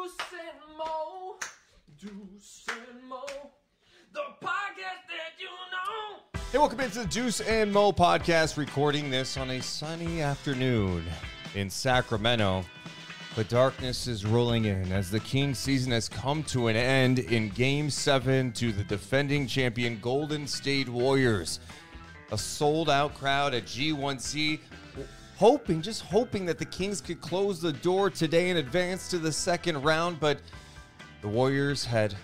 Deuce 0.00 0.16
and 0.32 0.78
Mo. 0.78 1.36
Deuce 2.00 2.66
and 2.70 3.06
Mo. 3.06 3.22
The 4.14 4.20
podcast 4.42 5.04
that 5.08 5.36
you 5.38 5.48
know. 5.48 6.40
Hey, 6.50 6.56
welcome 6.56 6.80
into 6.80 7.00
the 7.00 7.04
Deuce 7.04 7.42
and 7.42 7.70
Mo 7.70 7.92
podcast, 7.92 8.56
recording 8.56 9.10
this 9.10 9.36
on 9.36 9.50
a 9.50 9.60
sunny 9.60 10.22
afternoon 10.22 11.04
in 11.54 11.68
Sacramento. 11.68 12.64
The 13.36 13.44
darkness 13.44 14.06
is 14.06 14.24
rolling 14.24 14.64
in 14.64 14.90
as 14.90 15.10
the 15.10 15.20
Kings 15.20 15.58
season 15.58 15.92
has 15.92 16.08
come 16.08 16.44
to 16.44 16.68
an 16.68 16.76
end 16.76 17.18
in 17.18 17.50
game 17.50 17.90
seven 17.90 18.52
to 18.52 18.72
the 18.72 18.84
defending 18.84 19.46
champion 19.46 19.98
Golden 20.00 20.46
State 20.46 20.88
Warriors. 20.88 21.60
A 22.32 22.38
sold 22.38 22.88
out 22.88 23.12
crowd 23.14 23.52
at 23.52 23.64
G1C, 23.64 24.60
hoping, 25.40 25.80
just 25.80 26.02
hoping 26.02 26.44
that 26.44 26.58
the 26.58 26.66
Kings 26.66 27.00
could 27.00 27.18
close 27.22 27.62
the 27.62 27.72
door 27.72 28.10
today 28.10 28.50
and 28.50 28.58
advance 28.58 29.08
to 29.08 29.16
the 29.16 29.32
second 29.32 29.82
round, 29.82 30.20
but 30.20 30.38
the 31.22 31.28
Warriors 31.28 31.82
had 31.82 32.14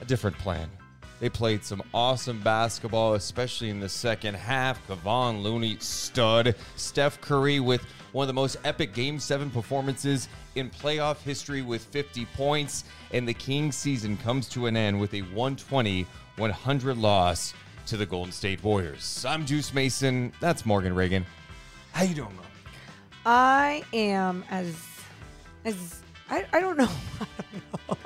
a 0.00 0.04
different 0.04 0.36
plan. 0.36 0.68
They 1.20 1.28
played 1.28 1.62
some 1.62 1.80
awesome 1.94 2.40
basketball, 2.40 3.14
especially 3.14 3.70
in 3.70 3.78
the 3.78 3.88
second 3.88 4.34
half. 4.34 4.84
Kevon 4.88 5.44
Looney, 5.44 5.76
stud. 5.78 6.56
Steph 6.74 7.20
Curry 7.20 7.60
with 7.60 7.82
one 8.10 8.24
of 8.24 8.26
the 8.26 8.34
most 8.34 8.56
epic 8.64 8.94
Game 8.94 9.20
7 9.20 9.48
performances 9.48 10.28
in 10.56 10.70
playoff 10.70 11.18
history 11.22 11.62
with 11.62 11.84
50 11.84 12.24
points. 12.34 12.82
And 13.12 13.28
the 13.28 13.34
Kings 13.34 13.76
season 13.76 14.16
comes 14.16 14.48
to 14.48 14.66
an 14.66 14.76
end 14.76 14.98
with 14.98 15.14
a 15.14 15.20
120 15.20 16.04
100 16.36 16.98
loss 16.98 17.54
to 17.86 17.96
the 17.96 18.06
Golden 18.06 18.32
State 18.32 18.62
Warriors. 18.64 19.24
I'm 19.24 19.44
Deuce 19.44 19.72
Mason. 19.72 20.32
That's 20.40 20.66
Morgan 20.66 20.94
Ragan. 20.94 21.24
How 21.92 22.04
you 22.04 22.14
doing, 22.14 22.34
Mo? 22.36 22.42
I 23.26 23.82
am 23.92 24.44
as 24.50 24.74
as 25.64 26.00
I, 26.30 26.44
I 26.52 26.60
don't 26.60 26.78
know. 26.78 26.90
I 27.20 27.26
don't 27.52 27.88
know. 27.88 27.96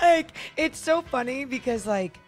like 0.02 0.32
it's 0.56 0.78
so 0.78 1.02
funny 1.02 1.44
because 1.44 1.86
like 1.86 2.18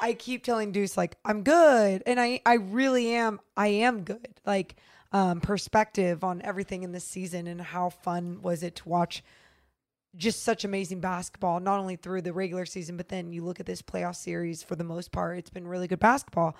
I 0.00 0.14
keep 0.14 0.44
telling 0.44 0.72
Deuce 0.72 0.96
like 0.96 1.16
I'm 1.24 1.42
good 1.42 2.02
and 2.06 2.20
I 2.20 2.40
I 2.46 2.54
really 2.54 3.08
am 3.14 3.40
I 3.56 3.68
am 3.68 4.02
good. 4.02 4.40
Like 4.46 4.76
um 5.12 5.40
perspective 5.40 6.24
on 6.24 6.40
everything 6.42 6.82
in 6.82 6.92
this 6.92 7.04
season 7.04 7.46
and 7.46 7.60
how 7.60 7.90
fun 7.90 8.40
was 8.42 8.62
it 8.62 8.76
to 8.76 8.88
watch 8.88 9.22
just 10.16 10.42
such 10.42 10.64
amazing 10.64 11.00
basketball 11.00 11.60
not 11.60 11.78
only 11.78 11.96
through 11.96 12.22
the 12.22 12.32
regular 12.32 12.64
season 12.64 12.96
but 12.96 13.08
then 13.08 13.32
you 13.32 13.44
look 13.44 13.60
at 13.60 13.66
this 13.66 13.82
playoff 13.82 14.16
series 14.16 14.62
for 14.62 14.74
the 14.74 14.84
most 14.84 15.12
part 15.12 15.38
it's 15.38 15.50
been 15.50 15.68
really 15.68 15.88
good 15.88 16.00
basketball. 16.00 16.56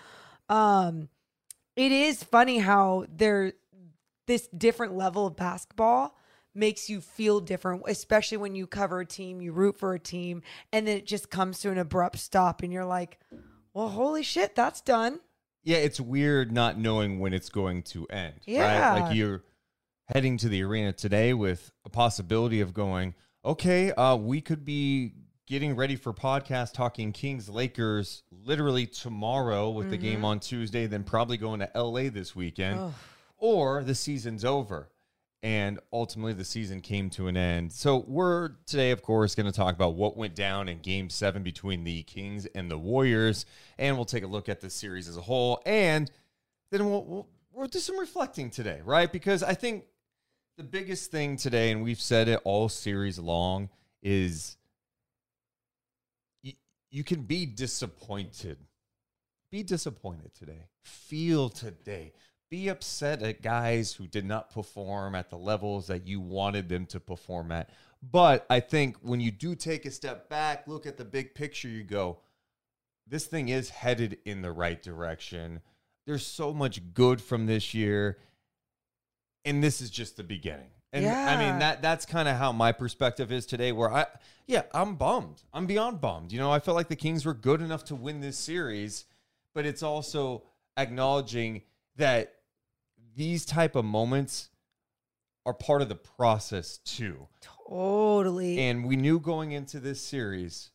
Um 0.48 1.08
it 1.76 1.92
is 1.92 2.22
funny 2.22 2.58
how 2.58 3.06
there 3.14 3.53
this 4.26 4.48
different 4.48 4.97
level 4.97 5.26
of 5.26 5.36
basketball 5.36 6.16
makes 6.54 6.88
you 6.88 7.00
feel 7.00 7.41
different, 7.41 7.82
especially 7.86 8.36
when 8.36 8.54
you 8.54 8.66
cover 8.66 9.00
a 9.00 9.06
team, 9.06 9.41
you 9.41 9.53
root 9.53 9.76
for 9.76 9.94
a 9.94 9.98
team, 9.98 10.42
and 10.72 10.86
then 10.86 10.97
it 10.97 11.06
just 11.06 11.31
comes 11.31 11.60
to 11.60 11.70
an 11.70 11.78
abrupt 11.78 12.19
stop, 12.19 12.62
and 12.62 12.72
you're 12.72 12.84
like, 12.84 13.19
well, 13.72 13.88
holy 13.88 14.22
shit, 14.22 14.54
that's 14.54 14.81
done. 14.81 15.20
Yeah, 15.62 15.78
it's 15.78 16.00
weird 16.00 16.53
not 16.53 16.78
knowing 16.78 17.20
when 17.20 17.32
it's 17.34 17.50
going 17.50 17.82
to 17.84 18.06
end. 18.06 18.34
Yeah. 18.47 18.92
Right? 18.92 19.00
Like 19.00 19.14
you're 19.14 19.44
heading 20.06 20.37
to 20.38 20.48
the 20.48 20.62
arena 20.62 20.92
today 20.92 21.34
with 21.34 21.70
a 21.84 21.91
possibility 21.91 22.60
of 22.60 22.75
going, 22.75 23.14
okay, 23.44 23.92
uh, 23.92 24.16
we 24.16 24.41
could 24.41 24.64
be 24.64 25.12
getting 25.50 25.75
ready 25.75 25.97
for 25.97 26.15
podcast 26.15 26.72
talking 26.72 27.11
Kings 27.11 27.49
Lakers 27.49 28.22
literally 28.31 28.87
tomorrow 28.87 29.69
with 29.71 29.91
the 29.91 29.97
game 29.97 30.19
mm-hmm. 30.19 30.27
on 30.27 30.38
Tuesday, 30.38 30.87
then 30.87 31.03
probably 31.03 31.37
going 31.37 31.59
to 31.59 31.69
LA 31.75 32.09
this 32.09 32.37
weekend. 32.37 32.94
Or 33.37 33.83
the 33.83 33.97
season's 33.97 34.44
over. 34.44 34.91
And 35.43 35.81
ultimately, 35.93 36.34
the 36.34 36.44
season 36.44 36.81
came 36.81 37.11
to 37.11 37.27
an 37.27 37.37
end. 37.37 37.72
So, 37.72 38.05
we're 38.06 38.50
today, 38.66 38.93
of 38.93 39.03
course, 39.03 39.34
going 39.34 39.47
to 39.47 39.53
talk 39.53 39.75
about 39.75 39.94
what 39.94 40.16
went 40.16 40.37
down 40.37 40.69
in 40.69 40.81
game 40.81 41.11
seven 41.11 41.43
between 41.43 41.82
the 41.82 42.05
Kings 42.05 42.47
and 42.55 42.71
the 42.71 42.78
Warriors. 42.78 43.44
And 43.77 43.97
we'll 43.97 44.05
take 44.05 44.22
a 44.22 44.28
look 44.28 44.49
at 44.49 44.61
the 44.61 44.71
series 44.71 45.09
as 45.09 45.17
a 45.17 45.22
whole. 45.22 45.62
And 45.67 46.11
then 46.71 46.88
we'll, 46.88 47.05
we'll, 47.05 47.28
we'll 47.53 47.67
do 47.67 47.81
some 47.81 47.99
reflecting 47.99 48.50
today, 48.50 48.82
right? 48.84 49.11
Because 49.11 49.43
I 49.43 49.55
think 49.55 49.87
the 50.59 50.65
biggest 50.65 51.11
thing 51.11 51.37
today, 51.37 51.72
and 51.72 51.82
we've 51.82 52.00
said 52.00 52.28
it 52.28 52.41
all 52.44 52.69
series 52.69 53.19
long, 53.19 53.71
is 54.03 54.59
you 56.90 57.04
can 57.04 57.22
be 57.22 57.46
disappointed. 57.46 58.58
Be 59.50 59.62
disappointed 59.62 60.34
today. 60.34 60.66
Feel 60.84 61.48
today. 61.48 62.12
Be 62.50 62.68
upset 62.68 63.22
at 63.22 63.42
guys 63.42 63.92
who 63.92 64.06
did 64.06 64.24
not 64.24 64.50
perform 64.50 65.14
at 65.14 65.30
the 65.30 65.38
levels 65.38 65.86
that 65.86 66.06
you 66.06 66.20
wanted 66.20 66.68
them 66.68 66.86
to 66.86 66.98
perform 66.98 67.52
at. 67.52 67.70
But 68.02 68.44
I 68.50 68.60
think 68.60 68.96
when 69.02 69.20
you 69.20 69.30
do 69.30 69.54
take 69.54 69.86
a 69.86 69.90
step 69.90 70.28
back, 70.28 70.66
look 70.66 70.86
at 70.86 70.96
the 70.96 71.04
big 71.04 71.34
picture, 71.34 71.68
you 71.68 71.84
go, 71.84 72.18
this 73.06 73.26
thing 73.26 73.48
is 73.48 73.70
headed 73.70 74.18
in 74.24 74.42
the 74.42 74.52
right 74.52 74.82
direction. 74.82 75.60
There's 76.06 76.26
so 76.26 76.52
much 76.52 76.94
good 76.94 77.20
from 77.20 77.46
this 77.46 77.74
year. 77.74 78.18
And 79.44 79.62
this 79.62 79.80
is 79.80 79.90
just 79.90 80.16
the 80.16 80.24
beginning. 80.24 80.70
And 80.92 81.06
I 81.06 81.36
mean 81.36 81.60
that 81.60 81.82
that's 81.82 82.04
kind 82.04 82.28
of 82.28 82.36
how 82.36 82.52
my 82.52 82.72
perspective 82.72 83.30
is 83.30 83.46
today 83.46 83.72
where 83.72 83.92
I 83.92 84.06
yeah, 84.46 84.62
I'm 84.74 84.96
bummed. 84.96 85.42
I'm 85.52 85.66
beyond 85.66 86.00
bummed. 86.00 86.32
You 86.32 86.40
know, 86.40 86.50
I 86.50 86.58
felt 86.58 86.74
like 86.74 86.88
the 86.88 86.96
Kings 86.96 87.24
were 87.24 87.34
good 87.34 87.60
enough 87.62 87.84
to 87.84 87.94
win 87.94 88.20
this 88.20 88.36
series, 88.36 89.04
but 89.54 89.64
it's 89.64 89.82
also 89.82 90.42
acknowledging 90.76 91.62
that 91.96 92.34
these 93.14 93.44
type 93.44 93.76
of 93.76 93.84
moments 93.84 94.48
are 95.46 95.54
part 95.54 95.82
of 95.82 95.88
the 95.88 95.94
process 95.94 96.78
too. 96.78 97.28
Totally. 97.40 98.58
And 98.58 98.84
we 98.84 98.96
knew 98.96 99.20
going 99.20 99.52
into 99.52 99.78
this 99.78 100.00
series 100.00 100.70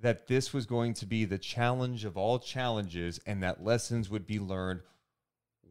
that 0.00 0.26
this 0.26 0.52
was 0.52 0.66
going 0.66 0.94
to 0.94 1.06
be 1.06 1.24
the 1.24 1.38
challenge 1.38 2.04
of 2.04 2.16
all 2.16 2.38
challenges 2.38 3.20
and 3.26 3.42
that 3.42 3.62
lessons 3.62 4.10
would 4.10 4.26
be 4.26 4.38
learned 4.38 4.80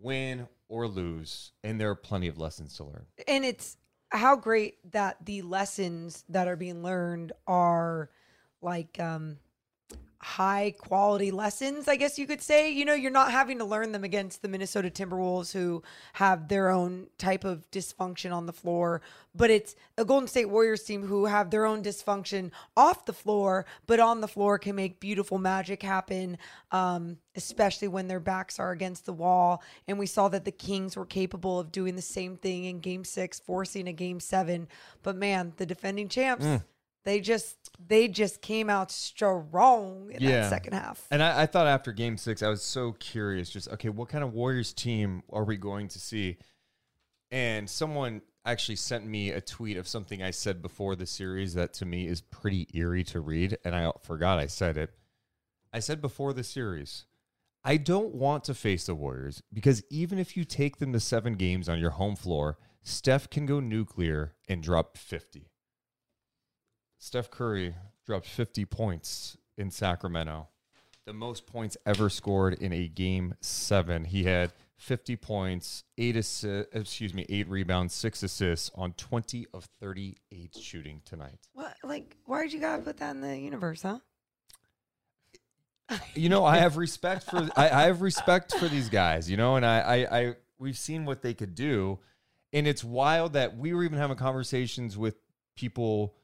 win 0.02 0.48
or 0.68 0.88
lose. 0.88 1.52
And 1.64 1.80
there 1.80 1.90
are 1.90 1.96
plenty 1.96 2.28
of 2.28 2.38
lessons 2.38 2.76
to 2.78 2.86
learn. 2.86 3.06
and 3.28 3.44
it's 3.44 3.76
how 4.12 4.36
great 4.36 4.78
that 4.92 5.18
the 5.26 5.42
lessons 5.42 6.24
that 6.30 6.48
are 6.48 6.56
being 6.56 6.84
learned 6.84 7.32
are 7.48 8.10
like 8.62 9.00
um 9.00 9.38
high 10.22 10.74
quality 10.78 11.32
lessons 11.32 11.88
i 11.88 11.96
guess 11.96 12.20
you 12.20 12.28
could 12.28 12.42
say. 12.42 12.70
You 12.70 12.84
know 12.84 12.94
you're 12.94 13.10
not 13.10 13.32
having 13.32 13.58
to 13.60 13.66
learn 13.66 13.94
them 13.94 14.04
against 14.04 14.42
the 14.42 14.50
minnesota 14.50 14.90
timberwolves 14.90 15.54
who 15.54 15.82
have 16.14 16.50
their 16.50 16.70
own 16.70 17.08
type 17.18 17.46
of 17.46 17.70
dysfunction 17.72 18.34
on 18.34 18.46
the 18.46 18.52
floor 18.52 19.02
but 19.34 19.50
it's 19.50 19.78
a 19.98 20.04
golden 20.04 20.28
state 20.28 20.50
warriors 20.50 20.84
team 20.84 21.04
who 21.08 21.26
have 21.26 21.52
their 21.52 21.66
own 21.66 21.82
dysfunction 21.82 22.52
off 22.76 23.06
the 23.06 23.14
floor 23.14 23.66
but 23.88 24.02
on 24.02 24.20
the 24.20 24.28
floor 24.28 24.60
can 24.60 24.76
make 24.76 25.00
beautiful 25.00 25.38
magic 25.38 25.82
happen 25.82 26.38
um, 26.72 27.18
especially 27.36 27.88
when 27.88 28.10
their 28.10 28.20
backs 28.20 28.60
are 28.60 28.72
against 28.72 29.06
the 29.06 29.14
wall. 29.14 29.64
And 29.88 29.98
we 29.98 30.06
saw 30.06 30.28
that 30.28 30.44
the 30.44 30.52
kings 30.52 30.98
were 30.98 31.06
capable 31.06 31.58
of 31.58 31.72
doing 31.72 31.96
the 31.96 32.02
same 32.02 32.36
thing 32.36 32.66
in 32.66 32.82
game 32.82 33.06
six 33.06 33.40
forcing 33.40 33.88
a 33.88 33.94
game 33.94 34.20
seven. 34.20 34.68
But 35.04 35.16
man 35.16 35.54
the 35.56 35.66
defending 35.66 36.10
champs 36.10 36.46
they 37.06 37.22
just 37.22 37.69
they 37.80 38.08
just 38.08 38.42
came 38.42 38.70
out 38.70 38.92
strong 38.92 40.12
in 40.12 40.22
Yeah. 40.22 40.42
that 40.42 40.50
second 40.50 40.74
half. 40.74 41.08
And 41.12 41.24
I, 41.24 41.44
I 41.44 41.46
thought 41.46 41.68
after 41.68 41.92
game 41.92 42.18
six, 42.18 42.44
I 42.44 42.50
was 42.50 42.62
so 42.62 42.92
curious, 42.94 43.50
just 43.50 43.70
okay, 43.70 43.90
what 43.90 44.10
kind 44.10 44.24
of 44.24 44.34
Warriors 44.34 44.74
team 44.74 45.24
are 45.32 45.44
we 45.46 45.58
going 45.58 45.88
to 45.90 46.00
see? 46.00 46.38
And 47.32 47.70
someone 47.70 48.22
actually 48.46 48.76
sent 48.78 49.06
me 49.06 49.30
a 49.30 49.42
tweet 49.42 49.78
of 49.78 49.88
something 49.88 50.22
I 50.24 50.32
said 50.32 50.62
before 50.62 50.96
the 50.96 51.06
series 51.06 51.54
that 51.54 51.74
to 51.76 51.86
me 51.86 52.08
is 52.08 52.22
pretty 52.22 52.68
eerie 52.74 53.04
to 53.06 53.20
read. 53.20 53.58
And 53.64 53.76
I 53.76 53.92
forgot 54.02 54.40
I 54.40 54.48
said 54.48 54.78
it. 54.78 54.92
I 55.72 55.80
said 55.80 56.02
before 56.02 56.34
the 56.34 56.44
series, 56.44 57.06
I 57.64 57.78
don't 57.78 58.16
want 58.16 58.44
to 58.46 58.54
face 58.54 58.86
the 58.88 58.96
Warriors 58.96 59.44
because 59.54 59.84
even 59.92 60.18
if 60.18 60.36
you 60.36 60.44
take 60.44 60.78
them 60.78 60.94
to 60.94 61.00
seven 61.00 61.34
games 61.36 61.70
on 61.70 61.80
your 61.80 61.92
home 61.92 62.16
floor, 62.16 62.58
Steph 62.82 63.30
can 63.30 63.46
go 63.46 63.60
nuclear 63.60 64.34
and 64.48 64.64
drop 64.64 64.98
50. 64.98 65.52
Steph 67.00 67.32
Curry 67.32 67.76
dropped 68.06 68.28
50 68.28 68.66
points 68.66 69.38
in 69.58 69.72
Sacramento, 69.72 70.48
the 71.06 71.14
most 71.14 71.48
points 71.48 71.76
ever 71.86 72.10
scored 72.10 72.54
in 72.54 72.72
a 72.72 72.88
game 72.88 73.34
seven. 73.42 74.04
He 74.06 74.26
had 74.26 74.54
50 74.78 75.16
points, 75.16 75.84
eight 75.98 76.16
assi- 76.16 76.66
excuse 76.72 77.14
me, 77.14 77.26
eight 77.30 77.50
rebounds, 77.50 77.94
six 77.94 78.22
assists 78.22 78.70
on 78.76 78.94
20 78.94 79.48
of 79.54 79.66
38 79.82 80.56
shooting 80.62 81.02
tonight. 81.06 81.40
What 81.54 81.74
like 81.84 82.16
why'd 82.26 82.52
you 82.54 82.60
gotta 82.60 82.84
put 82.84 82.98
that 82.98 83.12
in 83.16 83.22
the 83.22 83.38
universe, 83.38 83.82
huh? 83.82 84.00
you 86.14 86.30
know, 86.30 86.46
I 86.46 86.58
have 86.58 86.78
respect 86.78 87.24
for 87.24 87.50
I, 87.56 87.70
I 87.70 87.82
have 87.84 88.02
respect 88.02 88.56
for 88.56 88.68
these 88.68 88.90
guys, 88.90 89.30
you 89.30 89.38
know, 89.38 89.56
and 89.56 89.66
I, 89.66 89.80
I 89.80 90.20
I 90.20 90.36
we've 90.60 90.78
seen 90.78 91.06
what 91.06 91.22
they 91.22 91.34
could 91.34 91.56
do, 91.56 92.00
and 92.54 92.68
it's 92.68 92.84
wild 92.84 93.34
that 93.34 93.58
we 93.58 93.74
were 93.74 93.84
even 93.84 93.98
having 93.98 94.18
conversations 94.18 94.98
with 94.98 95.16
people, 95.56 96.16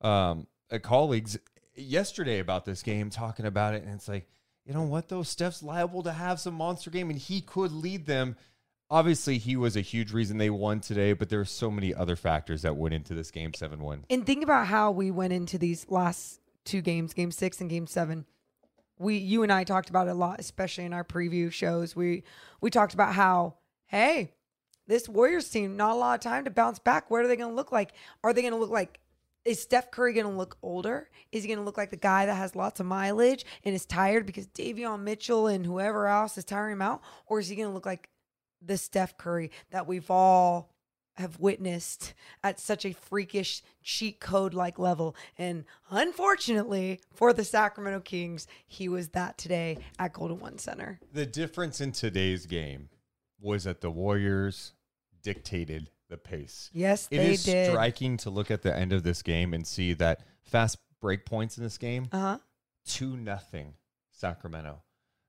um, 0.00 0.46
colleagues 0.82 1.38
yesterday 1.74 2.38
about 2.38 2.64
this 2.64 2.82
game, 2.82 3.10
talking 3.10 3.46
about 3.46 3.74
it, 3.74 3.82
and 3.82 3.92
it's 3.94 4.08
like, 4.08 4.28
you 4.64 4.74
know 4.74 4.82
what 4.82 5.08
though, 5.08 5.22
Steph's 5.22 5.62
liable 5.62 6.02
to 6.02 6.12
have 6.12 6.40
some 6.40 6.54
monster 6.54 6.90
game, 6.90 7.10
and 7.10 7.18
he 7.18 7.40
could 7.40 7.72
lead 7.72 8.06
them. 8.06 8.36
Obviously, 8.88 9.38
he 9.38 9.56
was 9.56 9.76
a 9.76 9.80
huge 9.80 10.12
reason 10.12 10.38
they 10.38 10.50
won 10.50 10.80
today, 10.80 11.12
but 11.12 11.28
there 11.28 11.40
are 11.40 11.44
so 11.44 11.70
many 11.70 11.92
other 11.92 12.14
factors 12.14 12.62
that 12.62 12.76
went 12.76 12.94
into 12.94 13.14
this 13.14 13.30
game 13.30 13.52
seven 13.52 13.80
one. 13.80 14.04
And 14.10 14.24
think 14.24 14.44
about 14.44 14.66
how 14.68 14.92
we 14.92 15.10
went 15.10 15.32
into 15.32 15.58
these 15.58 15.86
last 15.88 16.40
two 16.64 16.82
games, 16.82 17.12
game 17.12 17.32
six 17.32 17.60
and 17.60 17.68
game 17.68 17.86
seven. 17.86 18.26
We 18.98 19.16
you 19.16 19.42
and 19.42 19.52
I 19.52 19.64
talked 19.64 19.90
about 19.90 20.08
it 20.08 20.12
a 20.12 20.14
lot, 20.14 20.40
especially 20.40 20.84
in 20.84 20.92
our 20.92 21.04
preview 21.04 21.50
shows. 21.52 21.96
We 21.96 22.22
we 22.60 22.70
talked 22.70 22.94
about 22.94 23.14
how, 23.14 23.54
hey, 23.86 24.32
this 24.86 25.08
Warriors 25.08 25.48
team, 25.48 25.76
not 25.76 25.92
a 25.92 25.98
lot 25.98 26.14
of 26.14 26.20
time 26.20 26.44
to 26.44 26.50
bounce 26.50 26.78
back. 26.78 27.10
What 27.10 27.24
are 27.24 27.28
they 27.28 27.36
gonna 27.36 27.54
look 27.54 27.72
like? 27.72 27.92
Are 28.22 28.32
they 28.32 28.42
gonna 28.42 28.56
look 28.56 28.70
like 28.70 29.00
is 29.46 29.62
Steph 29.62 29.90
Curry 29.90 30.12
going 30.12 30.26
to 30.26 30.32
look 30.32 30.58
older? 30.62 31.08
Is 31.32 31.42
he 31.42 31.48
going 31.48 31.58
to 31.58 31.64
look 31.64 31.78
like 31.78 31.90
the 31.90 31.96
guy 31.96 32.26
that 32.26 32.34
has 32.34 32.56
lots 32.56 32.80
of 32.80 32.86
mileage 32.86 33.44
and 33.64 33.74
is 33.74 33.86
tired 33.86 34.26
because 34.26 34.46
Davion 34.48 35.02
Mitchell 35.02 35.46
and 35.46 35.64
whoever 35.64 36.08
else 36.08 36.36
is 36.36 36.44
tiring 36.44 36.74
him 36.74 36.82
out? 36.82 37.02
Or 37.26 37.38
is 37.38 37.48
he 37.48 37.56
going 37.56 37.68
to 37.68 37.74
look 37.74 37.86
like 37.86 38.10
the 38.60 38.76
Steph 38.76 39.16
Curry 39.16 39.50
that 39.70 39.86
we've 39.86 40.10
all 40.10 40.72
have 41.14 41.40
witnessed 41.40 42.12
at 42.44 42.60
such 42.60 42.84
a 42.84 42.92
freakish 42.92 43.62
cheat 43.82 44.20
code 44.20 44.52
like 44.52 44.78
level? 44.78 45.14
And 45.38 45.64
unfortunately 45.90 47.00
for 47.14 47.32
the 47.32 47.44
Sacramento 47.44 48.00
Kings, 48.00 48.46
he 48.66 48.88
was 48.88 49.10
that 49.10 49.38
today 49.38 49.78
at 49.98 50.12
Golden 50.12 50.40
One 50.40 50.58
Center. 50.58 50.98
The 51.12 51.26
difference 51.26 51.80
in 51.80 51.92
today's 51.92 52.46
game 52.46 52.88
was 53.40 53.64
that 53.64 53.80
the 53.80 53.90
Warriors 53.90 54.72
dictated 55.22 55.90
the 56.08 56.16
pace. 56.16 56.70
Yes, 56.72 57.08
It 57.10 57.20
is 57.20 57.44
did. 57.44 57.70
striking 57.70 58.16
to 58.18 58.30
look 58.30 58.50
at 58.50 58.62
the 58.62 58.74
end 58.76 58.92
of 58.92 59.02
this 59.02 59.22
game 59.22 59.52
and 59.54 59.66
see 59.66 59.92
that 59.94 60.20
fast 60.44 60.78
break 61.00 61.24
points 61.26 61.58
in 61.58 61.64
this 61.64 61.78
game, 61.78 62.08
Uh 62.12 62.18
huh. 62.20 62.38
two 62.84 63.16
nothing 63.16 63.74
Sacramento. 64.12 64.82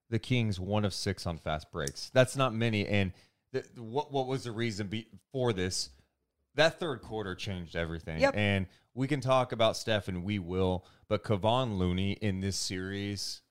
The 0.10 0.20
Kings 0.20 0.60
one 0.60 0.86
of 0.86 0.94
six 0.94 1.26
on 1.28 1.38
fast 1.38 1.72
breaks. 1.72 2.10
That's 2.14 2.36
not 2.38 2.54
many. 2.54 2.88
And 2.88 3.12
the, 3.52 3.66
what 3.76 4.12
what 4.12 4.28
was 4.28 4.44
the 4.46 4.52
reason 4.52 4.88
be, 4.88 5.08
for 5.34 5.52
this? 5.52 5.90
That 6.56 6.80
third 6.80 7.02
quarter 7.02 7.36
changed 7.36 7.76
everything. 7.76 8.20
Yep. 8.22 8.34
And 8.38 8.68
we 8.94 9.08
can 9.08 9.20
talk 9.22 9.52
about 9.52 9.76
Steph, 9.78 10.08
and 10.08 10.24
we 10.24 10.40
will. 10.40 10.86
But 11.10 11.24
Kevon 11.24 11.78
Looney 11.78 12.14
in 12.14 12.40
this 12.40 12.56
series, 12.56 13.42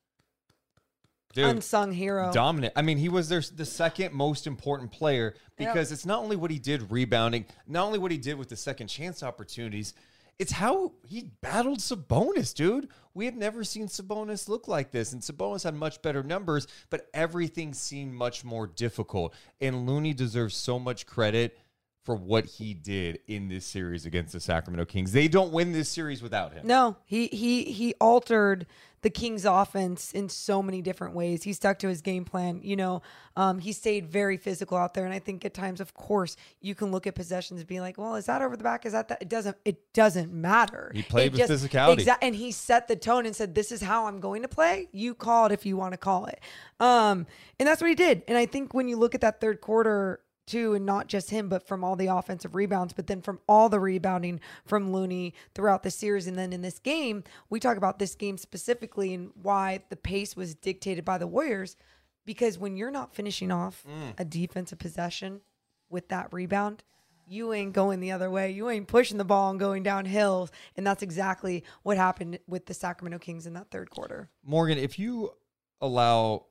dude, 1.36 1.56
Unsung 1.56 1.92
hero. 1.92 2.32
dominant. 2.32 2.72
I 2.76 2.82
mean, 2.82 2.98
he 2.98 3.08
was 3.08 3.28
their 3.28 3.42
the 3.54 3.66
second 3.66 4.12
most 4.12 4.46
important 4.46 4.90
player 4.90 5.34
because 5.56 5.92
it's 5.92 6.06
not 6.06 6.20
only 6.20 6.36
what 6.36 6.50
he 6.50 6.58
did 6.58 6.90
rebounding, 6.90 7.46
not 7.68 7.84
only 7.86 7.98
what 7.98 8.10
he 8.10 8.18
did 8.18 8.36
with 8.38 8.48
the 8.48 8.56
second 8.56 8.88
chance 8.88 9.22
opportunities, 9.22 9.94
it's 10.38 10.52
how 10.52 10.92
he 11.06 11.30
battled 11.40 11.78
Sabonis, 11.78 12.54
dude. 12.54 12.88
We 13.14 13.24
had 13.24 13.36
never 13.36 13.64
seen 13.64 13.86
Sabonis 13.86 14.48
look 14.48 14.68
like 14.68 14.90
this, 14.90 15.12
and 15.12 15.22
Sabonis 15.22 15.64
had 15.64 15.74
much 15.74 16.02
better 16.02 16.22
numbers, 16.22 16.66
but 16.90 17.08
everything 17.14 17.72
seemed 17.72 18.12
much 18.12 18.44
more 18.44 18.66
difficult. 18.66 19.34
And 19.60 19.86
Looney 19.86 20.12
deserves 20.12 20.54
so 20.56 20.78
much 20.78 21.06
credit 21.06 21.58
for 22.06 22.14
what 22.14 22.44
he 22.44 22.72
did 22.72 23.18
in 23.26 23.48
this 23.48 23.66
series 23.66 24.06
against 24.06 24.32
the 24.32 24.38
Sacramento 24.38 24.84
Kings. 24.84 25.10
They 25.10 25.26
don't 25.26 25.52
win 25.52 25.72
this 25.72 25.88
series 25.88 26.22
without 26.22 26.52
him. 26.52 26.64
No, 26.64 26.96
he 27.04 27.26
he 27.26 27.64
he 27.64 27.94
altered 28.00 28.64
the 29.02 29.10
Kings' 29.10 29.44
offense 29.44 30.12
in 30.12 30.28
so 30.28 30.62
many 30.62 30.82
different 30.82 31.14
ways. 31.14 31.42
He 31.42 31.52
stuck 31.52 31.78
to 31.80 31.88
his 31.88 32.02
game 32.02 32.24
plan. 32.24 32.60
You 32.62 32.76
know, 32.76 33.02
um, 33.36 33.58
he 33.58 33.72
stayed 33.72 34.06
very 34.08 34.36
physical 34.36 34.76
out 34.78 34.94
there, 34.94 35.04
and 35.04 35.12
I 35.12 35.18
think 35.18 35.44
at 35.44 35.52
times, 35.52 35.80
of 35.80 35.94
course, 35.94 36.36
you 36.60 36.74
can 36.76 36.90
look 36.92 37.06
at 37.08 37.14
possessions 37.16 37.60
and 37.60 37.68
be 37.68 37.80
like, 37.80 37.98
"Well, 37.98 38.14
is 38.14 38.26
that 38.26 38.40
over 38.40 38.56
the 38.56 38.64
back? 38.64 38.86
Is 38.86 38.92
that 38.92 39.08
that?" 39.08 39.20
It 39.20 39.28
doesn't. 39.28 39.56
It 39.64 39.92
doesn't 39.92 40.32
matter. 40.32 40.92
He 40.94 41.02
played 41.02 41.34
It 41.34 41.48
with 41.48 41.50
physicality. 41.50 42.04
exa- 42.04 42.18
and 42.22 42.36
he 42.36 42.52
set 42.52 42.86
the 42.86 42.96
tone 42.96 43.26
and 43.26 43.34
said, 43.34 43.56
"This 43.56 43.72
is 43.72 43.82
how 43.82 44.06
I'm 44.06 44.20
going 44.20 44.42
to 44.42 44.48
play. 44.48 44.88
You 44.92 45.12
call 45.14 45.46
it 45.46 45.52
if 45.52 45.66
you 45.66 45.76
want 45.76 45.92
to 45.92 45.98
call 45.98 46.26
it." 46.26 46.38
Um, 46.78 47.26
and 47.58 47.66
that's 47.68 47.80
what 47.80 47.88
he 47.88 47.96
did. 47.96 48.22
And 48.28 48.38
I 48.38 48.46
think 48.46 48.74
when 48.74 48.86
you 48.86 48.96
look 48.96 49.16
at 49.16 49.22
that 49.22 49.40
third 49.40 49.60
quarter 49.60 50.20
too, 50.46 50.74
and 50.74 50.86
not 50.86 51.08
just 51.08 51.30
him, 51.30 51.48
but 51.48 51.66
from 51.66 51.84
all 51.84 51.96
the 51.96 52.06
offensive 52.06 52.54
rebounds, 52.54 52.92
but 52.92 53.06
then 53.06 53.20
from 53.20 53.40
all 53.48 53.68
the 53.68 53.80
rebounding 53.80 54.40
from 54.64 54.92
Looney 54.92 55.34
throughout 55.54 55.82
the 55.82 55.90
series. 55.90 56.26
And 56.26 56.38
then 56.38 56.52
in 56.52 56.62
this 56.62 56.78
game, 56.78 57.24
we 57.50 57.60
talk 57.60 57.76
about 57.76 57.98
this 57.98 58.14
game 58.14 58.38
specifically 58.38 59.12
and 59.14 59.30
why 59.40 59.82
the 59.88 59.96
pace 59.96 60.36
was 60.36 60.54
dictated 60.54 61.04
by 61.04 61.18
the 61.18 61.26
Warriors. 61.26 61.76
Because 62.24 62.58
when 62.58 62.76
you're 62.76 62.90
not 62.90 63.14
finishing 63.14 63.52
off 63.52 63.84
mm. 63.88 64.12
a 64.18 64.24
defensive 64.24 64.78
possession 64.78 65.40
with 65.88 66.08
that 66.08 66.32
rebound, 66.32 66.82
you 67.28 67.52
ain't 67.52 67.72
going 67.72 68.00
the 68.00 68.12
other 68.12 68.30
way. 68.30 68.50
You 68.50 68.70
ain't 68.70 68.86
pushing 68.86 69.18
the 69.18 69.24
ball 69.24 69.50
and 69.50 69.60
going 69.60 69.82
downhill. 69.82 70.48
And 70.76 70.86
that's 70.86 71.02
exactly 71.02 71.64
what 71.82 71.96
happened 71.96 72.38
with 72.46 72.66
the 72.66 72.74
Sacramento 72.74 73.18
Kings 73.18 73.46
in 73.46 73.54
that 73.54 73.70
third 73.70 73.90
quarter. 73.90 74.28
Morgan, 74.44 74.78
if 74.78 74.98
you 74.98 75.32
allow 75.80 76.46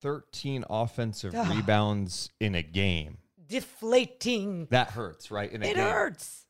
13 0.00 0.64
offensive 0.68 1.34
Ugh. 1.34 1.56
rebounds 1.56 2.30
in 2.40 2.54
a 2.54 2.62
game, 2.62 3.18
Deflating. 3.46 4.66
that 4.70 4.90
hurts, 4.90 5.30
right? 5.30 5.50
In 5.50 5.62
a 5.62 5.66
It 5.66 5.74
game. 5.76 5.84
hurts. 5.84 6.46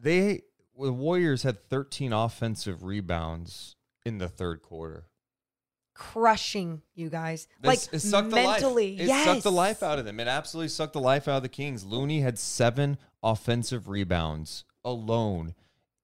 They 0.00 0.42
the 0.78 0.92
Warriors 0.92 1.42
had 1.42 1.68
13 1.68 2.12
offensive 2.12 2.82
rebounds 2.82 3.76
in 4.06 4.18
the 4.18 4.28
third 4.28 4.62
quarter. 4.62 5.04
Crushing 5.94 6.80
you 6.94 7.10
guys. 7.10 7.46
This- 7.60 7.68
like 7.68 7.94
it 7.94 8.00
sucked 8.00 8.30
mentally. 8.32 8.96
the 8.96 9.02
life. 9.02 9.04
It 9.04 9.08
yes. 9.08 9.24
sucked 9.26 9.42
the 9.42 9.52
life 9.52 9.82
out 9.82 9.98
of 9.98 10.04
them. 10.06 10.18
It 10.18 10.26
absolutely 10.28 10.68
sucked 10.68 10.94
the 10.94 11.00
life 11.00 11.28
out 11.28 11.36
of 11.36 11.42
the 11.42 11.48
Kings. 11.50 11.84
Looney 11.84 12.20
had 12.22 12.38
seven 12.38 12.96
offensive 13.22 13.88
rebounds 13.88 14.64
alone 14.84 15.54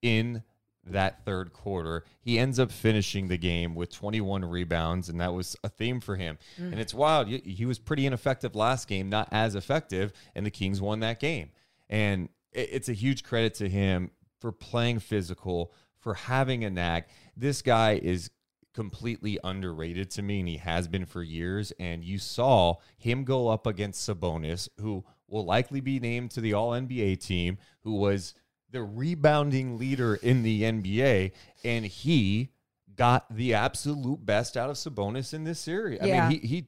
in 0.03 0.45
that 0.93 1.25
third 1.25 1.53
quarter. 1.53 2.05
He 2.21 2.39
ends 2.39 2.59
up 2.59 2.71
finishing 2.71 3.29
the 3.29 3.37
game 3.39 3.75
with 3.75 3.93
21 3.93 4.45
rebounds, 4.45 5.09
and 5.09 5.21
that 5.21 5.33
was 5.35 5.57
a 5.65 5.69
theme 5.69 6.01
for 6.01 6.17
him. 6.17 6.39
Mm. 6.61 6.73
And 6.73 6.81
it's 6.81 6.95
wild. 6.95 7.29
He- 7.29 7.39
He 7.39 7.65
was 7.67 7.79
pretty 7.79 8.07
ineffective 8.07 8.55
last 8.55 8.89
game, 8.89 9.09
not 9.09 9.29
as 9.33 9.55
effective, 9.55 10.13
and 10.35 10.45
the 10.47 10.51
Kings 10.51 10.81
won 10.81 11.01
that 11.01 11.21
game. 11.21 11.51
And 11.89 12.29
it's 12.53 12.89
a 12.89 12.93
huge 12.95 13.23
credit 13.25 13.55
to 13.55 13.69
him 13.69 14.11
for 14.41 14.53
playing 14.53 14.99
physical, 15.01 15.73
for 15.99 16.15
having 16.15 16.65
a 16.65 16.71
knack. 16.71 17.09
This 17.37 17.63
guy 17.63 17.93
is 18.03 18.31
completely 18.75 19.39
underrated 19.43 20.11
to 20.13 20.23
me, 20.23 20.41
and 20.41 20.49
he 20.49 20.57
has 20.59 20.87
been 20.89 21.05
for 21.07 21.23
years. 21.23 21.73
And 21.81 22.05
you 22.05 22.19
saw 22.19 22.77
him 22.97 23.25
go 23.25 23.49
up 23.49 23.67
against 23.67 24.09
Sabonis, 24.09 24.69
who 24.81 25.05
will 25.27 25.45
likely 25.45 25.81
be 25.81 25.99
named 25.99 26.31
to 26.33 26.41
the 26.41 26.55
All 26.55 26.71
NBA 26.71 27.17
team, 27.17 27.59
who 27.81 27.95
was 27.95 28.35
the 28.71 28.83
rebounding 28.83 29.79
leader 29.79 30.15
in 30.17 30.43
the 30.43 30.63
NBA, 30.63 31.33
and 31.65 31.85
he 31.85 32.51
got 32.97 33.35
the 33.35 33.55
absolute 33.55 34.25
best 34.25 34.57
out 34.57 34.71
of 34.71 34.77
Sabonis 34.77 35.33
in 35.33 35.45
this 35.45 35.59
series. 35.59 36.01
Yeah. 36.03 36.27
I 36.27 36.29
mean, 36.29 36.41
he 36.41 36.47
he 36.47 36.67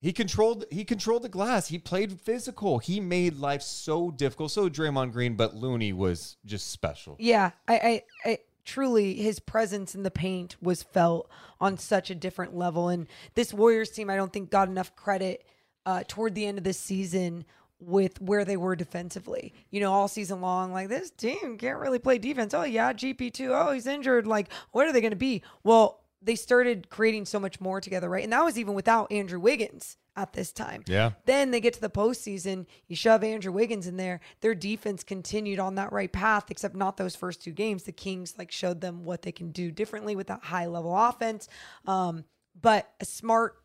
he 0.00 0.12
controlled 0.12 0.64
he 0.70 0.84
controlled 0.84 1.22
the 1.22 1.28
glass. 1.28 1.68
He 1.68 1.78
played 1.78 2.20
physical. 2.20 2.78
He 2.78 3.00
made 3.00 3.36
life 3.36 3.62
so 3.62 4.10
difficult. 4.10 4.50
So 4.50 4.68
Draymond 4.68 5.12
Green, 5.12 5.34
but 5.34 5.54
Looney 5.54 5.92
was 5.92 6.36
just 6.44 6.70
special. 6.70 7.16
Yeah, 7.18 7.50
I, 7.66 7.74
I, 7.74 8.02
I 8.30 8.38
truly 8.64 9.14
his 9.14 9.40
presence 9.40 9.94
in 9.94 10.02
the 10.02 10.10
paint 10.10 10.56
was 10.60 10.82
felt 10.82 11.30
on 11.60 11.78
such 11.78 12.10
a 12.10 12.14
different 12.14 12.54
level. 12.54 12.88
And 12.88 13.06
this 13.34 13.52
Warriors 13.54 13.90
team, 13.90 14.10
I 14.10 14.16
don't 14.16 14.32
think 14.32 14.50
got 14.50 14.68
enough 14.68 14.94
credit 14.94 15.44
uh, 15.86 16.04
toward 16.06 16.34
the 16.34 16.46
end 16.46 16.58
of 16.58 16.64
this 16.64 16.78
season 16.78 17.44
with 17.80 18.20
where 18.20 18.44
they 18.44 18.56
were 18.56 18.76
defensively. 18.76 19.54
You 19.70 19.80
know, 19.80 19.92
all 19.92 20.08
season 20.08 20.40
long, 20.40 20.72
like 20.72 20.88
this 20.88 21.10
team 21.10 21.58
can't 21.58 21.78
really 21.78 21.98
play 21.98 22.18
defense. 22.18 22.54
Oh 22.54 22.64
yeah, 22.64 22.92
GP 22.92 23.32
two. 23.32 23.52
Oh, 23.52 23.72
he's 23.72 23.86
injured. 23.86 24.26
Like, 24.26 24.52
what 24.72 24.86
are 24.86 24.92
they 24.92 25.00
going 25.00 25.10
to 25.10 25.16
be? 25.16 25.42
Well, 25.62 26.00
they 26.20 26.34
started 26.34 26.90
creating 26.90 27.24
so 27.26 27.38
much 27.38 27.60
more 27.60 27.80
together, 27.80 28.08
right? 28.08 28.24
And 28.24 28.32
that 28.32 28.44
was 28.44 28.58
even 28.58 28.74
without 28.74 29.12
Andrew 29.12 29.38
Wiggins 29.38 29.96
at 30.16 30.32
this 30.32 30.52
time. 30.52 30.82
Yeah. 30.88 31.12
Then 31.26 31.52
they 31.52 31.60
get 31.60 31.74
to 31.74 31.80
the 31.80 31.88
postseason. 31.88 32.66
You 32.88 32.96
shove 32.96 33.22
Andrew 33.22 33.52
Wiggins 33.52 33.86
in 33.86 33.96
there. 33.96 34.20
Their 34.40 34.54
defense 34.54 35.04
continued 35.04 35.60
on 35.60 35.76
that 35.76 35.92
right 35.92 36.10
path, 36.10 36.50
except 36.50 36.74
not 36.74 36.96
those 36.96 37.14
first 37.14 37.42
two 37.42 37.52
games. 37.52 37.84
The 37.84 37.92
Kings 37.92 38.34
like 38.36 38.50
showed 38.50 38.80
them 38.80 39.04
what 39.04 39.22
they 39.22 39.30
can 39.30 39.52
do 39.52 39.70
differently 39.70 40.16
with 40.16 40.26
that 40.26 40.42
high 40.42 40.66
level 40.66 40.96
offense. 40.96 41.48
Um, 41.86 42.24
but 42.60 42.90
a 43.00 43.04
smart 43.04 43.58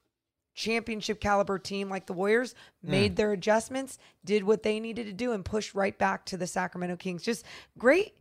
championship 0.54 1.20
caliber 1.20 1.60
team 1.60 1.90
like 1.90 2.06
the 2.06 2.14
Warriors 2.14 2.54
mm. 2.86 2.90
made 2.90 3.16
their 3.16 3.32
adjustments, 3.32 3.98
did 4.24 4.44
what 4.44 4.64
they 4.64 4.80
needed 4.80 5.08
to 5.08 5.14
do, 5.14 5.32
and 5.32 5.44
pushed 5.44 5.74
right 5.74 5.98
back 5.98 6.26
to 6.26 6.38
the 6.38 6.48
Sacramento 6.48 6.96
Kings. 6.96 7.24
Just 7.24 7.46
great. 7.78 8.18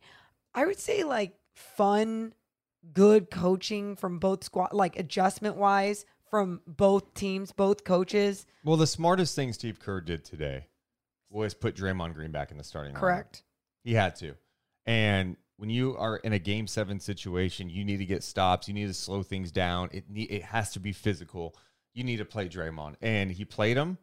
I 0.54 0.66
would 0.66 0.78
say 0.78 1.04
like 1.04 1.34
fun, 1.54 2.34
good 2.92 3.30
coaching 3.30 3.96
from 3.96 4.18
both 4.18 4.44
squad, 4.44 4.72
like 4.72 4.98
adjustment 4.98 5.56
wise 5.56 6.04
from 6.30 6.60
both 6.66 7.14
teams, 7.14 7.52
both 7.52 7.84
coaches. 7.84 8.46
Well, 8.64 8.76
the 8.76 8.86
smartest 8.86 9.36
thing 9.36 9.52
Steve 9.52 9.78
Kerr 9.78 10.00
did 10.00 10.24
today 10.24 10.66
was 11.30 11.54
put 11.54 11.76
Draymond 11.76 12.14
Green 12.14 12.30
back 12.30 12.50
in 12.50 12.58
the 12.58 12.64
starting 12.64 12.94
lineup. 12.94 13.00
Correct. 13.00 13.42
He 13.84 13.94
had 13.94 14.16
to. 14.16 14.34
And 14.86 15.36
when 15.56 15.70
you 15.70 15.96
are 15.96 16.16
in 16.16 16.32
a 16.32 16.38
game 16.38 16.66
seven 16.66 17.00
situation, 17.00 17.68
you 17.70 17.84
need 17.84 17.98
to 17.98 18.04
get 18.04 18.22
stops. 18.22 18.68
You 18.68 18.74
need 18.74 18.86
to 18.86 18.94
slow 18.94 19.22
things 19.22 19.50
down. 19.50 19.90
It 19.92 20.04
it 20.14 20.42
has 20.42 20.72
to 20.72 20.80
be 20.80 20.92
physical. 20.92 21.54
You 21.94 22.04
need 22.04 22.18
to 22.18 22.24
play 22.24 22.48
Draymond, 22.48 22.96
and 23.02 23.30
he 23.30 23.44
played 23.44 23.76
him. 23.76 23.98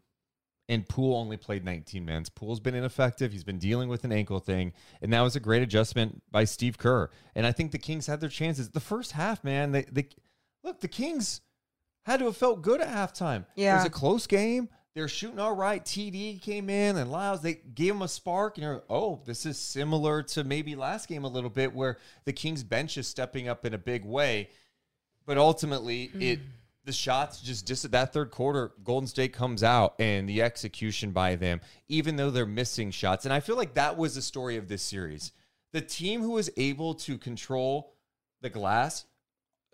And 0.67 0.87
Poole 0.87 1.15
only 1.17 1.35
played 1.35 1.65
19 1.65 2.05
minutes. 2.05 2.29
Poole's 2.29 2.59
been 2.59 2.75
ineffective. 2.75 3.31
He's 3.31 3.43
been 3.43 3.57
dealing 3.57 3.89
with 3.89 4.03
an 4.03 4.11
ankle 4.11 4.39
thing, 4.39 4.73
and 5.01 5.11
that 5.11 5.21
was 5.21 5.35
a 5.35 5.39
great 5.39 5.63
adjustment 5.63 6.21
by 6.29 6.43
Steve 6.43 6.77
Kerr. 6.77 7.09
And 7.33 7.47
I 7.47 7.51
think 7.51 7.71
the 7.71 7.79
Kings 7.79 8.05
had 8.05 8.21
their 8.21 8.29
chances. 8.29 8.69
The 8.69 8.79
first 8.79 9.13
half, 9.13 9.43
man, 9.43 9.71
they, 9.71 9.81
they 9.91 10.09
look 10.63 10.79
the 10.79 10.87
Kings 10.87 11.41
had 12.05 12.19
to 12.19 12.25
have 12.25 12.37
felt 12.37 12.61
good 12.61 12.81
at 12.81 12.87
halftime. 12.87 13.41
it 13.55 13.63
Yeah. 13.63 13.77
was 13.77 13.85
a 13.85 13.89
close 13.89 14.27
game. 14.27 14.69
They're 14.93 15.07
shooting 15.07 15.39
all 15.39 15.55
right. 15.55 15.83
TD 15.83 16.41
came 16.41 16.69
in 16.69 16.97
and 16.97 17.11
Lyles, 17.11 17.41
they 17.41 17.55
gave 17.55 17.93
him 17.93 18.01
a 18.01 18.07
spark. 18.07 18.57
And 18.57 18.63
you're, 18.63 18.83
oh, 18.89 19.21
this 19.25 19.45
is 19.45 19.57
similar 19.57 20.23
to 20.23 20.43
maybe 20.43 20.75
last 20.75 21.07
game 21.07 21.23
a 21.23 21.27
little 21.29 21.49
bit 21.49 21.73
where 21.73 21.97
the 22.25 22.33
Kings 22.33 22.63
bench 22.63 22.97
is 22.97 23.07
stepping 23.07 23.47
up 23.47 23.65
in 23.65 23.73
a 23.73 23.77
big 23.77 24.03
way. 24.05 24.49
But 25.25 25.37
ultimately, 25.37 26.11
it 26.19 26.39
mm. 26.39 26.43
The 26.85 26.91
shots 26.91 27.41
just 27.41 27.65
dis- 27.65 27.83
that 27.83 28.13
third 28.13 28.31
quarter, 28.31 28.71
Golden 28.83 29.07
State 29.07 29.33
comes 29.33 29.63
out 29.63 29.95
and 29.99 30.27
the 30.27 30.41
execution 30.41 31.11
by 31.11 31.35
them, 31.35 31.61
even 31.87 32.15
though 32.15 32.31
they're 32.31 32.45
missing 32.45 32.91
shots. 32.91 33.25
And 33.25 33.33
I 33.33 33.39
feel 33.39 33.57
like 33.57 33.73
that 33.75 33.97
was 33.97 34.15
the 34.15 34.21
story 34.21 34.57
of 34.57 34.67
this 34.67 34.81
series. 34.81 35.31
The 35.73 35.81
team 35.81 36.21
who 36.21 36.31
was 36.31 36.49
able 36.57 36.95
to 36.95 37.17
control 37.17 37.93
the 38.41 38.49
glass, 38.49 39.05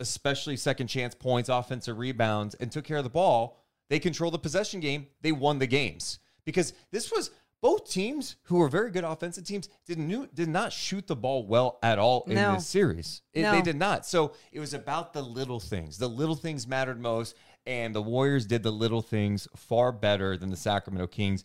especially 0.00 0.56
second 0.56 0.88
chance 0.88 1.14
points, 1.14 1.48
offensive 1.48 1.98
rebounds, 1.98 2.54
and 2.56 2.70
took 2.70 2.84
care 2.84 2.98
of 2.98 3.04
the 3.04 3.10
ball, 3.10 3.62
they 3.88 3.98
controlled 3.98 4.34
the 4.34 4.38
possession 4.38 4.80
game. 4.80 5.06
They 5.22 5.32
won 5.32 5.58
the 5.58 5.66
games 5.66 6.18
because 6.44 6.72
this 6.90 7.10
was 7.12 7.30
both 7.66 7.90
teams 7.90 8.36
who 8.44 8.56
were 8.58 8.68
very 8.68 8.92
good 8.92 9.02
offensive 9.02 9.42
teams 9.44 9.68
did 9.86 9.98
new, 9.98 10.28
did 10.32 10.48
not 10.48 10.72
shoot 10.72 11.04
the 11.08 11.16
ball 11.16 11.44
well 11.46 11.78
at 11.82 11.98
all 11.98 12.22
in 12.28 12.34
No. 12.36 12.54
this 12.54 12.66
series. 12.68 13.22
It- 13.32 13.42
No. 13.42 13.50
They 13.52 13.62
did 13.62 13.74
not. 13.76 14.06
So 14.06 14.34
it 14.52 14.60
was 14.60 14.72
about 14.72 15.12
the 15.12 15.22
little 15.22 15.58
things. 15.58 15.98
The 15.98 16.08
little 16.08 16.36
things 16.36 16.64
mattered 16.66 17.00
most, 17.00 17.34
and 17.66 17.92
the 17.92 18.00
Warriors 18.02 18.46
did 18.46 18.62
the 18.62 18.70
little 18.70 19.02
things 19.02 19.48
far 19.56 19.90
better 19.90 20.36
than 20.36 20.50
the 20.50 20.56
Sacramento 20.56 21.08
Kings, 21.08 21.44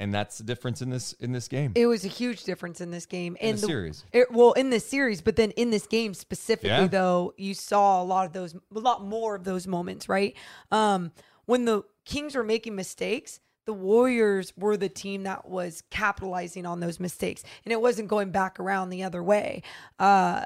and 0.00 0.12
that's 0.12 0.38
the 0.38 0.44
difference 0.44 0.82
in 0.82 0.90
this 0.90 1.12
in 1.20 1.30
this 1.30 1.46
game. 1.46 1.70
It 1.76 1.86
was 1.86 2.04
a 2.04 2.08
huge 2.08 2.42
difference 2.42 2.80
in 2.80 2.90
this 2.90 3.06
game. 3.06 3.36
In 3.40 3.50
and 3.50 3.58
the 3.58 3.66
series. 3.68 4.04
It, 4.12 4.32
well, 4.32 4.52
in 4.54 4.70
this 4.70 4.84
series, 4.88 5.20
but 5.22 5.36
then 5.36 5.52
in 5.52 5.70
this 5.70 5.86
game 5.86 6.14
specifically, 6.14 6.70
Yeah. 6.70 6.86
though, 6.88 7.32
you 7.36 7.54
saw 7.54 8.02
a 8.02 8.06
lot 8.14 8.26
of 8.26 8.32
those, 8.32 8.54
a 8.54 8.78
lot 8.80 9.04
more 9.04 9.36
of 9.36 9.44
those 9.44 9.68
moments, 9.68 10.08
right? 10.08 10.34
Um, 10.72 11.12
when 11.44 11.64
the 11.64 11.84
Kings 12.04 12.34
were 12.34 12.42
making 12.42 12.74
mistakes, 12.74 13.38
the 13.70 13.74
Warriors 13.74 14.52
were 14.56 14.76
the 14.76 14.88
team 14.88 15.22
that 15.22 15.48
was 15.48 15.84
capitalizing 15.90 16.66
on 16.66 16.80
those 16.80 16.98
mistakes, 16.98 17.44
and 17.64 17.70
it 17.70 17.80
wasn't 17.80 18.08
going 18.08 18.32
back 18.32 18.58
around 18.58 18.90
the 18.90 19.04
other 19.04 19.22
way. 19.22 19.62
Uh, 19.96 20.42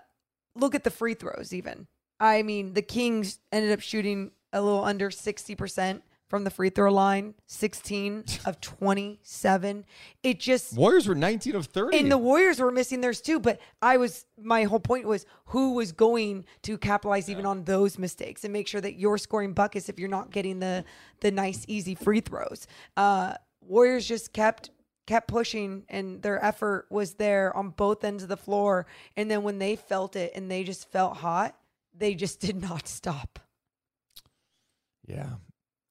look 0.54 0.74
at 0.74 0.84
the 0.84 0.90
free 0.90 1.14
throws, 1.14 1.54
even. 1.54 1.86
I 2.20 2.42
mean, 2.42 2.74
the 2.74 2.82
Kings 2.82 3.38
ended 3.50 3.72
up 3.72 3.80
shooting 3.80 4.32
a 4.52 4.60
little 4.60 4.84
under 4.84 5.08
60% 5.08 6.02
from 6.28 6.44
the 6.44 6.50
free 6.50 6.70
throw 6.70 6.92
line, 6.92 7.34
16 7.46 8.24
of 8.46 8.60
27. 8.60 9.84
It 10.22 10.40
just 10.40 10.76
Warriors 10.76 11.06
were 11.06 11.14
19 11.14 11.54
of 11.54 11.66
30. 11.66 11.98
and 11.98 12.10
the 12.10 12.18
Warriors 12.18 12.60
were 12.60 12.72
missing 12.72 13.00
theirs 13.00 13.20
too. 13.20 13.38
But 13.38 13.60
I 13.82 13.96
was 13.98 14.26
my 14.40 14.64
whole 14.64 14.80
point 14.80 15.06
was 15.06 15.26
who 15.46 15.74
was 15.74 15.92
going 15.92 16.44
to 16.62 16.78
capitalize 16.78 17.28
even 17.28 17.46
on 17.46 17.64
those 17.64 17.98
mistakes 17.98 18.44
and 18.44 18.52
make 18.52 18.66
sure 18.68 18.80
that 18.80 18.94
you're 18.98 19.18
scoring 19.18 19.52
buckets 19.52 19.88
if 19.88 19.98
you're 19.98 20.08
not 20.08 20.30
getting 20.30 20.58
the 20.60 20.84
the 21.20 21.30
nice 21.30 21.64
easy 21.68 21.94
free 21.94 22.20
throws. 22.20 22.66
Uh, 22.96 23.34
Warriors 23.60 24.06
just 24.06 24.32
kept 24.32 24.70
kept 25.06 25.28
pushing 25.28 25.84
and 25.90 26.22
their 26.22 26.42
effort 26.42 26.86
was 26.90 27.14
there 27.14 27.54
on 27.54 27.68
both 27.68 28.02
ends 28.04 28.22
of 28.22 28.28
the 28.30 28.36
floor. 28.38 28.86
And 29.16 29.30
then 29.30 29.42
when 29.42 29.58
they 29.58 29.76
felt 29.76 30.16
it 30.16 30.32
and 30.34 30.50
they 30.50 30.64
just 30.64 30.90
felt 30.90 31.18
hot, 31.18 31.54
they 31.94 32.14
just 32.14 32.40
did 32.46 32.60
not 32.60 32.88
stop. 32.88 33.38
Yeah. 35.06 35.34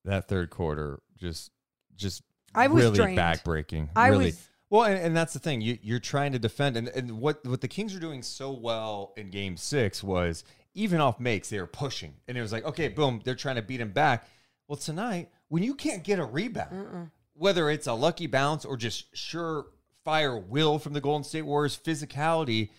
That 0.05 0.27
third 0.27 0.50
quarter 0.50 1.00
just 1.17 1.51
just 1.95 2.24
I 2.53 2.67
was 2.67 2.83
really 2.83 2.95
drained. 2.98 3.17
backbreaking. 3.17 3.89
I 3.95 4.07
really. 4.07 4.25
was- 4.25 4.50
well, 4.69 4.86
and, 4.86 4.98
and 4.98 5.15
that's 5.15 5.33
the 5.33 5.39
thing. 5.39 5.62
You 5.62 5.77
you're 5.81 6.00
trying 6.00 6.31
to 6.31 6.39
defend 6.39 6.77
and, 6.77 6.88
and 6.89 7.19
what 7.19 7.45
what 7.45 7.62
the 7.62 7.67
Kings 7.67 7.95
are 7.95 8.00
doing 8.00 8.24
so 8.24 8.51
well 8.51 9.13
in 9.15 9.29
game 9.29 9.55
six 9.55 10.03
was 10.03 10.43
even 10.74 11.00
off 11.00 11.19
makes, 11.19 11.50
they 11.50 11.60
were 11.60 11.67
pushing. 11.67 12.15
And 12.27 12.38
it 12.38 12.41
was 12.41 12.51
like, 12.51 12.65
okay, 12.65 12.88
boom, 12.88 13.22
they're 13.24 13.36
trying 13.36 13.57
to 13.57 13.62
beat 13.62 13.79
him 13.79 13.91
back. 13.91 14.27
Well, 14.67 14.77
tonight, 14.77 15.29
when 15.50 15.62
you 15.62 15.75
can't 15.75 16.03
get 16.03 16.17
a 16.17 16.25
rebound, 16.25 17.12
whether 17.33 17.69
it's 17.69 17.86
a 17.86 17.93
lucky 17.93 18.25
bounce 18.25 18.65
or 18.65 18.75
just 18.75 19.15
sure 19.15 19.67
fire 20.03 20.38
will 20.38 20.79
from 20.79 20.93
the 20.93 21.01
Golden 21.01 21.24
State 21.24 21.43
Warriors 21.43 21.77
physicality, 21.77 22.69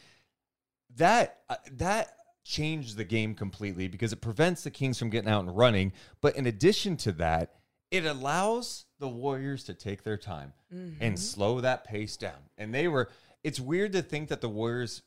that 0.96 1.38
uh, 1.48 1.56
that 1.72 2.16
changed 2.44 2.96
the 2.96 3.04
game 3.04 3.34
completely 3.34 3.88
because 3.88 4.12
it 4.12 4.20
prevents 4.20 4.62
the 4.62 4.70
Kings 4.70 4.98
from 4.98 5.10
getting 5.10 5.30
out 5.30 5.44
and 5.44 5.56
running. 5.56 5.92
But 6.20 6.36
in 6.36 6.46
addition 6.46 6.96
to 6.98 7.12
that, 7.12 7.54
it 7.90 8.04
allows 8.04 8.86
the 8.98 9.08
Warriors 9.08 9.64
to 9.64 9.74
take 9.74 10.02
their 10.02 10.16
time 10.16 10.52
and 10.70 11.00
mm-hmm. 11.00 11.16
slow 11.16 11.60
that 11.60 11.84
pace 11.84 12.16
down. 12.16 12.38
And 12.58 12.74
they 12.74 12.88
were. 12.88 13.10
It's 13.42 13.60
weird 13.60 13.92
to 13.92 14.02
think 14.02 14.28
that 14.28 14.40
the 14.40 14.48
Warriors 14.48 15.02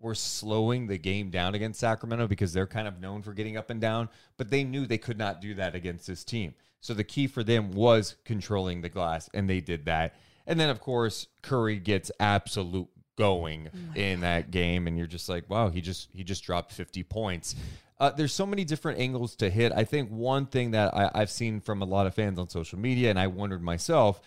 were 0.00 0.14
slowing 0.14 0.86
the 0.86 0.98
game 0.98 1.30
down 1.30 1.54
against 1.54 1.80
Sacramento 1.80 2.26
because 2.26 2.52
they're 2.52 2.66
kind 2.66 2.88
of 2.88 3.00
known 3.00 3.22
for 3.22 3.34
getting 3.34 3.56
up 3.56 3.70
and 3.70 3.80
down, 3.80 4.08
but 4.38 4.50
they 4.50 4.64
knew 4.64 4.86
they 4.86 4.98
could 4.98 5.18
not 5.18 5.40
do 5.40 5.54
that 5.54 5.74
against 5.74 6.06
this 6.06 6.24
team. 6.24 6.54
So 6.80 6.94
the 6.94 7.04
key 7.04 7.26
for 7.26 7.44
them 7.44 7.72
was 7.72 8.16
controlling 8.24 8.80
the 8.80 8.88
glass, 8.88 9.28
and 9.34 9.48
they 9.48 9.60
did 9.60 9.84
that. 9.84 10.14
And 10.46 10.58
then, 10.58 10.70
of 10.70 10.80
course, 10.80 11.26
Curry 11.42 11.78
gets 11.78 12.10
absolute 12.18 12.88
going 13.20 13.68
in 13.94 14.20
that 14.20 14.50
game, 14.50 14.86
and 14.86 14.96
you're 14.96 15.06
just 15.06 15.28
like, 15.28 15.48
wow, 15.48 15.68
he 15.68 15.80
just 15.80 16.08
he 16.12 16.24
just 16.24 16.42
dropped 16.42 16.72
50 16.72 17.02
points. 17.04 17.54
Uh, 17.98 18.10
there's 18.10 18.32
so 18.32 18.46
many 18.46 18.64
different 18.64 18.98
angles 18.98 19.36
to 19.36 19.50
hit. 19.50 19.72
I 19.72 19.84
think 19.84 20.08
one 20.10 20.46
thing 20.46 20.70
that 20.70 20.94
I, 20.94 21.10
I've 21.14 21.30
seen 21.30 21.60
from 21.60 21.82
a 21.82 21.84
lot 21.84 22.06
of 22.06 22.14
fans 22.14 22.38
on 22.38 22.48
social 22.48 22.78
media, 22.78 23.10
and 23.10 23.18
I 23.18 23.26
wondered 23.26 23.62
myself, 23.62 24.20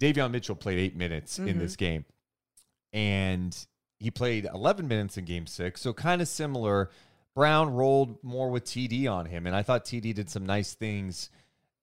Davion 0.00 0.30
Mitchell 0.30 0.56
played 0.56 0.78
eight 0.78 0.96
minutes 0.96 1.38
in 1.38 1.58
this 1.58 1.76
game 1.76 2.04
and 2.92 3.56
he 3.98 4.10
played 4.10 4.46
11 4.52 4.88
minutes 4.88 5.16
in 5.16 5.24
game 5.24 5.46
six. 5.46 5.80
So 5.80 5.92
kind 5.92 6.22
of 6.22 6.28
similar. 6.28 6.90
Brown 7.34 7.70
rolled 7.70 8.22
more 8.22 8.50
with 8.50 8.64
TD 8.64 9.10
on 9.10 9.26
him. 9.26 9.46
And 9.46 9.54
I 9.54 9.62
thought 9.62 9.84
TD 9.84 10.14
did 10.14 10.30
some 10.30 10.46
nice 10.46 10.74
things 10.74 11.30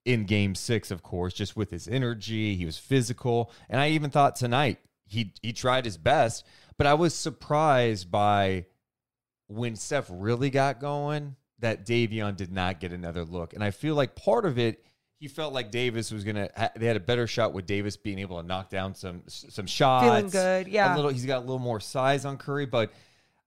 in 0.03 0.25
game 0.25 0.55
six, 0.55 0.91
of 0.91 1.03
course, 1.03 1.33
just 1.33 1.55
with 1.55 1.71
his 1.71 1.87
energy. 1.87 2.55
He 2.55 2.65
was 2.65 2.77
physical. 2.77 3.51
And 3.69 3.79
I 3.79 3.89
even 3.89 4.09
thought 4.09 4.35
tonight 4.35 4.79
he, 5.05 5.33
he 5.41 5.53
tried 5.53 5.85
his 5.85 5.97
best. 5.97 6.45
But 6.77 6.87
I 6.87 6.93
was 6.93 7.13
surprised 7.13 8.11
by 8.11 8.65
when 9.47 9.75
Steph 9.75 10.07
really 10.09 10.49
got 10.49 10.79
going 10.79 11.35
that 11.59 11.85
Davion 11.85 12.35
did 12.35 12.51
not 12.51 12.79
get 12.79 12.91
another 12.91 13.23
look. 13.23 13.53
And 13.53 13.63
I 13.63 13.71
feel 13.71 13.95
like 13.95 14.15
part 14.15 14.45
of 14.45 14.57
it, 14.59 14.83
he 15.17 15.29
felt 15.29 15.53
like 15.53 15.71
Davis 15.71 16.11
was 16.11 16.25
gonna. 16.25 16.49
They 16.75 16.85
had 16.85 16.97
a 16.97 16.99
better 17.01 17.25
shot 17.25 17.53
with 17.53 17.65
Davis 17.65 17.95
being 17.95 18.19
able 18.19 18.41
to 18.41 18.45
knock 18.45 18.69
down 18.69 18.93
some 18.95 19.23
some 19.27 19.65
shots. 19.65 20.05
Feeling 20.05 20.29
good, 20.29 20.67
yeah. 20.67 20.93
A 20.93 20.95
little. 20.95 21.09
He's 21.09 21.25
got 21.25 21.37
a 21.37 21.39
little 21.39 21.57
more 21.57 21.79
size 21.79 22.25
on 22.25 22.37
Curry, 22.37 22.65
but 22.65 22.91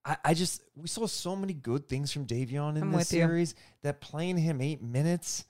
I, 0.04 0.16
I 0.24 0.34
just 0.34 0.62
we 0.74 0.88
saw 0.88 1.06
so 1.06 1.36
many 1.36 1.52
good 1.52 1.86
things 1.86 2.10
from 2.10 2.26
Davion 2.26 2.76
in 2.76 2.82
I'm 2.82 2.92
this 2.92 3.00
with 3.00 3.12
you. 3.12 3.20
series 3.20 3.54
that 3.82 4.00
playing 4.00 4.38
him 4.38 4.62
eight 4.62 4.82
minutes, 4.82 5.44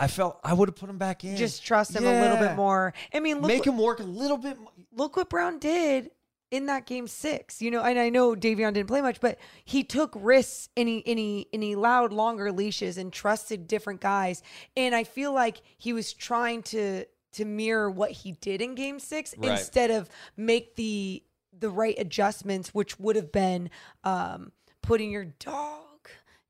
I 0.00 0.06
felt 0.06 0.40
I 0.42 0.52
would 0.54 0.68
have 0.68 0.76
put 0.76 0.88
him 0.90 0.98
back 0.98 1.22
in. 1.24 1.36
Just 1.36 1.62
trust 1.64 1.94
him 1.94 2.04
a 2.04 2.10
little 2.10 2.36
Yeah. 2.38 2.48
bit 2.48 2.56
more. 2.56 2.94
I 3.14 3.20
mean, 3.20 3.36
look 3.40 3.48
Make 3.48 3.66
him 3.66 3.76
work 3.78 4.00
a 4.00 4.04
little 4.04 4.38
bit. 4.38 4.58
mo- 4.58 4.72
look 4.92 5.16
what 5.16 5.28
Brown 5.28 5.58
did 5.58 6.10
in 6.50 6.66
that 6.66 6.86
game 6.86 7.06
six. 7.06 7.60
You 7.60 7.70
know, 7.70 7.82
and 7.82 7.98
I 7.98 8.08
know 8.08 8.34
Davion 8.34 8.72
didn't 8.72 8.86
play 8.88 9.02
much, 9.02 9.20
but 9.20 9.38
he 9.64 9.84
took 9.84 10.12
risks 10.16 10.70
and 10.76 10.88
he 10.88 11.06
and 11.06 11.18
he 11.18 11.48
and 11.52 11.62
he 11.62 11.72
allowed 11.72 12.12
longer 12.12 12.50
leashes 12.50 12.96
and 12.96 13.12
trusted 13.12 13.68
different 13.68 14.00
guys. 14.00 14.42
And 14.76 14.94
I 14.94 15.04
feel 15.04 15.32
like 15.34 15.60
he 15.76 15.92
was 15.92 16.12
trying 16.14 16.62
to 16.64 17.04
to 17.32 17.44
mirror 17.44 17.88
what 17.90 18.10
he 18.10 18.32
did 18.32 18.60
in 18.62 18.74
game 18.74 18.98
6 18.98 19.34
Right. 19.38 19.50
instead 19.52 19.90
of 19.92 20.08
make 20.36 20.74
the 20.76 21.22
the 21.56 21.70
right 21.70 21.94
adjustments 21.98 22.72
which 22.74 22.98
would 22.98 23.14
have 23.16 23.30
been 23.30 23.70
um 24.02 24.50
putting 24.82 25.10
your 25.12 25.26
dog 25.26 25.82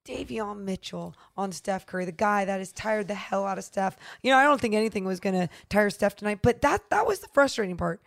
Davion 0.06 0.60
Mitchell 0.64 1.14
on 1.36 1.52
Steph 1.52 1.86
Curry, 1.86 2.04
the 2.04 2.12
guy 2.12 2.44
that 2.44 2.58
has 2.58 2.72
tired 2.72 3.08
the 3.08 3.14
hell 3.14 3.46
out 3.46 3.58
of 3.58 3.64
Steph. 3.64 3.96
You 4.22 4.30
know, 4.30 4.38
I 4.38 4.44
don't 4.44 4.60
think 4.60 4.74
anything 4.74 5.04
was 5.04 5.20
going 5.20 5.34
to 5.34 5.48
tire 5.68 5.90
Steph 5.90 6.16
tonight, 6.16 6.40
but 6.42 6.62
that 6.62 6.88
that 6.90 7.06
was 7.06 7.20
the 7.20 7.28
frustrating 7.28 7.76
part. 7.76 8.00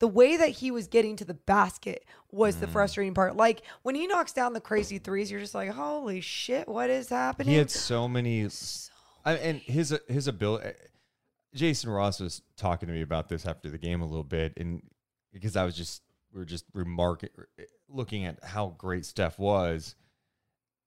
The 0.00 0.08
way 0.08 0.36
that 0.36 0.50
he 0.50 0.70
was 0.70 0.86
getting 0.86 1.16
to 1.16 1.24
the 1.24 1.34
basket 1.34 2.04
was 2.30 2.56
Mm. 2.56 2.60
the 2.60 2.68
frustrating 2.68 3.14
part. 3.14 3.36
Like 3.36 3.62
when 3.82 3.94
he 3.94 4.06
knocks 4.06 4.32
down 4.32 4.52
the 4.52 4.60
crazy 4.60 4.98
threes, 4.98 5.30
you're 5.30 5.40
just 5.40 5.54
like, 5.54 5.70
"Holy 5.70 6.20
shit, 6.20 6.68
what 6.68 6.90
is 6.90 7.08
happening?" 7.08 7.52
He 7.52 7.58
had 7.58 7.70
so 7.70 8.06
many, 8.06 8.48
I, 9.24 9.32
and 9.34 9.60
his 9.60 9.98
his 10.08 10.28
ability. 10.28 10.74
Jason 11.54 11.90
Ross 11.90 12.20
was 12.20 12.42
talking 12.56 12.86
to 12.88 12.92
me 12.92 13.00
about 13.00 13.28
this 13.28 13.46
after 13.46 13.70
the 13.70 13.78
game 13.78 14.02
a 14.02 14.06
little 14.06 14.22
bit, 14.22 14.52
and 14.56 14.82
because 15.32 15.56
I 15.56 15.64
was 15.64 15.74
just 15.74 16.02
we 16.32 16.38
were 16.38 16.44
just 16.44 16.66
remarking, 16.74 17.30
looking 17.88 18.24
at 18.26 18.44
how 18.44 18.74
great 18.78 19.06
Steph 19.06 19.38
was, 19.38 19.96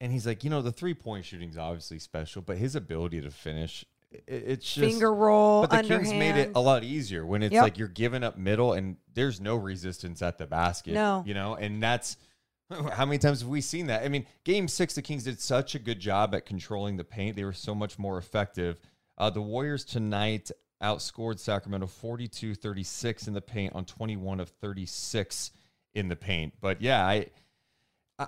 and 0.02 0.12
he's 0.12 0.26
like, 0.28 0.44
you 0.44 0.50
know, 0.50 0.62
the 0.62 0.72
three 0.72 0.94
point 0.94 1.24
shooting 1.24 1.50
is 1.50 1.58
obviously 1.58 2.00
special, 2.00 2.42
but 2.42 2.58
his 2.58 2.76
ability 2.76 3.22
to 3.22 3.32
finish, 3.32 3.86
it, 4.12 4.24
it's 4.28 4.66
just 4.66 4.80
Finger 4.80 5.14
roll, 5.14 5.62
But 5.62 5.70
the 5.70 5.78
underhand. 5.78 6.06
Kings 6.06 6.18
made 6.20 6.36
it 6.36 6.52
a 6.56 6.60
lot 6.60 6.84
easier 6.84 7.26
when 7.26 7.44
it's 7.44 7.54
Yep. 7.54 7.64
like 7.64 7.78
you're 7.78 7.88
giving 7.88 8.24
up 8.24 8.38
middle 8.38 8.74
and 8.74 8.98
there's 9.14 9.40
no 9.40 9.56
resistance 9.56 10.22
at 10.22 10.38
the 10.38 10.48
basket. 10.48 10.94
No. 10.94 11.24
you 11.26 11.34
know, 11.34 11.56
and 11.56 11.82
that's 11.82 12.18
how 12.94 13.06
many 13.06 13.20
times 13.20 13.42
have 13.42 13.50
we 13.50 13.62
seen 13.62 13.88
that? 13.88 14.04
I 14.04 14.10
mean, 14.10 14.26
game 14.44 14.68
six, 14.68 14.96
the 14.96 15.02
Kings 15.02 15.24
did 15.24 15.40
such 15.40 15.76
a 15.76 15.80
good 15.80 16.00
job 16.00 16.34
at 16.36 16.46
controlling 16.46 16.98
the 16.98 17.04
paint. 17.04 17.36
They 17.36 17.44
were 17.46 17.54
so 17.54 17.76
much 17.76 18.00
more 18.00 18.18
effective. 18.18 18.80
Uh, 19.18 19.30
the 19.30 19.42
Warriors 19.42 19.86
tonight 19.86 20.50
outscored 20.82 21.38
Sacramento 21.38 21.86
42 21.86 22.56
36 22.56 23.28
in 23.28 23.34
the 23.36 23.42
paint 23.42 23.74
on 23.76 23.86
21 23.86 24.40
of 24.40 24.50
36 24.50 25.52
in 25.94 26.08
the 26.08 26.16
paint. 26.16 26.54
But 26.60 26.82
yeah, 26.82 27.06
I. 27.06 27.28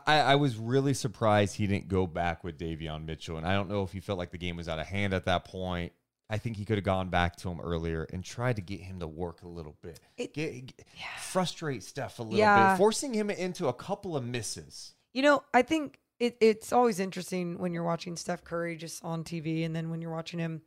I, 0.08 0.20
I 0.20 0.36
was 0.36 0.58
really 0.58 0.94
surprised 0.94 1.56
he 1.56 1.68
didn't 1.68 1.88
go 1.88 2.08
back 2.08 2.44
with 2.44 2.58
Davion 2.58 3.06
Mitchell. 3.06 3.38
And 3.38 3.46
I 3.46 3.54
don't 3.54 3.70
know 3.70 3.84
if 3.84 3.92
he 3.92 4.00
felt 4.00 4.18
like 4.20 4.32
the 4.32 4.38
game 4.38 4.56
was 4.58 4.68
out 4.70 4.80
of 4.80 4.86
hand 4.88 5.14
at 5.14 5.26
that 5.26 5.46
point. 5.46 5.94
I 6.30 6.38
think 6.38 6.58
he 6.58 6.66
could 6.66 6.78
have 6.78 6.86
gone 6.86 7.10
back 7.10 7.36
to 7.38 7.50
him 7.50 7.60
earlier 7.60 8.08
and 8.12 8.24
tried 8.24 8.56
to 8.56 8.62
get 8.62 8.80
him 8.80 9.00
to 9.02 9.08
work 9.08 9.42
a 9.44 9.48
little 9.48 9.76
bit. 9.82 10.00
It- 10.18 10.34
get, 10.34 10.66
get- 10.68 10.86
frustrate 11.20 11.84
Steph 11.84 12.20
a 12.20 12.24
little 12.24 12.38
Yeah. 12.40 12.72
bit, 12.74 12.78
forcing 12.78 13.14
him 13.14 13.30
into 13.30 13.68
a 13.68 13.74
couple 13.74 14.16
of 14.18 14.24
misses. 14.26 14.94
You 15.14 15.22
know, 15.22 15.44
I 15.54 15.62
think 15.62 16.00
it, 16.20 16.38
it's 16.40 16.72
always 16.74 17.00
interesting 17.00 17.60
when 17.60 17.74
you're 17.74 17.84
watching 17.84 18.16
Steph 18.16 18.44
Curry 18.44 18.78
just 18.78 19.04
on 19.04 19.24
TV, 19.24 19.66
and 19.66 19.76
then 19.76 19.90
when 19.90 20.02
you're 20.02 20.12
watching 20.12 20.40
him 20.40 20.62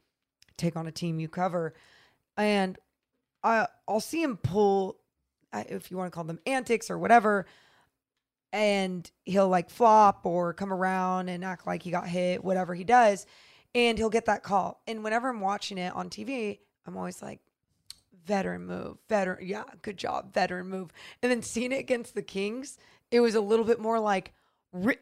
take 0.57 0.77
on 0.77 0.87
a 0.87 0.93
team 0.93 1.19
you 1.19 1.29
cover, 1.29 1.75
and 2.37 2.79
I, 3.43 3.67
I'll 3.89 4.01
see 4.01 4.23
him 4.23 4.37
pull, 4.37 4.99
if 5.53 5.91
you 5.91 5.97
want 5.97 6.13
to 6.13 6.15
call 6.15 6.25
them 6.25 6.39
antics 6.47 6.91
or 6.91 6.99
whatever, 6.99 7.47
and 8.57 9.11
he'll 9.27 9.49
like 9.49 9.69
flop 9.69 10.25
or 10.25 10.55
come 10.55 10.73
around 10.73 11.29
and 11.29 11.45
act 11.45 11.67
like 11.67 11.83
he 11.83 11.91
got 11.91 12.09
hit, 12.09 12.43
whatever 12.43 12.75
he 12.75 12.85
does, 12.85 13.27
and 13.75 13.99
he'll 13.99 14.09
get 14.09 14.25
that 14.25 14.43
call. 14.43 14.81
And 14.87 15.05
whenever 15.05 15.29
I'm 15.29 15.41
watching 15.41 15.77
it 15.77 15.95
on 15.95 16.09
TV, 16.09 16.61
I'm 16.87 16.97
always 16.97 17.21
like, 17.21 17.41
veteran 18.25 18.65
move, 18.65 18.97
veteran, 19.11 19.47
yeah, 19.47 19.65
good 19.83 19.99
job, 19.99 20.33
veteran 20.33 20.69
move. 20.69 20.91
And 21.23 21.31
then 21.31 21.43
seeing 21.43 21.71
it 21.71 21.81
against 21.81 22.15
the 22.15 22.23
Kings, 22.23 22.79
it 23.11 23.21
was 23.21 23.35
a 23.35 23.43
little 23.43 23.65
bit 23.67 23.79
more 23.79 24.01
like, 24.01 24.33
ri- 24.73 24.97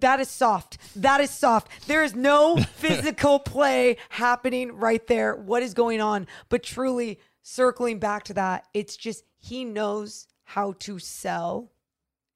that 0.00 0.18
is 0.18 0.28
soft. 0.28 0.78
That 1.00 1.20
is 1.20 1.30
soft. 1.30 1.86
There 1.86 2.02
is 2.02 2.16
no 2.16 2.56
physical 2.74 3.38
play 3.38 3.96
happening 4.08 4.72
right 4.72 5.06
there. 5.06 5.36
What 5.36 5.62
is 5.62 5.72
going 5.72 6.00
on? 6.00 6.26
But 6.48 6.64
truly, 6.64 7.20
circling 7.42 8.00
back 8.00 8.24
to 8.24 8.34
that, 8.34 8.66
it's 8.74 8.96
just 8.96 9.22
he 9.38 9.64
knows 9.64 10.26
how 10.42 10.72
to 10.80 10.98
sell 10.98 11.70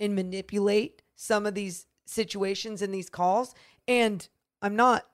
and 0.00 0.14
manipulate 0.14 1.02
some 1.14 1.46
of 1.46 1.54
these 1.54 1.86
situations 2.06 2.82
and 2.82 2.92
these 2.92 3.08
calls. 3.10 3.54
And 3.86 4.26
I'm 4.62 4.74
not 4.74 5.06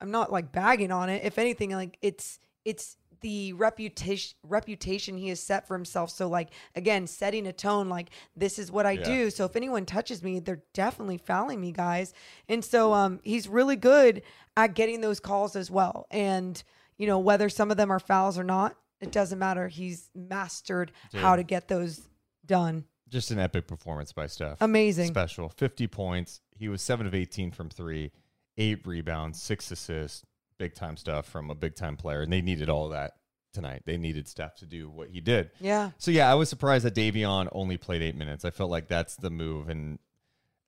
I'm 0.00 0.10
not 0.10 0.30
like 0.30 0.52
bagging 0.52 0.90
on 0.92 1.08
it. 1.08 1.24
If 1.24 1.38
anything, 1.38 1.70
like 1.70 1.96
it's 2.02 2.38
it's 2.64 2.96
the 3.20 3.54
reputation 3.54 4.36
reputation 4.42 5.16
he 5.16 5.28
has 5.28 5.40
set 5.40 5.66
for 5.66 5.74
himself. 5.74 6.10
So 6.10 6.28
like 6.28 6.50
again, 6.74 7.06
setting 7.06 7.46
a 7.46 7.52
tone 7.52 7.88
like 7.88 8.10
this 8.36 8.58
is 8.58 8.70
what 8.70 8.84
I 8.84 8.92
Yeah. 8.92 9.04
do. 9.04 9.30
So 9.30 9.46
if 9.46 9.56
anyone 9.56 9.86
touches 9.86 10.22
me, 10.22 10.40
they're 10.40 10.62
definitely 10.74 11.16
fouling 11.18 11.60
me, 11.60 11.72
guys. 11.72 12.12
And 12.48 12.62
so 12.64 12.92
um 12.92 13.20
he's 13.22 13.48
really 13.48 13.76
good 13.76 14.22
at 14.56 14.74
getting 14.74 15.00
those 15.00 15.20
calls 15.20 15.56
as 15.56 15.70
well. 15.70 16.06
And 16.10 16.62
you 16.98 17.06
know, 17.06 17.18
whether 17.18 17.48
some 17.48 17.70
of 17.70 17.76
them 17.76 17.90
are 17.90 17.98
fouls 18.00 18.38
or 18.38 18.44
not, 18.44 18.76
it 19.00 19.10
doesn't 19.10 19.38
matter. 19.38 19.68
He's 19.68 20.10
mastered 20.14 20.92
how 21.12 21.36
to 21.36 21.42
get 21.42 21.68
those 21.68 22.08
done. 22.46 22.84
Just 23.14 23.30
an 23.30 23.38
epic 23.38 23.68
performance 23.68 24.12
by 24.12 24.26
Steph. 24.26 24.60
Amazing. 24.60 25.06
Special. 25.06 25.48
50 25.48 25.86
points. 25.86 26.40
He 26.58 26.68
was 26.68 26.82
7 26.82 27.06
of 27.06 27.14
18 27.14 27.52
from 27.52 27.70
three, 27.70 28.10
eight 28.58 28.84
rebounds, 28.84 29.40
six 29.40 29.70
assists. 29.70 30.24
Big 30.58 30.74
time 30.74 30.96
stuff 30.96 31.24
from 31.24 31.48
a 31.48 31.54
big 31.54 31.76
time 31.76 31.96
player. 31.96 32.22
And 32.22 32.32
they 32.32 32.40
needed 32.40 32.68
all 32.68 32.86
of 32.86 32.90
that 32.90 33.12
tonight. 33.52 33.82
They 33.86 33.96
needed 33.96 34.26
Steph 34.26 34.56
to 34.56 34.66
do 34.66 34.90
what 34.90 35.10
he 35.10 35.20
did. 35.20 35.52
Yeah. 35.60 35.92
So 35.96 36.10
yeah, 36.10 36.28
I 36.28 36.34
was 36.34 36.48
surprised 36.48 36.84
that 36.84 36.96
Davion 36.96 37.48
only 37.52 37.76
played 37.76 38.02
eight 38.02 38.16
minutes. 38.16 38.44
I 38.44 38.50
felt 38.50 38.68
like 38.68 38.88
that's 38.88 39.14
the 39.14 39.30
move, 39.30 39.68
and 39.68 40.00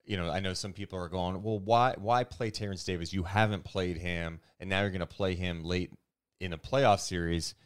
you 0.05 0.17
know, 0.17 0.31
I 0.31 0.39
know 0.39 0.55
some 0.55 0.73
people 0.73 1.01
are 1.01 1.09
going, 1.09 1.43
"Well, 1.43 1.59
why 1.59 1.95
why 1.99 2.23
play 2.23 2.51
Terrence 2.51 2.85
Davis? 2.85 3.13
You 3.13 3.25
haven't 3.25 3.65
played 3.65 3.99
him, 3.99 4.41
and 4.61 4.71
now 4.71 4.83
you're 4.83 4.91
going 4.91 5.01
to 5.01 5.07
play 5.07 5.35
him 5.35 5.65
late 5.65 5.91
in 6.39 6.53
a 6.53 6.59
playoff 6.59 7.01
series." 7.01 7.57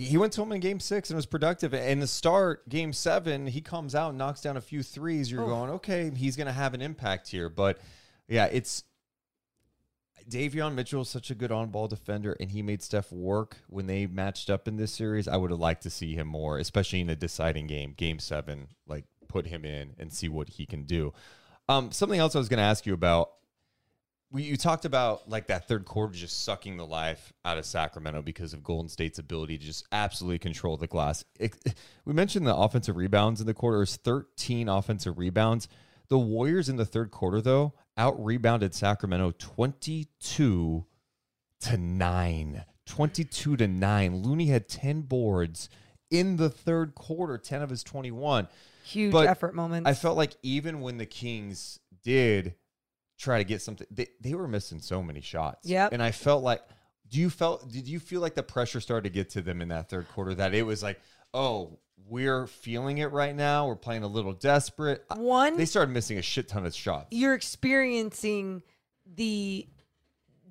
He 0.00 0.16
went 0.16 0.32
to 0.34 0.42
him 0.42 0.52
in 0.52 0.60
Game 0.60 0.80
Six 0.80 1.10
and 1.10 1.16
was 1.16 1.26
productive. 1.26 1.74
And 1.74 2.00
the 2.00 2.06
start, 2.06 2.68
Game 2.68 2.92
Seven, 2.92 3.46
he 3.46 3.60
comes 3.60 3.94
out 3.94 4.10
and 4.10 4.18
knocks 4.18 4.40
down 4.40 4.56
a 4.56 4.60
few 4.60 4.82
threes. 4.82 5.30
You're 5.30 5.42
Oof. 5.42 5.48
going, 5.48 5.70
"Okay, 5.70 6.10
he's 6.14 6.36
going 6.36 6.46
to 6.46 6.52
have 6.52 6.74
an 6.74 6.80
impact 6.80 7.28
here." 7.28 7.48
But 7.48 7.78
yeah, 8.28 8.46
it's 8.46 8.84
Davion 10.28 10.74
Mitchell 10.74 11.02
is 11.02 11.08
such 11.08 11.30
a 11.30 11.34
good 11.34 11.52
on 11.52 11.70
ball 11.70 11.88
defender, 11.88 12.36
and 12.40 12.50
he 12.50 12.62
made 12.62 12.82
Steph 12.82 13.12
work 13.12 13.58
when 13.68 13.86
they 13.86 14.06
matched 14.06 14.48
up 14.48 14.68
in 14.68 14.76
this 14.76 14.92
series. 14.92 15.28
I 15.28 15.36
would 15.36 15.50
have 15.50 15.60
liked 15.60 15.82
to 15.82 15.90
see 15.90 16.14
him 16.14 16.28
more, 16.28 16.58
especially 16.58 17.00
in 17.00 17.10
a 17.10 17.16
deciding 17.16 17.66
game, 17.66 17.94
game 17.96 18.18
seven, 18.18 18.68
like 18.86 19.04
put 19.28 19.46
him 19.46 19.64
in 19.64 19.94
and 19.98 20.12
see 20.12 20.28
what 20.28 20.50
he 20.50 20.66
can 20.66 20.84
do. 20.84 21.12
Um, 21.68 21.92
something 21.92 22.18
else 22.18 22.34
I 22.34 22.38
was 22.38 22.48
going 22.48 22.58
to 22.58 22.64
ask 22.64 22.86
you 22.86 22.94
about. 22.94 23.30
We, 24.32 24.44
you 24.44 24.56
talked 24.56 24.84
about 24.84 25.28
like 25.28 25.48
that 25.48 25.66
third 25.66 25.84
quarter 25.84 26.14
just 26.14 26.44
sucking 26.44 26.76
the 26.76 26.86
life 26.86 27.32
out 27.44 27.58
of 27.58 27.66
Sacramento 27.66 28.22
because 28.22 28.52
of 28.52 28.62
Golden 28.62 28.88
State's 28.88 29.18
ability 29.18 29.58
to 29.58 29.64
just 29.64 29.86
absolutely 29.90 30.38
control 30.38 30.76
the 30.76 30.86
glass. 30.86 31.24
It, 31.38 31.56
we 32.04 32.12
mentioned 32.12 32.46
the 32.46 32.54
offensive 32.54 32.96
rebounds 32.96 33.40
in 33.40 33.46
the 33.46 33.54
quarter. 33.54 33.78
It 33.78 33.80
was 33.80 33.96
13 33.96 34.68
offensive 34.68 35.18
rebounds. 35.18 35.68
The 36.08 36.18
Warriors 36.18 36.68
in 36.68 36.76
the 36.76 36.84
third 36.84 37.10
quarter, 37.10 37.40
though, 37.40 37.72
out 37.96 38.22
rebounded 38.24 38.74
Sacramento 38.74 39.32
22 39.38 40.84
to 41.60 41.76
9. 41.76 42.64
22 42.86 43.56
to 43.56 43.68
9. 43.68 44.16
Looney 44.16 44.46
had 44.46 44.68
10 44.68 45.02
boards 45.02 45.68
in 46.10 46.36
the 46.36 46.50
third 46.50 46.94
quarter, 46.94 47.38
10 47.38 47.62
of 47.62 47.70
his 47.70 47.84
21. 47.84 48.48
Huge 48.84 49.12
But 49.12 49.28
effort 49.28 49.54
moments. 49.54 49.88
I 49.88 49.94
felt 49.94 50.16
like 50.16 50.36
even 50.42 50.80
when 50.80 50.98
the 50.98 51.06
Kings 51.06 51.78
did 52.02 52.54
try 53.20 53.38
to 53.38 53.44
get 53.44 53.60
something, 53.60 53.86
they, 53.90 54.08
they 54.20 54.34
were 54.34 54.48
missing 54.48 54.80
so 54.80 55.02
many 55.02 55.20
shots. 55.20 55.68
Yep. 55.68 55.92
And 55.92 56.02
I 56.02 56.10
felt 56.10 56.42
like, 56.42 56.62
do 57.08 57.18
you 57.18 57.28
felt, 57.28 57.70
did 57.70 57.86
you 57.86 58.00
feel 58.00 58.20
like 58.20 58.34
the 58.34 58.42
pressure 58.42 58.80
started 58.80 59.08
to 59.08 59.14
get 59.14 59.30
to 59.30 59.42
them 59.42 59.60
in 59.60 59.68
that 59.68 59.90
third 59.90 60.08
quarter 60.08 60.34
that 60.36 60.54
it 60.54 60.62
was 60.62 60.82
like, 60.82 61.00
oh, 61.34 61.78
we're 62.08 62.46
feeling 62.46 62.98
it 62.98 63.12
right 63.12 63.34
now. 63.34 63.66
We're 63.66 63.76
playing 63.76 64.02
a 64.02 64.08
little 64.08 64.32
desperate. 64.32 65.04
One, 65.14 65.56
They 65.56 65.66
started 65.66 65.92
missing 65.92 66.18
a 66.18 66.22
shit 66.22 66.48
ton 66.48 66.66
of 66.66 66.74
shots. 66.74 67.08
you're 67.10 67.34
experiencing 67.34 68.62
the 69.14 69.68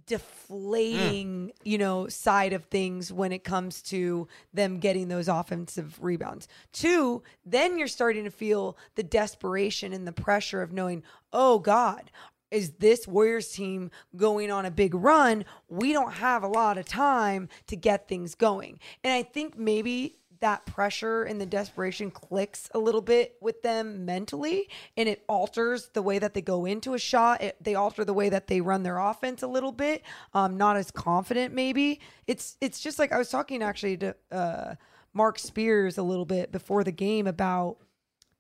deflating, 0.06 1.48
mm. 1.48 1.52
you 1.64 1.78
know, 1.78 2.08
side 2.08 2.52
of 2.54 2.66
things 2.66 3.14
when 3.14 3.32
it 3.32 3.44
comes 3.44 3.82
to 3.84 4.28
them 4.54 4.80
getting 4.80 5.08
those 5.08 5.28
offensive 5.28 5.98
rebounds. 6.02 6.48
Two, 6.74 7.22
then 7.46 7.78
you're 7.78 7.88
starting 7.88 8.24
to 8.24 8.32
feel 8.32 8.78
the 8.96 9.04
desperation 9.04 9.94
and 9.94 10.08
the 10.08 10.12
pressure 10.12 10.62
of 10.62 10.74
knowing, 10.74 11.04
oh 11.32 11.60
God, 11.60 12.10
is 12.52 12.72
this 12.80 13.08
Warriors 13.08 13.50
team 13.52 13.92
going 14.16 14.52
on 14.52 14.66
a 14.66 14.72
big 14.72 14.94
run? 14.96 15.46
We 15.68 15.94
don't 15.94 16.14
have 16.14 16.44
a 16.44 16.48
lot 16.48 16.78
of 16.78 16.86
time 16.86 17.50
to 17.68 17.76
get 17.76 18.08
things 18.08 18.36
going. 18.36 18.80
And 19.04 19.14
I 19.14 19.24
think 19.24 19.58
maybe 19.58 20.20
that 20.42 20.66
pressure 20.66 21.24
and 21.24 21.40
the 21.40 21.46
desperation 21.46 22.12
clicks 22.12 22.70
a 22.74 22.80
little 22.80 23.02
bit 23.02 23.36
with 23.42 23.62
them 23.62 24.06
mentally 24.06 24.70
and 24.96 25.10
it 25.10 25.24
alters 25.28 25.90
the 25.94 26.02
way 26.02 26.20
that 26.20 26.34
they 26.34 26.42
go 26.42 26.66
into 26.66 26.94
a 26.94 27.00
shot 27.00 27.42
it, 27.42 27.58
they 27.62 27.76
alter 27.76 28.06
the 28.06 28.14
way 28.14 28.30
that 28.30 28.48
they 28.48 28.62
run 28.62 28.84
their 28.84 28.98
offense 28.98 29.44
a 29.44 29.48
little 29.48 29.72
bit 29.72 30.02
um 30.34 30.56
not 30.58 30.78
as 30.78 30.92
confident 30.92 31.54
maybe 31.54 32.00
it's 32.28 32.56
it's 32.62 32.80
just 32.80 33.00
like 33.00 33.12
i 33.12 33.18
was 33.18 33.30
talking 33.30 33.62
actually 33.62 33.98
to 33.98 34.16
uh 34.32 34.76
marc 35.14 35.38
spears 35.38 35.98
a 35.98 36.04
little 36.04 36.26
bit 36.26 36.52
before 36.52 36.84
the 36.84 36.92
game 36.92 37.28
about 37.28 37.78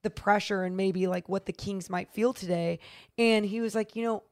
the 0.03 0.09
pressure 0.09 0.63
and 0.63 0.77
maybe 0.77 1.07
like 1.07 1.27
what 1.27 1.45
the 1.45 1.53
kings 1.53 1.89
might 1.89 2.09
feel 2.11 2.33
today 2.33 2.79
and 3.17 3.45
he 3.45 3.61
was 3.61 3.75
like 3.75 3.95
you 3.95 4.03
know 4.03 4.23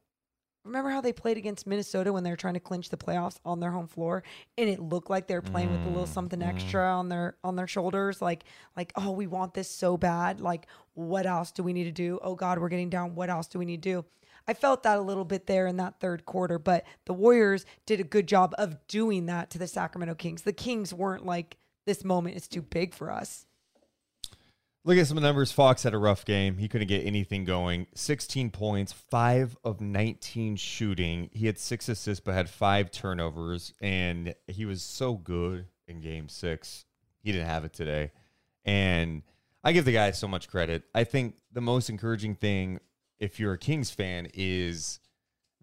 remember 0.68 0.90
how 0.90 1.00
they 1.00 1.12
played 1.12 1.36
against 1.36 1.66
Minnesota 1.66 2.12
when 2.12 2.22
they 2.22 2.30
were 2.30 2.36
trying 2.36 2.54
to 2.54 2.60
clinch 2.60 2.90
the 2.90 2.96
playoffs 2.96 3.38
on 3.44 3.58
their 3.58 3.70
home 3.70 3.88
floor, 3.88 4.22
and 4.56 4.68
it 4.68 4.80
looked 4.80 5.10
like 5.10 5.26
they 5.26 5.34
were 5.34 5.42
playing 5.42 5.70
with 5.70 5.80
a 5.86 5.88
little 5.88 6.04
mm, 6.04 6.12
something 6.12 6.40
mm. 6.40 6.46
extra 6.46 6.94
on 6.94 7.08
their 7.08 7.36
on 7.42 7.56
their 7.56 7.66
shoulders, 7.66 8.22
like 8.22 8.44
like 8.76 8.92
oh 8.96 9.10
we 9.10 9.26
want 9.26 9.54
this 9.54 9.68
so 9.68 9.96
bad, 9.96 10.40
like 10.40 10.66
what 10.94 11.26
else 11.26 11.50
do 11.50 11.62
we 11.62 11.72
need 11.72 11.84
to 11.84 11.90
do? 11.90 12.18
Oh 12.22 12.34
God, 12.34 12.58
we're 12.58 12.68
getting 12.68 12.90
down. 12.90 13.14
What 13.14 13.30
else 13.30 13.48
do 13.48 13.58
we 13.58 13.64
need 13.64 13.82
to 13.82 13.90
do? 13.90 14.04
I 14.46 14.54
felt 14.54 14.82
that 14.84 14.98
a 14.98 15.02
little 15.02 15.24
bit 15.24 15.46
there 15.46 15.66
in 15.66 15.76
that 15.76 16.00
third 16.00 16.24
quarter, 16.24 16.58
but 16.58 16.84
the 17.04 17.12
Warriors 17.12 17.66
did 17.84 18.00
a 18.00 18.04
good 18.04 18.26
job 18.26 18.54
of 18.56 18.86
doing 18.86 19.26
that 19.26 19.50
to 19.50 19.58
the 19.58 19.66
Sacramento 19.66 20.14
Kings. 20.14 20.42
The 20.42 20.54
Kings 20.54 20.94
weren't 20.94 21.26
like 21.26 21.58
this 21.86 22.04
moment 22.04 22.36
is 22.36 22.48
too 22.48 22.62
big 22.62 22.94
for 22.94 23.10
us. 23.10 23.46
Look 24.84 24.96
at 24.96 25.06
some 25.06 25.18
of 25.18 25.22
the 25.22 25.28
numbers. 25.28 25.52
Fox 25.52 25.82
had 25.82 25.92
a 25.92 25.98
rough 25.98 26.24
game. 26.24 26.56
He 26.56 26.68
couldn't 26.68 26.86
get 26.86 27.04
anything 27.04 27.44
going. 27.44 27.86
16 27.94 28.50
points, 28.50 28.92
5 28.92 29.56
of 29.64 29.80
19 29.80 30.56
shooting. 30.56 31.28
He 31.32 31.46
had 31.46 31.58
6 31.58 31.88
assists 31.88 32.24
but 32.24 32.34
had 32.34 32.48
5 32.48 32.90
turnovers 32.90 33.74
and 33.80 34.34
he 34.46 34.64
was 34.64 34.82
so 34.82 35.14
good 35.14 35.66
in 35.86 36.00
game 36.00 36.28
6. 36.28 36.84
He 37.22 37.32
didn't 37.32 37.48
have 37.48 37.64
it 37.64 37.72
today. 37.72 38.12
And 38.64 39.22
I 39.64 39.72
give 39.72 39.84
the 39.84 39.92
guy 39.92 40.12
so 40.12 40.28
much 40.28 40.48
credit. 40.48 40.84
I 40.94 41.04
think 41.04 41.34
the 41.52 41.60
most 41.60 41.90
encouraging 41.90 42.36
thing 42.36 42.80
if 43.18 43.40
you're 43.40 43.54
a 43.54 43.58
Kings 43.58 43.90
fan 43.90 44.28
is 44.32 45.00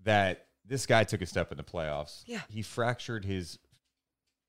that 0.04 0.48
this 0.66 0.86
guy 0.86 1.04
took 1.04 1.22
a 1.22 1.26
step 1.26 1.52
in 1.52 1.58
the 1.58 1.64
playoffs. 1.64 2.24
Yeah. 2.26 2.42
He 2.50 2.62
fractured 2.62 3.26
his 3.26 3.60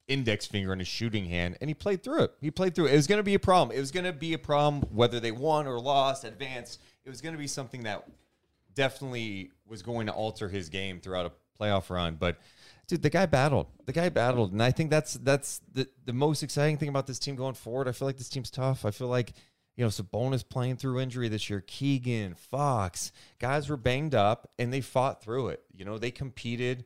index 0.08 0.46
finger 0.46 0.72
in 0.72 0.78
his 0.78 0.88
shooting 0.88 1.26
hand 1.26 1.56
and 1.60 1.68
he 1.68 1.74
played 1.74 2.02
through 2.02 2.24
it. 2.24 2.34
He 2.40 2.50
played 2.50 2.74
through 2.74 2.86
it. 2.86 2.92
It 2.92 2.96
was 2.96 3.06
going 3.06 3.18
to 3.18 3.24
be 3.24 3.34
a 3.34 3.38
problem. 3.38 3.76
It 3.76 3.80
was 3.80 3.90
going 3.90 4.04
to 4.04 4.12
be 4.12 4.34
a 4.34 4.38
problem 4.38 4.82
whether 4.92 5.20
they 5.20 5.32
won 5.32 5.66
or 5.66 5.80
lost, 5.80 6.24
advanced. 6.24 6.80
It 7.04 7.10
was 7.10 7.20
going 7.20 7.34
to 7.34 7.38
be 7.38 7.46
something 7.46 7.82
that 7.84 8.06
definitely 8.74 9.50
was 9.66 9.82
going 9.82 10.06
to 10.06 10.12
alter 10.12 10.48
his 10.48 10.68
game 10.68 11.00
throughout 11.00 11.26
a 11.26 11.32
playoff 11.60 11.90
run. 11.90 12.16
But 12.16 12.38
dude, 12.86 13.02
the 13.02 13.10
guy 13.10 13.26
battled. 13.26 13.66
The 13.86 13.92
guy 13.92 14.08
battled, 14.08 14.52
and 14.52 14.62
I 14.62 14.70
think 14.70 14.90
that's 14.90 15.14
that's 15.14 15.60
the 15.72 15.88
the 16.04 16.12
most 16.12 16.42
exciting 16.42 16.76
thing 16.76 16.88
about 16.88 17.06
this 17.06 17.18
team 17.18 17.34
going 17.34 17.54
forward. 17.54 17.88
I 17.88 17.92
feel 17.92 18.06
like 18.06 18.18
this 18.18 18.28
team's 18.28 18.50
tough. 18.50 18.84
I 18.84 18.90
feel 18.90 19.08
like 19.08 19.32
you 19.76 19.84
know 19.84 19.88
Sabonis 19.88 20.48
playing 20.48 20.76
through 20.76 21.00
injury 21.00 21.28
this 21.28 21.50
year. 21.50 21.64
Keegan, 21.66 22.34
Fox, 22.34 23.10
guys 23.38 23.68
were 23.68 23.76
banged 23.76 24.14
up, 24.14 24.50
and 24.58 24.72
they 24.72 24.80
fought 24.80 25.22
through 25.22 25.48
it. 25.48 25.64
You 25.72 25.84
know, 25.84 25.98
they 25.98 26.10
competed 26.10 26.84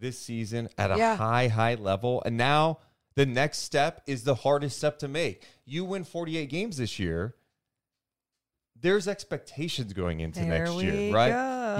this 0.00 0.18
season 0.18 0.68
at 0.78 0.90
a 0.90 0.96
Yeah. 0.98 1.16
high, 1.16 1.48
high 1.48 1.74
level. 1.74 2.22
And 2.24 2.36
now 2.36 2.78
the 3.14 3.26
next 3.26 3.58
step 3.58 4.02
is 4.06 4.24
the 4.24 4.34
hardest 4.36 4.78
step 4.78 4.98
to 5.00 5.08
make. 5.08 5.44
You 5.64 5.84
win 5.84 6.04
48 6.04 6.48
games 6.48 6.76
this 6.76 6.98
year. 6.98 7.34
There's 8.80 9.08
expectations 9.08 9.92
going 9.92 10.20
into 10.20 10.40
There 10.40 10.48
next 10.50 10.80
year, 10.82 11.12
right? 11.12 11.32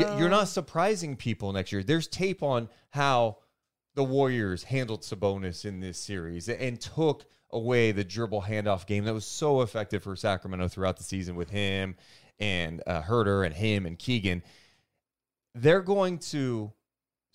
Y- 0.03 0.19
You're 0.19 0.29
not 0.29 0.49
surprising 0.49 1.17
people 1.17 1.53
next 1.53 1.71
year. 1.71 1.85
There's 1.85 2.09
tape 2.09 2.43
on 2.43 2.69
how 2.91 3.39
the 3.95 4.03
Warriors 4.03 4.65
handled 4.65 5.03
Sabonis 5.03 5.65
in 5.65 5.79
this 5.81 5.99
series 5.99 6.49
and 6.49 6.81
took 6.81 7.25
away 7.51 7.93
the 7.93 8.05
dribble 8.05 8.43
handoff 8.43 8.85
game 8.87 9.05
that 9.05 9.15
was 9.15 9.25
so 9.25 9.63
effective 9.63 10.03
for 10.03 10.15
Sacramento 10.17 10.69
throughout 10.69 10.97
the 10.97 11.05
season 11.05 11.37
with 11.37 11.51
him 11.51 11.97
and 12.41 12.83
uh, 12.87 13.01
Huerter 13.03 13.47
and 13.47 13.55
him 13.55 13.87
and 13.87 13.99
Keegan. 13.99 14.43
They're 15.55 15.83
going 15.83 16.19
to 16.19 16.73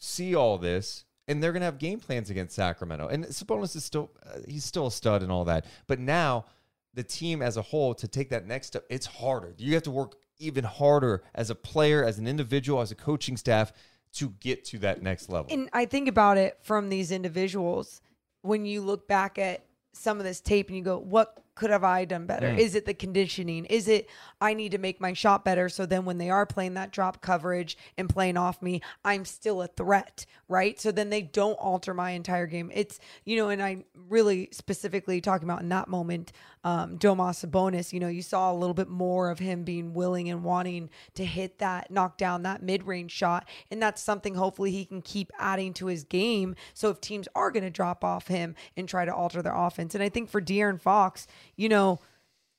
see 0.03 0.35
all 0.35 0.57
this 0.57 1.05
and 1.27 1.41
they're 1.41 1.51
going 1.53 1.61
to 1.61 1.65
have 1.65 1.77
game 1.77 1.99
plans 1.99 2.29
against 2.29 2.55
Sacramento. 2.55 3.07
And 3.07 3.25
Sabonis 3.25 3.75
is 3.75 3.85
still 3.85 4.11
uh, 4.25 4.39
he's 4.47 4.65
still 4.65 4.87
a 4.87 4.91
stud 4.91 5.23
and 5.23 5.31
all 5.31 5.45
that. 5.45 5.65
But 5.87 5.99
now 5.99 6.45
the 6.93 7.03
team 7.03 7.41
as 7.41 7.57
a 7.57 7.61
whole 7.61 7.93
to 7.95 8.07
take 8.07 8.29
that 8.29 8.45
next 8.45 8.67
step, 8.67 8.83
it's 8.89 9.05
harder. 9.05 9.53
You 9.57 9.73
have 9.73 9.83
to 9.83 9.91
work 9.91 10.15
even 10.39 10.63
harder 10.63 11.23
as 11.33 11.49
a 11.49 11.55
player, 11.55 12.03
as 12.03 12.19
an 12.19 12.27
individual, 12.27 12.81
as 12.81 12.91
a 12.91 12.95
coaching 12.95 13.37
staff 13.37 13.71
to 14.13 14.29
get 14.39 14.65
to 14.65 14.79
that 14.79 15.01
next 15.01 15.29
level. 15.29 15.51
And 15.51 15.69
I 15.73 15.85
think 15.85 16.07
about 16.07 16.37
it 16.37 16.57
from 16.61 16.89
these 16.89 17.11
individuals 17.11 18.01
when 18.41 18.65
you 18.65 18.81
look 18.81 19.07
back 19.07 19.39
at 19.39 19.65
some 19.93 20.19
of 20.19 20.25
this 20.25 20.41
tape 20.41 20.67
and 20.67 20.77
you 20.77 20.83
go, 20.83 20.97
what 20.97 21.42
could 21.55 21.69
have 21.69 21.83
I 21.83 22.05
done 22.05 22.25
better? 22.25 22.47
Mm. 22.47 22.57
Is 22.57 22.75
it 22.75 22.85
the 22.85 22.93
conditioning? 22.93 23.65
Is 23.65 23.87
it 23.87 24.09
I 24.41 24.53
need 24.53 24.71
to 24.71 24.77
make 24.77 24.99
my 24.99 25.13
shot 25.13 25.45
better 25.45 25.69
so 25.69 25.85
then 25.85 26.05
when 26.05 26.17
they 26.17 26.29
are 26.29 26.45
playing 26.45 26.73
that 26.75 26.91
drop 26.91 27.21
coverage 27.21 27.77
and 27.97 28.09
playing 28.09 28.37
off 28.37 28.61
me, 28.61 28.81
I'm 29.05 29.25
still 29.25 29.61
a 29.61 29.67
threat, 29.67 30.25
right? 30.47 30.79
So 30.79 30.91
then 30.91 31.09
they 31.09 31.21
don't 31.21 31.55
alter 31.55 31.93
my 31.93 32.11
entire 32.11 32.47
game. 32.47 32.71
It's, 32.73 32.99
you 33.25 33.37
know, 33.37 33.49
and 33.49 33.61
I 33.61 33.85
really 34.09 34.49
specifically 34.51 35.21
talking 35.21 35.47
about 35.47 35.61
in 35.61 35.69
that 35.69 35.87
moment, 35.87 36.31
um, 36.63 36.97
Domas 36.97 37.45
Sabonis, 37.45 37.91
you 37.91 37.99
know, 37.99 38.07
you 38.07 38.21
saw 38.21 38.51
a 38.51 38.55
little 38.55 38.73
bit 38.73 38.87
more 38.87 39.29
of 39.29 39.39
him 39.39 39.63
being 39.63 39.93
willing 39.93 40.29
and 40.29 40.43
wanting 40.43 40.89
to 41.15 41.25
hit 41.25 41.59
that, 41.59 41.91
knock 41.91 42.17
down 42.17 42.43
that 42.43 42.63
mid 42.63 42.83
range 42.87 43.11
shot. 43.11 43.47
And 43.69 43.81
that's 43.81 44.01
something 44.01 44.35
hopefully 44.35 44.71
he 44.71 44.85
can 44.85 45.01
keep 45.01 45.31
adding 45.37 45.73
to 45.75 45.87
his 45.87 46.03
game. 46.03 46.55
So 46.73 46.89
if 46.89 47.01
teams 47.01 47.27
are 47.35 47.51
going 47.51 47.63
to 47.63 47.69
drop 47.69 48.03
off 48.03 48.27
him 48.27 48.55
and 48.77 48.87
try 48.87 49.05
to 49.05 49.13
alter 49.13 49.41
their 49.41 49.55
offense. 49.55 49.93
And 49.93 50.03
I 50.03 50.09
think 50.09 50.29
for 50.29 50.41
De'Aaron 50.41 50.79
Fox, 50.79 51.27
you 51.55 51.69
know, 51.69 51.99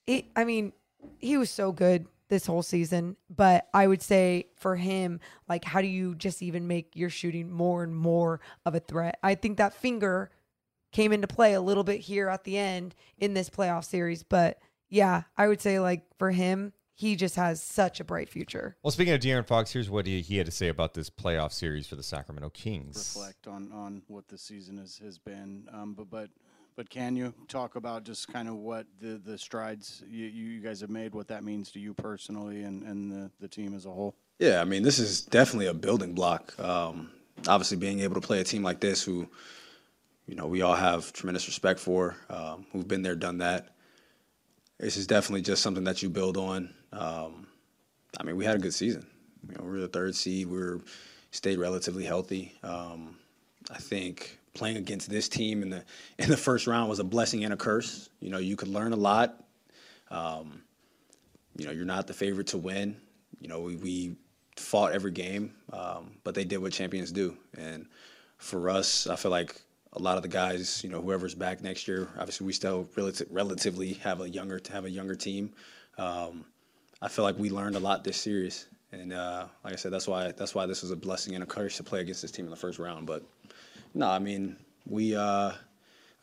it, 0.06 0.26
I 0.36 0.44
mean, 0.44 0.72
he 1.18 1.36
was 1.36 1.50
so 1.50 1.72
good 1.72 2.06
this 2.28 2.46
whole 2.46 2.62
season, 2.62 3.16
but 3.34 3.68
I 3.72 3.86
would 3.86 4.02
say 4.02 4.48
for 4.56 4.76
him, 4.76 5.20
like, 5.48 5.64
how 5.64 5.80
do 5.80 5.86
you 5.86 6.14
just 6.14 6.42
even 6.42 6.66
make 6.66 6.90
your 6.94 7.10
shooting 7.10 7.50
more 7.50 7.82
and 7.82 7.94
more 7.94 8.40
of 8.64 8.74
a 8.74 8.80
threat? 8.80 9.18
I 9.22 9.34
think 9.34 9.58
that 9.58 9.74
finger 9.74 10.30
came 10.94 11.12
into 11.12 11.26
play 11.26 11.52
a 11.52 11.60
little 11.60 11.84
bit 11.84 12.00
here 12.00 12.28
at 12.28 12.44
the 12.44 12.56
end 12.56 12.94
in 13.18 13.34
this 13.34 13.50
playoff 13.50 13.84
series, 13.84 14.22
but 14.22 14.58
yeah, 14.88 15.24
I 15.36 15.48
would 15.48 15.60
say 15.60 15.80
like 15.80 16.04
for 16.18 16.30
him, 16.30 16.72
he 16.94 17.16
just 17.16 17.34
has 17.34 17.60
such 17.60 17.98
a 17.98 18.04
bright 18.04 18.28
future. 18.28 18.76
well, 18.82 18.92
speaking 18.92 19.12
of 19.12 19.20
De'Aaron 19.20 19.44
Fox, 19.46 19.72
here's 19.72 19.90
what 19.90 20.06
he, 20.06 20.22
he 20.22 20.36
had 20.36 20.46
to 20.46 20.52
say 20.52 20.68
about 20.68 20.94
this 20.94 21.10
playoff 21.10 21.52
series 21.52 21.88
for 21.88 21.96
the 21.96 22.04
Sacramento 22.04 22.50
Kings. 22.50 22.96
reflect 23.16 23.48
on, 23.48 23.72
on 23.72 24.02
what 24.06 24.28
the 24.28 24.38
season 24.38 24.78
has, 24.78 24.98
has 24.98 25.18
been. 25.18 25.68
Um, 25.72 25.94
but 25.94 26.08
but 26.08 26.30
but 26.76 26.90
can 26.90 27.16
you 27.16 27.34
talk 27.48 27.76
about 27.76 28.04
just 28.04 28.32
kind 28.32 28.48
of 28.48 28.54
what 28.54 28.86
the, 29.00 29.20
the 29.24 29.38
strides 29.38 30.02
you, 30.08 30.26
you 30.26 30.60
guys 30.60 30.80
have 30.80 30.90
made, 30.90 31.14
what 31.14 31.28
that 31.28 31.44
means 31.44 31.70
to 31.72 31.80
you 31.80 31.94
personally 31.94 32.62
and, 32.62 32.82
and 32.82 33.10
the, 33.10 33.30
the 33.40 33.48
team 33.48 33.74
as 33.74 33.86
a 33.86 33.90
whole? 33.90 34.14
Yeah, 34.38 34.60
I 34.60 34.64
mean, 34.64 34.82
this 34.82 34.98
is 34.98 35.22
definitely 35.22 35.66
a 35.66 35.74
building 35.74 36.14
block. 36.14 36.58
Um, 36.58 37.10
obviously, 37.46 37.76
being 37.76 38.00
able 38.00 38.14
to 38.14 38.20
play 38.20 38.40
a 38.40 38.44
team 38.44 38.62
like 38.62 38.80
this, 38.80 39.02
who, 39.02 39.28
you 40.26 40.34
know, 40.34 40.46
we 40.46 40.62
all 40.62 40.74
have 40.74 41.12
tremendous 41.12 41.46
respect 41.46 41.80
for, 41.80 42.16
um, 42.30 42.66
who've 42.72 42.88
been 42.88 43.02
there, 43.02 43.14
done 43.14 43.38
that. 43.38 43.68
This 44.78 44.96
is 44.96 45.06
definitely 45.06 45.42
just 45.42 45.62
something 45.62 45.84
that 45.84 46.02
you 46.02 46.10
build 46.10 46.36
on. 46.36 46.74
Um, 46.92 47.46
I 48.18 48.22
mean, 48.22 48.36
we 48.36 48.44
had 48.44 48.56
a 48.56 48.58
good 48.58 48.74
season. 48.74 49.06
You 49.48 49.56
know, 49.56 49.64
we 49.64 49.70
were 49.70 49.80
the 49.80 49.88
third 49.88 50.14
seed. 50.14 50.46
We 50.46 50.58
were 50.58 50.80
stayed 51.30 51.58
relatively 51.58 52.04
healthy. 52.04 52.54
Um, 52.62 53.16
I 53.70 53.78
think 53.78 54.38
playing 54.54 54.76
against 54.76 55.10
this 55.10 55.28
team 55.28 55.62
in 55.62 55.70
the 55.70 55.84
in 56.18 56.28
the 56.28 56.36
first 56.36 56.66
round 56.66 56.88
was 56.88 56.98
a 56.98 57.04
blessing 57.04 57.44
and 57.44 57.52
a 57.52 57.56
curse. 57.56 58.08
You 58.20 58.30
know, 58.30 58.38
you 58.38 58.56
could 58.56 58.68
learn 58.68 58.92
a 58.92 58.96
lot. 58.96 59.44
Um, 60.10 60.62
you 61.56 61.66
know, 61.66 61.72
you're 61.72 61.84
not 61.84 62.06
the 62.06 62.14
favorite 62.14 62.48
to 62.48 62.58
win. 62.58 62.96
You 63.40 63.48
know, 63.48 63.60
we, 63.60 63.76
we 63.76 64.16
fought 64.56 64.92
every 64.92 65.10
game, 65.10 65.54
um, 65.72 66.12
but 66.24 66.34
they 66.34 66.44
did 66.44 66.58
what 66.58 66.72
champions 66.72 67.12
do. 67.12 67.36
And 67.56 67.86
for 68.38 68.70
us, 68.70 69.06
I 69.06 69.16
feel 69.16 69.30
like 69.30 69.60
a 69.96 70.02
lot 70.02 70.16
of 70.16 70.22
the 70.22 70.28
guys, 70.28 70.82
you 70.82 70.90
know, 70.90 71.00
whoever's 71.00 71.34
back 71.34 71.62
next 71.62 71.86
year, 71.86 72.08
obviously 72.18 72.46
we 72.46 72.52
still 72.52 72.84
relati- 72.96 73.26
relatively 73.30 73.94
have 73.94 74.20
a 74.20 74.28
younger 74.28 74.60
have 74.70 74.84
a 74.84 74.90
younger 74.90 75.14
team. 75.14 75.52
Um, 75.98 76.44
I 77.00 77.08
feel 77.08 77.24
like 77.24 77.38
we 77.38 77.50
learned 77.50 77.76
a 77.76 77.80
lot 77.80 78.02
this 78.02 78.16
series, 78.16 78.66
and 78.90 79.12
uh, 79.12 79.46
like 79.62 79.72
I 79.72 79.76
said, 79.76 79.92
that's 79.92 80.08
why 80.08 80.32
that's 80.32 80.54
why 80.54 80.66
this 80.66 80.82
was 80.82 80.90
a 80.90 80.96
blessing 80.96 81.34
and 81.34 81.44
a 81.44 81.46
curse 81.46 81.76
to 81.76 81.82
play 81.82 82.00
against 82.00 82.22
this 82.22 82.30
team 82.30 82.46
in 82.46 82.50
the 82.50 82.56
first 82.56 82.78
round. 82.78 83.06
But 83.06 83.22
no, 83.94 84.08
I 84.08 84.18
mean, 84.18 84.56
we 84.86 85.14
uh, 85.14 85.48
like 85.48 85.58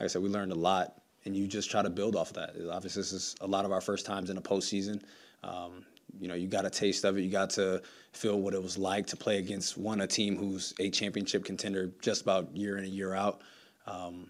I 0.01 0.07
said, 0.07 0.21
we 0.21 0.29
learned 0.29 0.51
a 0.51 0.55
lot, 0.55 1.01
and 1.25 1.36
you 1.36 1.47
just 1.47 1.69
try 1.69 1.81
to 1.81 1.89
build 1.89 2.15
off 2.15 2.29
of 2.31 2.36
that. 2.36 2.55
Obviously, 2.71 3.01
this 3.01 3.13
is 3.13 3.36
a 3.41 3.47
lot 3.47 3.63
of 3.65 3.71
our 3.71 3.81
first 3.81 4.05
times 4.05 4.29
in 4.29 4.38
a 4.38 4.41
postseason. 4.41 5.01
Um, 5.43 5.86
you 6.19 6.27
know, 6.27 6.36
you 6.36 6.47
got 6.47 6.65
a 6.65 6.69
taste 6.69 7.05
of 7.05 7.17
it. 7.17 7.21
You 7.21 7.31
got 7.31 7.51
to 7.51 7.81
feel 8.12 8.39
what 8.39 8.53
it 8.53 8.62
was 8.62 8.77
like 8.77 9.07
to 9.07 9.15
play 9.15 9.38
against 9.38 9.77
one 9.77 10.01
a 10.01 10.07
team 10.07 10.36
who's 10.36 10.73
a 10.79 10.89
championship 10.89 11.45
contender 11.45 11.91
just 12.01 12.21
about 12.21 12.55
year 12.55 12.77
in 12.77 12.84
and 12.84 12.93
year 12.93 13.13
out. 13.13 13.41
Um, 13.86 14.30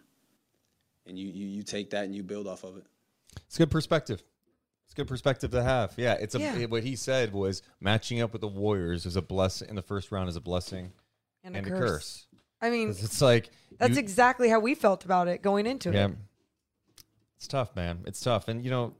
and 1.06 1.18
you, 1.18 1.28
you 1.30 1.48
you 1.48 1.64
take 1.64 1.90
that 1.92 2.06
and 2.06 2.16
you 2.16 2.24
build 2.24 2.48
off 2.48 2.64
of 2.64 2.78
it. 2.78 2.86
It's 3.48 3.58
good 3.58 3.72
perspective. 3.72 4.22
It's 4.86 4.94
good 4.94 5.08
perspective 5.08 5.52
to 5.52 5.64
have. 5.64 5.94
Yeah, 5.98 6.14
it's 6.14 6.36
a 6.36 6.40
Yeah. 6.40 6.66
what 6.66 6.84
he 6.84 6.96
said 6.96 7.34
was 7.34 7.62
matching 7.80 8.22
up 8.22 8.34
with 8.34 8.42
the 8.42 8.48
Warriors 8.48 9.06
is 9.06 9.16
a 9.16 9.22
blessing 9.22 9.70
in 9.70 9.76
the 9.76 9.82
first 9.82 10.12
round 10.12 10.28
is 10.30 10.36
a 10.36 10.42
blessing 10.42 10.92
And, 11.44 11.56
and, 11.56 11.66
a, 11.66 11.70
a 11.74 11.80
curse. 11.80 11.90
curse. 11.90 12.26
I 12.62 12.70
mean, 12.70 12.90
It's 12.90 13.22
like 13.22 13.50
that's 13.80 13.94
you- 13.94 14.00
exactly 14.00 14.50
how 14.50 14.60
we 14.60 14.76
felt 14.76 15.06
about 15.06 15.28
it 15.28 15.42
going 15.42 15.66
into 15.66 15.90
it. 15.90 15.96
yeah. 15.96 16.08
it. 16.08 16.16
It's 17.38 17.48
tough, 17.48 17.76
man. 17.76 18.04
It's 18.06 18.20
tough, 18.20 18.48
and 18.48 18.64
you 18.64 18.70
know, 18.70 18.94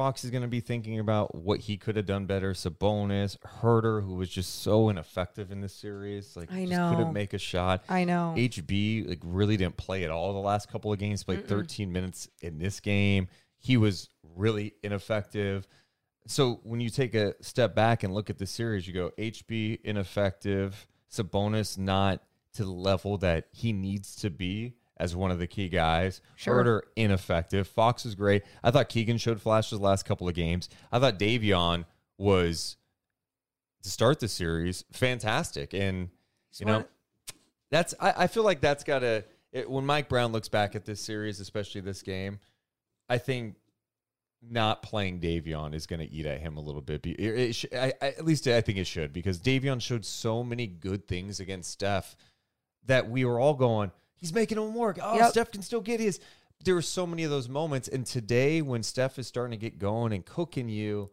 Fox 0.00 0.24
is 0.24 0.30
going 0.30 0.40
to 0.40 0.48
be 0.48 0.60
thinking 0.60 0.98
about 0.98 1.34
what 1.34 1.60
he 1.60 1.76
could 1.76 1.94
have 1.94 2.06
done 2.06 2.24
better. 2.24 2.54
Sabonis, 2.54 3.36
Huerter, 3.60 4.02
who 4.02 4.14
was 4.14 4.30
just 4.30 4.62
so 4.62 4.88
ineffective 4.88 5.52
in 5.52 5.60
this 5.60 5.74
series, 5.74 6.38
like 6.38 6.50
I 6.50 6.60
just 6.60 6.72
know. 6.72 6.88
couldn't 6.88 7.12
make 7.12 7.34
a 7.34 7.38
shot. 7.38 7.84
I 7.86 8.04
know. 8.04 8.32
HB 8.34 9.10
like 9.10 9.18
really 9.22 9.58
didn't 9.58 9.76
play 9.76 10.04
at 10.04 10.10
all 10.10 10.32
the 10.32 10.38
last 10.38 10.72
couple 10.72 10.90
of 10.90 10.98
games. 10.98 11.22
Played 11.22 11.46
13 11.46 11.92
minutes 11.92 12.30
in 12.40 12.56
this 12.56 12.80
game. 12.80 13.28
He 13.58 13.76
was 13.76 14.08
really 14.36 14.72
ineffective. 14.82 15.68
so 16.26 16.60
when 16.62 16.80
you 16.80 16.88
take 16.88 17.14
a 17.14 17.34
step 17.42 17.74
back 17.74 18.02
and 18.02 18.14
look 18.14 18.30
at 18.30 18.38
the 18.38 18.46
series, 18.46 18.86
you 18.86 18.94
go 18.94 19.10
HB 19.18 19.80
ineffective, 19.84 20.86
Sabonis 21.12 21.76
not 21.76 22.22
to 22.54 22.64
the 22.64 22.72
level 22.72 23.18
that 23.18 23.48
he 23.52 23.74
needs 23.74 24.16
to 24.16 24.30
be 24.30 24.76
as 25.00 25.16
one 25.16 25.30
of 25.32 25.38
the 25.40 25.46
key 25.48 25.68
guys. 25.68 26.20
Sure. 26.36 26.62
Huerter 26.62 26.80
ineffective. 26.94 27.66
Fox 27.66 28.06
is 28.06 28.14
great. 28.14 28.42
I 28.62 28.70
thought 28.70 28.88
Keegan 28.88 29.18
showed 29.18 29.40
flashes 29.40 29.80
last 29.80 30.04
couple 30.04 30.28
of 30.28 30.34
games. 30.34 30.68
I 30.92 30.98
thought 31.00 31.18
Davion 31.18 31.86
was 32.18 32.76
to 33.82 33.88
start 33.90 34.20
the 34.20 34.28
series 34.28 34.84
fantastic, 34.92 35.72
and 35.74 36.10
you 36.58 36.66
know 36.66 36.84
that's 37.70 37.94
I, 37.98 38.12
I 38.18 38.26
feel 38.26 38.44
like 38.44 38.60
that's 38.60 38.84
got 38.84 39.00
to 39.00 39.24
when 39.66 39.86
Mike 39.86 40.08
Brown 40.08 40.32
looks 40.32 40.48
back 40.48 40.76
at 40.76 40.84
this 40.84 41.00
series, 41.00 41.40
especially 41.40 41.80
this 41.80 42.02
game. 42.02 42.38
I 43.08 43.18
think 43.18 43.56
not 44.42 44.82
playing 44.82 45.20
Davion 45.20 45.74
is 45.74 45.86
going 45.86 46.00
to 46.00 46.10
eat 46.10 46.24
at 46.26 46.40
him 46.40 46.56
a 46.56 46.60
little 46.60 46.80
bit. 46.80 47.04
It- 47.06 47.18
it 47.20 47.52
sh- 47.54 47.66
I, 47.74 47.92
I, 48.00 48.06
at 48.08 48.24
least 48.24 48.46
I 48.46 48.60
think 48.62 48.78
it 48.78 48.86
should 48.86 49.12
because 49.12 49.38
Davion 49.38 49.80
showed 49.82 50.04
so 50.04 50.42
many 50.44 50.66
good 50.66 51.06
things 51.08 51.40
against 51.40 51.70
Steph 51.72 52.16
that 52.86 53.10
we 53.10 53.24
were 53.26 53.38
all 53.38 53.52
going, 53.54 53.90
he's 54.20 54.32
making 54.32 54.58
him 54.58 54.74
work. 54.74 54.98
Oh, 55.02 55.16
Yep. 55.16 55.30
Steph 55.30 55.50
can 55.50 55.62
still 55.62 55.80
get 55.80 56.00
his. 56.00 56.20
There 56.64 56.74
were 56.74 56.82
so 56.82 57.06
many 57.06 57.24
of 57.24 57.30
those 57.30 57.48
moments, 57.48 57.88
and 57.88 58.04
today 58.04 58.60
when 58.62 58.82
Steph 58.82 59.18
is 59.18 59.26
starting 59.26 59.52
to 59.52 59.56
get 59.56 59.78
going 59.78 60.12
and 60.12 60.24
cooking 60.24 60.68
you. 60.68 61.10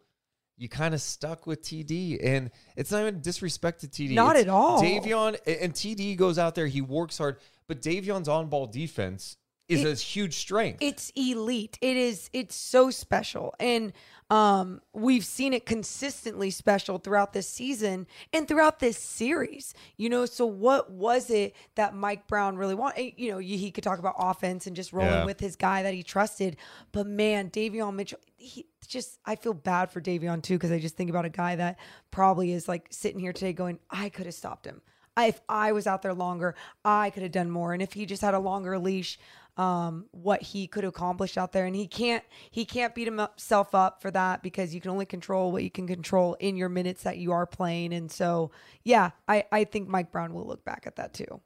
You 0.60 0.68
kind 0.68 0.96
of 0.96 1.02
stuck 1.02 1.46
with 1.46 1.62
TD, 1.62 2.18
and 2.20 2.50
it's 2.76 2.90
not 2.90 3.02
even 3.02 3.22
disrespect 3.22 3.82
to 3.82 3.88
TD. 3.88 4.16
Not 4.16 4.36
It's 4.36 4.46
at 4.46 4.50
all. 4.50 4.82
Davion 4.82 5.38
and 5.46 5.72
TD 5.72 6.18
goes 6.18 6.40
out 6.40 6.56
there, 6.56 6.66
he 6.66 6.82
works 6.82 7.20
hard, 7.20 7.38
but 7.68 7.80
Davion's 7.80 8.28
on-ball 8.28 8.66
defense 8.66 9.38
is 9.70 9.84
It- 9.84 9.88
a 9.88 9.96
huge 9.96 10.36
strength. 10.38 10.78
it's 10.82 11.12
elite. 11.16 11.78
It 11.82 11.98
is 11.98 12.30
it's 12.34 12.56
so 12.56 12.90
special. 12.92 13.54
And 13.60 13.94
um 14.30 14.82
we've 14.94 15.24
seen 15.26 15.54
it 15.54 15.66
consistently 15.66 16.50
special 16.52 16.98
throughout 17.00 17.34
this 17.34 17.48
season 17.48 18.08
and 18.34 18.48
throughout 18.48 18.80
this 18.80 18.98
series. 18.98 19.74
You 19.98 20.10
know, 20.10 20.26
so 20.26 20.46
what 20.46 20.92
was 20.92 21.30
it 21.30 21.56
that 21.76 21.94
Mike 21.96 22.28
Brown 22.28 22.58
really 22.58 22.76
wanted? 22.76 23.14
You 23.18 23.32
know, 23.32 23.38
he 23.40 23.72
could 23.72 23.84
talk 23.84 24.00
about 24.00 24.16
offense 24.18 24.68
and 24.68 24.76
just 24.76 24.94
rolling 24.94 25.12
Yeah. 25.12 25.26
with 25.26 25.40
his 25.40 25.56
guy 25.56 25.84
that 25.84 25.94
he 25.94 26.04
trusted. 26.04 26.58
But 26.92 27.08
man, 27.08 27.50
Davion 27.50 27.96
Mitchell, 27.96 28.20
he 28.38 28.68
just 28.88 29.20
I 29.26 29.36
feel 29.36 29.54
bad 29.54 29.92
for 29.92 30.00
Davion 30.02 30.42
too 30.42 30.56
because 30.56 30.72
I 30.72 30.80
just 30.80 30.96
think 30.96 31.10
about 31.10 31.26
a 31.26 31.30
guy 31.30 31.56
that 31.58 31.78
probably 32.12 32.52
is 32.54 32.68
like 32.68 32.88
sitting 32.92 33.20
here 33.20 33.34
today 33.34 33.54
going, 33.54 33.80
I 33.90 34.10
could 34.10 34.26
have 34.26 34.36
stopped 34.36 34.66
him. 34.66 34.82
I, 35.16 35.28
if 35.30 35.42
I 35.50 35.72
was 35.72 35.88
out 35.88 36.04
there 36.04 36.14
longer, 36.14 36.54
I 36.86 37.10
could 37.10 37.24
have 37.24 37.32
done 37.32 37.50
more. 37.50 37.74
And 37.74 37.82
if 37.82 37.94
he 37.94 38.06
just 38.06 38.22
had 38.22 38.36
a 38.36 38.40
longer 38.40 38.78
leash, 38.78 39.18
um, 39.58 40.06
what 40.12 40.42
he 40.42 40.68
could 40.68 40.86
accomplish 40.86 41.38
out 41.38 41.52
there, 41.52 41.66
and 41.66 41.76
he 41.76 41.88
can't, 41.88 42.24
he 42.52 42.66
can't 42.66 42.96
beat 42.96 43.08
himself 43.08 43.74
up 43.76 44.02
for 44.02 44.12
that 44.12 44.44
because 44.44 44.74
you 44.74 44.82
can 44.82 44.92
only 44.92 45.06
control 45.06 45.52
what 45.52 45.64
you 45.64 45.72
can 45.72 45.88
control 45.88 46.36
in 46.40 46.56
your 46.56 46.70
minutes 46.70 47.04
that 47.04 47.18
you 47.18 47.32
are 47.32 47.46
playing. 47.46 47.94
And 47.94 48.12
so, 48.12 48.52
yeah, 48.84 49.12
I, 49.28 49.46
I 49.52 49.64
think 49.64 49.90
Mike 49.90 50.12
Brown 50.12 50.34
will 50.34 50.46
look 50.46 50.64
back 50.64 50.84
at 50.86 50.96
that 50.98 51.14
too. 51.14 51.42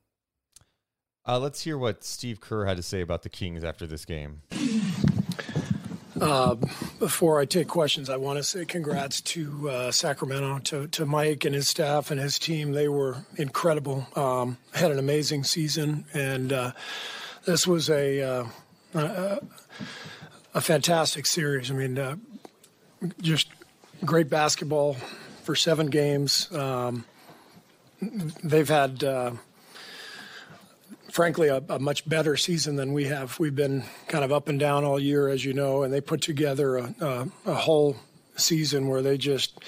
Uh, 1.28 1.40
let's 1.40 1.62
hear 1.62 1.78
what 1.78 2.04
Steve 2.04 2.42
Kerr 2.42 2.66
had 2.66 2.78
to 2.78 2.84
say 2.84 3.02
about 3.02 3.22
the 3.22 3.30
Kings 3.30 3.64
after 3.64 3.86
this 3.86 4.06
game. 4.06 4.42
Before 7.00 7.40
I 7.40 7.46
take 7.46 7.68
questions, 7.68 8.08
I 8.10 8.18
want 8.18 8.38
to 8.38 8.44
say 8.44 8.64
congrats 8.64 9.22
to 9.22 9.70
uh, 9.70 9.92
Sacramento, 9.92 10.60
to, 10.60 10.88
to 10.88 11.06
Mike 11.06 11.46
and 11.46 11.56
his 11.56 11.68
staff 11.68 12.12
and 12.12 12.20
his 12.20 12.38
team. 12.38 12.74
They 12.74 12.88
were 12.88 13.26
incredible. 13.38 14.06
Um, 14.16 14.58
had 14.74 14.92
an 14.92 15.00
amazing 15.00 15.44
season, 15.46 16.06
and 16.14 16.54
uh, 16.54 16.72
this 17.46 17.68
was 17.68 17.90
a, 17.90 18.22
uh, 18.22 18.46
a 18.94 19.40
a 20.54 20.62
fantastic 20.62 21.26
series. 21.26 21.72
I 21.72 21.74
mean, 21.74 21.98
uh, 21.98 22.16
just 23.22 23.48
great 24.04 24.30
basketball 24.30 24.96
for 25.44 25.56
seven 25.56 25.88
games. 25.88 26.52
Um, 26.52 27.06
they've 28.44 28.70
had. 28.70 29.04
Uh, 29.04 29.32
frankly, 31.12 31.50
a, 31.50 31.62
a 31.68 31.78
much 31.78 32.08
better 32.08 32.38
season 32.38 32.78
than 32.78 32.94
we 32.94 33.04
have. 33.04 33.38
We've 33.38 33.56
been 33.56 33.84
kind 34.08 34.24
of 34.24 34.32
up 34.32 34.48
and 34.48 34.58
down 34.58 34.86
all 34.86 34.98
year, 34.98 35.28
as 35.28 35.44
you 35.44 35.54
know, 35.54 35.84
and 35.84 35.94
they 35.94 36.00
put 36.00 36.22
together 36.22 36.78
a, 36.78 36.96
a, 37.02 37.28
a 37.48 37.54
whole 37.54 37.98
season 38.38 38.88
where 38.88 39.02
they 39.02 39.18
just 39.18 39.60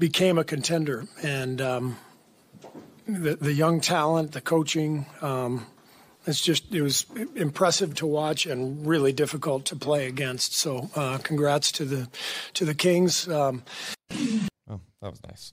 became 0.00 0.38
a 0.38 0.44
contender. 0.44 1.06
And 1.22 1.60
um, 1.60 1.96
the, 3.06 3.36
the 3.36 3.52
young 3.52 3.80
talent, 3.80 4.32
the 4.32 4.40
coaching, 4.40 5.06
um, 5.20 5.64
it's 6.26 6.40
just 6.40 6.72
it 6.74 6.82
was 6.82 7.06
impressive 7.34 7.94
to 7.96 8.06
watch 8.06 8.46
and 8.46 8.86
really 8.86 9.12
difficult 9.12 9.64
to 9.66 9.76
play 9.76 10.06
against. 10.06 10.54
So, 10.54 10.90
uh, 10.94 11.18
congrats 11.18 11.70
to 11.72 11.84
the 11.84 12.08
to 12.54 12.64
the 12.64 12.74
Kings. 12.74 13.28
Um, 13.28 13.62
Oh, 14.70 14.80
that 15.00 15.10
was 15.10 15.20
nice. 15.28 15.52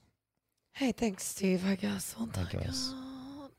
Hey, 0.73 0.91
thanks, 0.93 1.23
Steve. 1.25 1.63
I 1.67 1.75
guess. 1.75 2.15
Oh 2.19 2.29
I 2.37 2.43
guess. 2.51 2.89
God. 2.93 3.51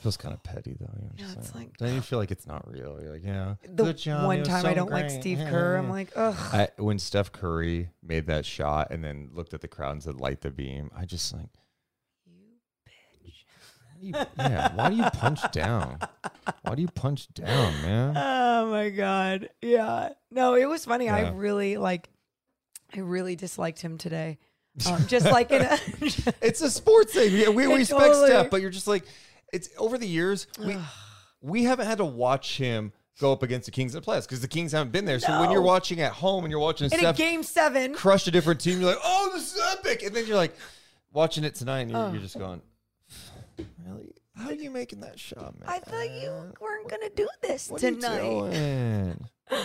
Feels 0.00 0.16
kind 0.18 0.34
of 0.34 0.42
petty 0.42 0.76
though. 0.78 0.90
You're 1.00 1.10
Yeah, 1.16 1.24
just 1.34 1.38
it's 1.38 1.54
like, 1.54 1.64
like- 1.64 1.76
don't 1.78 1.94
you 1.94 2.02
feel 2.02 2.18
like 2.18 2.30
it's 2.30 2.46
not 2.46 2.70
real? 2.70 2.98
You're 3.02 3.12
like, 3.14 3.24
yeah. 3.24 3.54
The 3.64 3.84
good 3.84 3.96
job, 3.96 4.26
one 4.26 4.36
it 4.36 4.40
was 4.40 4.48
time 4.48 4.66
I 4.66 4.74
don't 4.74 4.90
like 4.90 5.08
great. 5.08 5.20
Steve 5.20 5.38
Kerr, 5.38 5.76
I'm 5.76 5.88
like, 5.88 6.10
ugh. 6.14 6.36
I, 6.52 6.68
when 6.76 6.98
Steph 6.98 7.32
Curry 7.32 7.88
made 8.02 8.26
that 8.26 8.44
shot 8.44 8.90
and 8.90 9.02
then 9.02 9.30
looked 9.32 9.54
at 9.54 9.62
the 9.62 9.68
crowd 9.68 9.92
and 9.92 10.02
said, 10.02 10.16
"Light 10.20 10.42
the 10.42 10.50
beam," 10.50 10.90
I 10.94 11.06
just 11.06 11.32
like, 11.32 11.48
you 14.04 14.12
yeah, 14.38 14.74
why 14.74 14.90
do 14.90 14.96
you 14.96 15.04
punch 15.12 15.40
down? 15.52 15.98
Why 16.62 16.74
do 16.74 16.82
you 16.82 16.88
punch 16.88 17.32
down, 17.32 17.72
man? 17.82 18.14
Oh 18.16 18.70
my 18.70 18.90
god. 18.90 19.50
Yeah. 19.62 20.10
No, 20.30 20.54
it 20.54 20.66
was 20.66 20.84
funny. 20.84 21.08
I 21.08 21.30
really 21.30 21.76
like 21.76 22.08
I 22.94 23.00
really 23.00 23.36
disliked 23.36 23.80
him 23.80 23.98
today. 23.98 24.38
Um, 24.86 25.06
just 25.06 25.26
like 25.26 25.50
in 25.52 25.62
a 25.62 25.78
It's 26.42 26.60
a 26.60 26.70
sports 26.70 27.12
thing. 27.14 27.32
Yeah, 27.32 27.48
we, 27.48 27.66
we 27.66 27.74
respect 27.76 28.00
totally- 28.00 28.28
Steph, 28.28 28.50
but 28.50 28.60
you're 28.60 28.70
just 28.70 28.88
like, 28.88 29.04
it's 29.52 29.68
over 29.78 29.98
the 29.98 30.06
years. 30.06 30.46
We 30.58 30.76
we 31.40 31.64
haven't 31.64 31.86
had 31.86 31.98
to 31.98 32.04
watch 32.04 32.56
him 32.56 32.92
go 33.20 33.32
up 33.32 33.42
against 33.44 33.66
the 33.66 33.70
Kings 33.70 33.94
in 33.94 34.00
the 34.00 34.06
playoffs 34.06 34.22
because 34.22 34.40
the 34.40 34.48
Kings 34.48 34.72
haven't 34.72 34.90
been 34.90 35.04
there. 35.04 35.20
So 35.20 35.40
when 35.40 35.50
you're 35.50 35.62
watching 35.62 36.00
at 36.00 36.12
home 36.12 36.44
and 36.44 36.50
you're 36.50 36.60
watching 36.60 36.90
in 36.90 37.04
a 37.04 37.12
game 37.12 37.42
seven. 37.42 37.94
crush 37.94 38.26
a 38.26 38.30
different 38.30 38.60
team, 38.60 38.80
you're 38.80 38.90
like, 38.90 39.00
oh, 39.04 39.30
this 39.32 39.54
is 39.54 39.62
epic. 39.72 40.02
And 40.02 40.14
then 40.16 40.26
you're 40.26 40.36
like, 40.36 40.56
watching 41.14 41.44
it 41.44 41.54
tonight, 41.54 41.80
and 41.80 41.90
you're, 41.92 42.10
you're 42.10 42.20
just 42.20 42.38
going, 42.38 42.60
really? 43.86 44.14
How 44.36 44.48
are 44.48 44.54
you 44.54 44.70
making 44.70 45.00
that 45.00 45.18
shot, 45.18 45.58
man? 45.58 45.68
I 45.68 45.78
thought 45.78 46.10
you 46.10 46.30
weren't 46.60 46.88
gonna 46.88 47.10
do 47.14 47.28
this 47.42 47.70
What 47.70 47.80
tonight. 47.80 49.16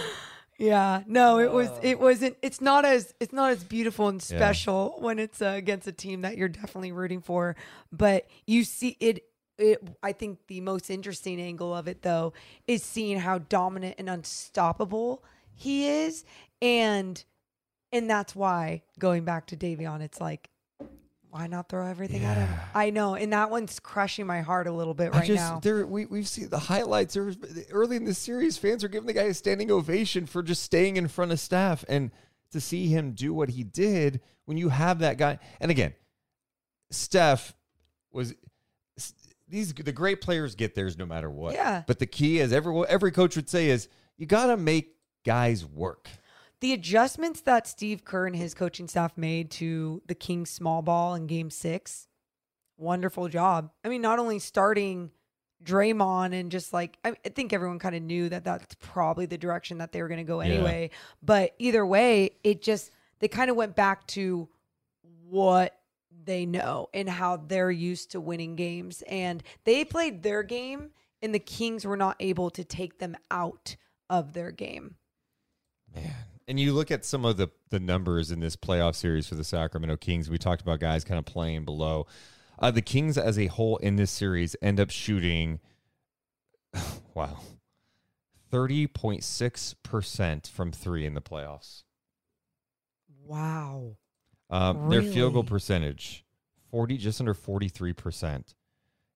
Yeah, 0.60 1.04
no, 1.08 1.40
it 1.40 1.54
was. 1.54 1.70
It 1.82 2.02
wasn't. 2.02 2.36
It's 2.42 2.60
not 2.60 2.84
as. 2.84 3.14
It's 3.22 3.32
not 3.32 3.52
as 3.52 3.64
beautiful 3.64 4.10
and 4.10 4.22
Yeah. 4.22 4.38
special 4.38 4.98
when 5.00 5.18
it's 5.18 5.42
uh, 5.42 5.54
against 5.56 5.88
a 5.88 5.94
team 5.94 6.22
that 6.24 6.38
you're 6.38 6.50
definitely 6.50 6.92
rooting 6.92 7.22
for. 7.22 7.56
But 7.94 8.28
you 8.46 8.66
see 8.66 8.98
it. 9.00 9.24
It. 9.58 9.82
I 10.04 10.12
think 10.12 10.40
the 10.48 10.60
most 10.60 10.90
interesting 10.90 11.40
angle 11.40 11.74
of 11.74 11.88
it, 11.88 12.02
though, 12.02 12.34
is 12.68 12.84
seeing 12.84 13.20
how 13.20 13.38
dominant 13.38 13.96
and 14.00 14.10
unstoppable 14.10 15.24
he 15.56 15.88
is, 15.88 16.26
and 16.62 17.24
and 17.94 18.10
that's 18.10 18.36
why 18.36 18.82
going 19.00 19.24
back 19.24 19.48
to 19.48 19.58
Davion, 19.58 20.02
it's 20.02 20.20
like. 20.20 20.49
Why 21.32 21.46
not 21.46 21.70
throw 21.70 21.86
everything 21.86 22.24
at 22.24 22.38
him? 22.38 22.50
I 22.74 22.90
know, 22.90 23.14
and 23.14 23.34
that 23.34 23.52
one's 23.52 23.80
crushing 23.80 24.26
my 24.26 24.42
heart 24.42 24.66
a 24.66 24.72
little 24.72 24.96
bit 24.96 25.14
I 25.14 25.20
right 25.20 25.28
just, 25.28 25.40
now. 25.40 25.60
There, 25.60 25.86
we 25.86 26.06
we've 26.06 26.28
seen 26.28 26.50
the 26.50 26.58
highlights. 26.58 27.14
There 27.14 27.24
was, 27.24 27.38
early 27.72 27.98
in 27.98 28.06
the 28.06 28.16
series, 28.16 28.58
fans 28.58 28.84
are 28.84 28.88
giving 28.88 29.06
the 29.06 29.14
guy 29.14 29.24
a 29.24 29.34
standing 29.34 29.70
ovation 29.70 30.26
for 30.26 30.42
just 30.42 30.64
staying 30.64 30.98
in 30.98 31.08
front 31.08 31.32
of 31.32 31.40
Steph, 31.40 31.86
and 31.88 32.10
to 32.52 32.60
see 32.60 32.88
him 32.88 33.12
do 33.12 33.32
what 33.34 33.50
he 33.50 33.64
did 33.64 34.22
when 34.46 34.58
you 34.58 34.70
have 34.70 35.00
that 35.00 35.18
guy. 35.18 35.38
And 35.60 35.70
again, 35.70 35.94
Steph 36.90 37.54
was 38.12 38.34
these 39.48 39.74
the 39.74 39.92
great 39.92 40.22
players 40.22 40.56
get 40.56 40.74
theirs 40.74 40.98
no 40.98 41.06
matter 41.06 41.30
what. 41.30 41.54
Yeah. 41.54 41.84
But 41.86 42.00
the 42.00 42.08
key, 42.08 42.42
as 42.42 42.52
every 42.52 42.76
every 42.88 43.12
coach 43.12 43.36
would 43.36 43.50
say, 43.50 43.70
is 43.70 43.88
you 44.18 44.26
got 44.26 44.48
to 44.48 44.58
make 44.58 44.96
guys 45.24 45.64
work. 45.64 46.10
The 46.62 46.74
adjustments 46.74 47.42
that 47.42 47.68
Steve 47.68 48.04
Kerr 48.04 48.28
and 48.28 48.36
his 48.36 48.54
coaching 48.54 48.88
staff 48.88 49.18
made 49.18 49.50
to 49.52 50.02
the 50.08 50.16
Kings 50.16 50.50
small 50.50 50.82
ball 50.82 51.16
in 51.16 51.28
game 51.28 51.50
six, 51.50 52.08
wonderful 52.78 53.28
job. 53.30 53.72
I 53.84 53.90
mean, 53.90 54.02
not 54.02 54.20
only 54.20 54.40
starting 54.40 55.12
Draymond 55.64 56.34
and 56.34 56.52
just 56.52 56.74
like, 56.74 56.98
I, 57.04 57.12
think 57.12 57.54
everyone 57.54 57.80
kind 57.80 57.96
of 57.96 58.02
knew 58.02 58.30
that 58.30 58.44
that's 58.44 58.76
probably 58.76 59.26
the 59.26 59.38
direction 59.38 59.78
that 59.80 59.92
they 59.92 60.02
were 60.02 60.08
going 60.08 60.20
to 60.20 60.24
go 60.24 60.42
Yeah. 60.42 60.54
anyway. 60.54 60.92
But 61.22 61.56
either 61.60 61.86
way, 61.86 62.32
it 62.44 62.62
just, 62.62 62.92
they 63.20 63.28
kind 63.28 63.50
of 63.50 63.56
went 63.56 63.76
back 63.76 64.08
to 64.08 64.48
what 65.28 65.78
they 66.26 66.46
know 66.46 66.90
and 66.94 67.10
how 67.10 67.38
they're 67.38 67.72
used 67.72 68.12
to 68.12 68.22
winning 68.22 68.56
games. 68.56 69.02
And 69.08 69.44
they 69.64 69.84
played 69.86 70.24
their 70.24 70.44
game, 70.44 70.92
and 71.22 71.34
the 71.34 71.40
Kings 71.40 71.86
were 71.86 71.98
not 71.98 72.16
able 72.20 72.50
to 72.52 72.64
take 72.64 73.00
them 73.00 73.18
out 73.30 73.76
of 74.10 74.34
their 74.34 74.52
game. 74.52 74.96
Man. 75.94 76.14
And 76.50 76.60
you 76.60 76.74
look 76.74 76.90
at 76.90 77.06
some 77.06 77.26
of 77.26 77.38
the 77.38 77.50
the 77.70 77.80
numbers 77.80 78.32
in 78.32 78.40
this 78.40 78.56
playoff 78.56 78.96
series 78.96 79.28
for 79.28 79.36
the 79.36 79.44
Sacramento 79.44 79.98
Kings. 79.98 80.32
We 80.32 80.40
talked 80.40 80.64
about 80.64 80.80
guys 80.80 81.04
kind 81.04 81.20
of 81.20 81.26
playing 81.26 81.64
below. 81.64 82.08
Uh, 82.58 82.72
the 82.72 82.82
Kings 82.82 83.20
as 83.20 83.38
a 83.38 83.46
whole 83.46 83.78
in 83.78 83.98
this 83.98 84.10
series 84.10 84.56
end 84.60 84.80
up 84.80 84.90
shooting, 84.90 85.60
wow, 87.14 87.38
thirty 88.50 88.88
point 88.88 89.24
six 89.24 89.76
percent 89.84 90.48
from 90.52 90.72
three 90.72 91.06
in 91.06 91.14
the 91.14 91.22
playoffs. 91.22 91.84
Wow. 93.24 93.98
Um, 94.50 94.90
Their 94.90 95.04
field 95.04 95.34
goal 95.34 95.44
percentage, 95.44 96.26
forty, 96.72 96.98
just 96.98 97.22
under 97.22 97.36
forty 97.36 97.70
three 97.70 97.94
percent. 97.94 98.56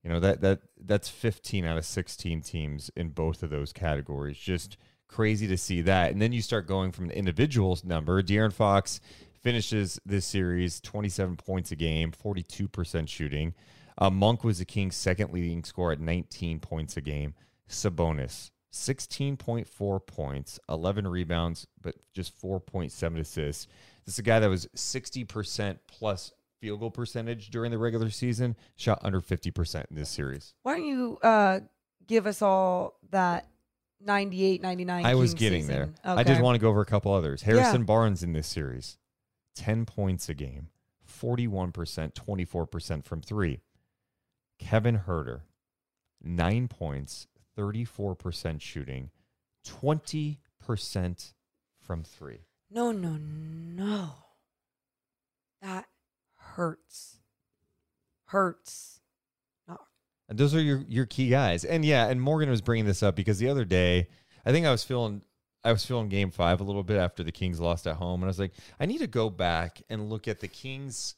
You 0.04 0.12
know 0.12 0.19
that 0.19 0.41
that 0.41 0.60
that's 0.80 1.10
fifteen 1.10 1.65
out 1.65 1.80
of 1.80 1.86
sixteen 1.86 2.41
teams 2.41 2.91
in 2.96 3.10
both 3.10 3.41
of 3.41 3.50
those 3.50 3.74
categories. 3.74 4.38
Just 4.38 4.78
crazy 5.13 5.47
to 5.47 5.58
see 5.58 5.82
that. 5.82 6.12
And 6.12 6.21
then 6.21 6.34
you 6.34 6.41
start 6.41 6.67
going 6.67 6.91
from 6.91 7.08
the 7.08 7.17
individuals 7.17 7.84
number. 7.84 8.21
De'Aaron 8.21 8.54
Fox 8.54 8.99
finishes 9.41 9.99
this 10.06 10.26
series 10.26 10.82
twenty 10.82 11.10
seven 11.10 11.38
points 11.38 11.71
a 11.71 11.76
game, 11.76 12.12
forty 12.12 12.43
two 12.43 12.67
percent 12.67 13.10
shooting. 13.10 13.54
Uh, 13.97 14.10
Monk 14.10 14.43
was 14.43 14.60
the 14.60 14.65
Kings' 14.65 14.95
second 14.95 15.32
leading 15.32 15.63
scorer 15.63 15.93
at 15.93 15.99
nineteen 15.99 16.60
points 16.60 16.97
a 16.97 17.02
game. 17.02 17.36
Sabonis. 17.69 18.49
16.4 18.73 20.08
points, 20.08 20.60
11 20.67 21.08
rebounds, 21.08 21.67
but 21.80 21.93
just 22.12 22.36
4.7 22.41 23.19
assists. 23.19 23.67
This 24.04 24.15
is 24.15 24.19
a 24.19 24.23
guy 24.23 24.39
that 24.39 24.49
was 24.49 24.65
60% 24.76 25.78
plus 25.88 26.34
field 26.60 26.80
goal 26.80 26.89
percentage 26.89 27.52
during 27.52 27.69
the 27.69 27.78
regular 27.78 28.10
season, 28.10 28.56
shot 28.76 28.97
under 29.04 29.21
50% 29.21 29.86
in 29.91 29.95
this 29.95 30.10
series. 30.10 30.56
Why 30.63 30.78
don't 30.78 30.88
you 30.88 31.19
uh, 31.21 31.60
give 32.08 32.26
us 32.26 32.41
all 32.41 32.97
that 33.12 33.47
98, 34.06 34.62
99 34.62 35.06
I 35.06 35.16
was 35.16 35.32
Kings 35.32 35.39
getting 35.39 35.62
season? 35.63 35.96
there. 36.04 36.16
I 36.16 36.24
just 36.24 36.42
want 36.42 36.56
to 36.56 36.60
go 36.60 36.70
over 36.70 36.82
a 36.82 36.86
couple 36.86 37.13
others. 37.13 37.42
Harrison 37.44 37.84
Barnes 37.84 38.24
in 38.24 38.34
this 38.34 38.48
series, 38.48 38.98
10 39.56 39.86
points 39.86 40.30
a 40.30 40.34
game, 40.34 40.70
41%, 41.08 42.13
24% 42.13 43.06
from 43.06 43.22
three. 43.22 43.62
Kevin 44.60 45.02
Huerter, 45.08 45.42
nine 46.22 46.68
points, 46.68 47.28
34% 47.58 48.62
shooting, 48.62 49.10
20% 49.66 51.34
from 51.80 52.04
three. 52.04 52.46
No, 52.70 52.92
no, 52.92 53.18
no. 53.20 54.10
That 55.62 55.86
hurts. 56.36 57.18
Hurts. 58.26 58.92
And 60.34 60.39
those 60.39 60.56
are 60.56 60.62
your 60.62 60.84
your 60.89 61.06
key 61.06 61.30
guys. 61.30 61.63
And 61.63 61.86
yeah, 61.86 62.08
and 62.08 62.19
Morgan 62.19 62.50
was 62.50 62.60
bringing 62.60 62.86
this 62.86 63.04
up 63.04 63.15
because 63.15 63.38
the 63.38 63.50
other 63.50 63.65
day, 63.65 64.08
I 64.43 64.52
think 64.52 64.65
I 64.65 64.72
was 64.72 64.84
feeling 64.84 65.22
I 65.63 65.72
was 65.72 65.86
feeling 65.86 66.10
game 66.10 66.32
5 66.32 66.60
a 66.60 66.63
little 66.63 66.82
bit 66.82 66.98
after 66.98 67.24
the 67.24 67.32
Kings 67.32 67.60
lost 67.60 67.86
at 67.86 67.98
home 67.98 68.24
and 68.24 68.26
I 68.26 68.32
was 68.32 68.39
like, 68.39 68.54
I 68.80 68.88
need 68.88 68.98
to 68.98 69.08
go 69.08 69.30
back 69.30 69.84
and 69.91 70.10
look 70.10 70.28
at 70.28 70.39
the 70.39 70.48
Kings 70.48 71.13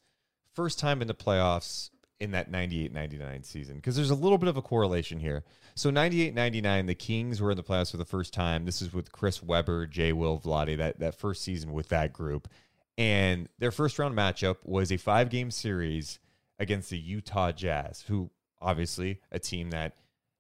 first 0.54 0.80
time 0.80 1.02
in 1.02 1.08
the 1.08 1.14
playoffs 1.14 1.92
in 2.20 2.32
that 2.32 2.52
98-99 2.52 3.46
season 3.46 3.78
because 3.78 3.96
there's 3.96 4.10
a 4.10 4.16
little 4.16 4.38
bit 4.38 4.50
of 4.50 4.58
a 4.58 4.62
correlation 4.62 5.18
here. 5.18 5.46
So 5.76 5.90
98-99 5.90 6.88
the 6.88 6.94
Kings 6.94 7.42
were 7.42 7.52
in 7.52 7.58
the 7.58 7.64
playoffs 7.64 7.92
for 7.92 7.98
the 7.98 8.04
first 8.04 8.34
time. 8.34 8.66
This 8.66 8.82
is 8.82 8.92
with 8.92 9.14
Chris 9.14 9.42
Webber, 9.42 9.88
Jay 9.88 10.12
Will 10.12 10.40
Vlade 10.40 10.76
that 10.78 11.00
that 11.00 11.18
first 11.18 11.42
season 11.42 11.72
with 11.72 11.88
that 11.88 12.12
group. 12.12 12.50
And 12.98 13.48
their 13.60 13.72
first 13.72 13.98
round 13.98 14.14
matchup 14.14 14.58
was 14.66 14.92
a 14.92 14.98
five 14.98 15.30
game 15.30 15.52
series 15.52 16.20
against 16.60 16.90
the 16.90 16.98
Utah 16.98 17.54
Jazz, 17.54 18.04
who 18.08 18.30
obviously 18.66 19.22
a 19.32 19.38
team 19.38 19.70
that 19.70 19.96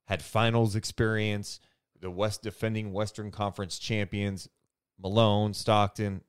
had 0.07 0.21
finals 0.21 0.75
experience, 0.75 1.59
the 2.01 2.09
West 2.09 2.41
defending 2.41 2.91
Western 2.91 3.31
Conference 3.31 3.77
champions, 3.77 4.49
Malone, 4.99 5.53
Stockton, 5.53 6.21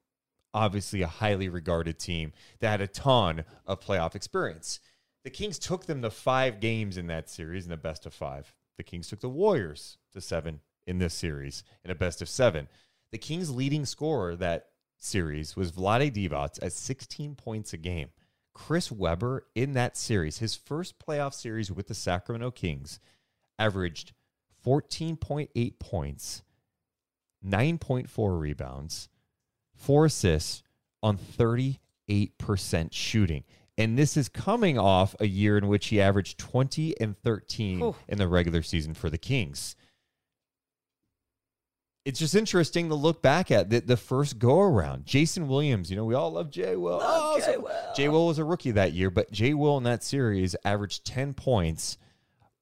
obviously 0.52 1.02
a 1.02 1.06
highly 1.06 1.48
regarded 1.48 1.98
team 1.98 2.32
that 2.60 2.70
had 2.70 2.80
a 2.80 2.86
ton 2.86 3.44
of 3.66 3.80
playoff 3.80 4.14
experience. 4.14 4.80
The 5.24 5.30
Kings 5.30 5.58
took 5.58 5.86
them 5.86 6.02
to 6.02 6.10
five 6.10 6.60
games 6.60 6.96
in 6.96 7.06
that 7.08 7.28
series 7.28 7.66
in 7.66 7.72
a 7.72 7.76
best 7.76 8.06
of 8.06 8.14
five. 8.14 8.54
The 8.76 8.84
Kings 8.84 9.08
took 9.08 9.20
the 9.20 9.28
Warriors 9.28 9.98
to 10.12 10.20
seven 10.20 10.60
in 10.86 10.98
this 10.98 11.14
series 11.14 11.64
in 11.84 11.90
a 11.90 11.94
best 11.94 12.22
of 12.22 12.28
seven. 12.28 12.68
The 13.10 13.18
Kings' 13.18 13.50
leading 13.50 13.86
scorer 13.86 14.36
that 14.36 14.68
series 14.98 15.56
was 15.56 15.72
Vlade 15.72 16.12
Divac 16.12 16.62
at 16.62 16.72
16 16.72 17.34
points 17.34 17.72
a 17.72 17.76
game. 17.76 18.10
Chris 18.56 18.90
Webber 18.90 19.46
in 19.54 19.74
that 19.74 19.98
series, 19.98 20.38
his 20.38 20.56
first 20.56 20.98
playoff 20.98 21.34
series 21.34 21.70
with 21.70 21.88
the 21.88 21.94
Sacramento 21.94 22.50
Kings, 22.50 22.98
averaged 23.58 24.14
14.8 24.64 25.78
points, 25.78 26.42
9.4 27.46 28.40
rebounds, 28.40 29.10
four 29.74 30.06
assists 30.06 30.62
on 31.02 31.18
38% 31.18 31.78
shooting. 32.92 33.44
And 33.76 33.98
this 33.98 34.16
is 34.16 34.30
coming 34.30 34.78
off 34.78 35.14
a 35.20 35.26
year 35.26 35.58
in 35.58 35.68
which 35.68 35.88
he 35.88 36.00
averaged 36.00 36.38
20 36.38 36.98
and 36.98 37.14
13 37.18 37.78
Whew. 37.80 37.94
in 38.08 38.16
the 38.16 38.26
regular 38.26 38.62
season 38.62 38.94
for 38.94 39.10
the 39.10 39.18
Kings. 39.18 39.76
It's 42.06 42.20
just 42.20 42.36
interesting 42.36 42.88
to 42.90 42.94
look 42.94 43.20
back 43.20 43.50
at 43.50 43.68
the, 43.68 43.80
the 43.80 43.96
first 43.96 44.38
go 44.38 44.60
around. 44.60 45.06
Jason 45.06 45.48
Williams, 45.48 45.90
you 45.90 45.96
know, 45.96 46.04
we 46.04 46.14
all 46.14 46.30
love 46.30 46.52
Jay 46.52 46.76
Will. 46.76 47.00
Oh, 47.02 47.40
so- 47.40 47.68
Jay 47.96 48.08
Will 48.08 48.28
was 48.28 48.38
a 48.38 48.44
rookie 48.44 48.70
that 48.70 48.92
year, 48.92 49.10
but 49.10 49.32
Jay 49.32 49.54
Will 49.54 49.76
in 49.76 49.82
that 49.82 50.04
series 50.04 50.54
averaged 50.64 51.04
10 51.04 51.34
points 51.34 51.98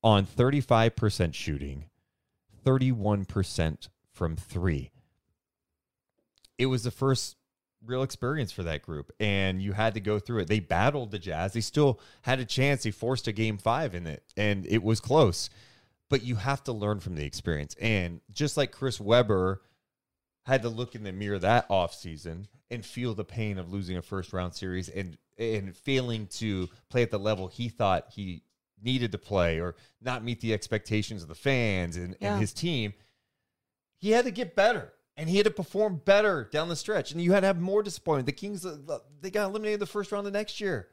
on 0.02 0.24
35% 0.24 1.34
shooting, 1.34 1.84
31% 2.64 3.88
from 4.10 4.34
three. 4.34 4.92
It 6.56 6.66
was 6.66 6.82
the 6.82 6.90
first 6.90 7.36
real 7.84 8.02
experience 8.02 8.50
for 8.50 8.62
that 8.62 8.80
group, 8.80 9.12
and 9.20 9.60
you 9.60 9.72
had 9.72 9.92
to 9.92 10.00
go 10.00 10.18
through 10.18 10.40
it. 10.40 10.48
They 10.48 10.60
battled 10.60 11.10
the 11.10 11.18
Jazz. 11.18 11.52
They 11.52 11.60
still 11.60 12.00
had 12.22 12.40
a 12.40 12.46
chance. 12.46 12.84
They 12.84 12.90
forced 12.90 13.28
a 13.28 13.32
game 13.32 13.58
five 13.58 13.94
in 13.94 14.06
it, 14.06 14.22
and 14.38 14.64
it 14.64 14.82
was 14.82 15.00
close. 15.00 15.50
But 16.10 16.22
you 16.22 16.36
have 16.36 16.62
to 16.64 16.72
learn 16.72 17.00
from 17.00 17.14
the 17.16 17.24
experience. 17.24 17.74
And 17.80 18.20
just 18.30 18.56
like 18.56 18.72
Chris 18.72 19.00
Webber 19.00 19.62
had 20.46 20.62
to 20.62 20.68
look 20.68 20.94
in 20.94 21.02
the 21.02 21.12
mirror 21.12 21.38
that 21.38 21.68
offseason 21.68 22.46
and 22.70 22.84
feel 22.84 23.14
the 23.14 23.24
pain 23.24 23.58
of 23.58 23.72
losing 23.72 23.96
a 23.96 24.02
first 24.02 24.32
round 24.32 24.54
series 24.54 24.88
and 24.88 25.16
and 25.38 25.76
failing 25.76 26.26
to 26.28 26.68
play 26.90 27.02
at 27.02 27.10
the 27.10 27.18
level 27.18 27.48
he 27.48 27.68
thought 27.68 28.06
he 28.14 28.42
needed 28.80 29.10
to 29.12 29.18
play 29.18 29.58
or 29.58 29.74
not 30.00 30.22
meet 30.22 30.40
the 30.40 30.52
expectations 30.52 31.22
of 31.22 31.28
the 31.28 31.34
fans 31.34 31.96
and, 31.96 32.16
Yeah. 32.20 32.32
and 32.32 32.40
his 32.40 32.52
team. 32.52 32.92
He 33.98 34.10
had 34.10 34.26
to 34.26 34.30
get 34.30 34.54
better 34.54 34.92
and 35.16 35.28
he 35.28 35.36
had 35.38 35.46
to 35.46 35.50
perform 35.50 36.02
better 36.04 36.44
down 36.52 36.68
the 36.68 36.76
stretch. 36.76 37.10
And 37.12 37.20
you 37.20 37.32
had 37.32 37.40
to 37.40 37.46
have 37.46 37.60
more 37.60 37.82
disappointment. 37.82 38.26
The 38.26 38.32
Kings, 38.32 38.64
uh, 38.66 38.98
they 39.20 39.30
got 39.30 39.48
eliminated 39.48 39.80
the 39.80 39.86
first 39.86 40.12
round 40.12 40.26
the 40.26 40.30
next 40.30 40.60
year. 40.60 40.88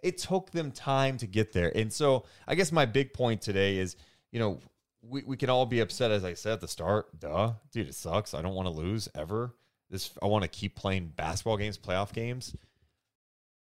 It 0.00 0.18
took 0.18 0.50
them 0.50 0.72
time 0.72 1.16
to 1.18 1.26
get 1.26 1.52
there. 1.52 1.74
And 1.74 1.92
so 1.92 2.24
I 2.46 2.54
guess 2.54 2.72
my 2.72 2.84
big 2.84 3.14
point 3.14 3.40
today 3.40 3.78
is, 3.78 3.96
you 4.36 4.40
know, 4.40 4.58
we, 5.00 5.22
we 5.22 5.34
can 5.38 5.48
all 5.48 5.64
be 5.64 5.80
upset, 5.80 6.10
as 6.10 6.22
I 6.22 6.34
said 6.34 6.52
at 6.52 6.60
the 6.60 6.68
start. 6.68 7.18
Duh. 7.18 7.54
Dude, 7.72 7.88
it 7.88 7.94
sucks. 7.94 8.34
I 8.34 8.42
don't 8.42 8.54
want 8.54 8.66
to 8.66 8.70
lose 8.70 9.08
ever. 9.14 9.54
This 9.88 10.10
I 10.22 10.26
want 10.26 10.42
to 10.42 10.48
keep 10.48 10.76
playing 10.76 11.14
basketball 11.16 11.56
games, 11.56 11.78
playoff 11.78 12.12
games. 12.12 12.54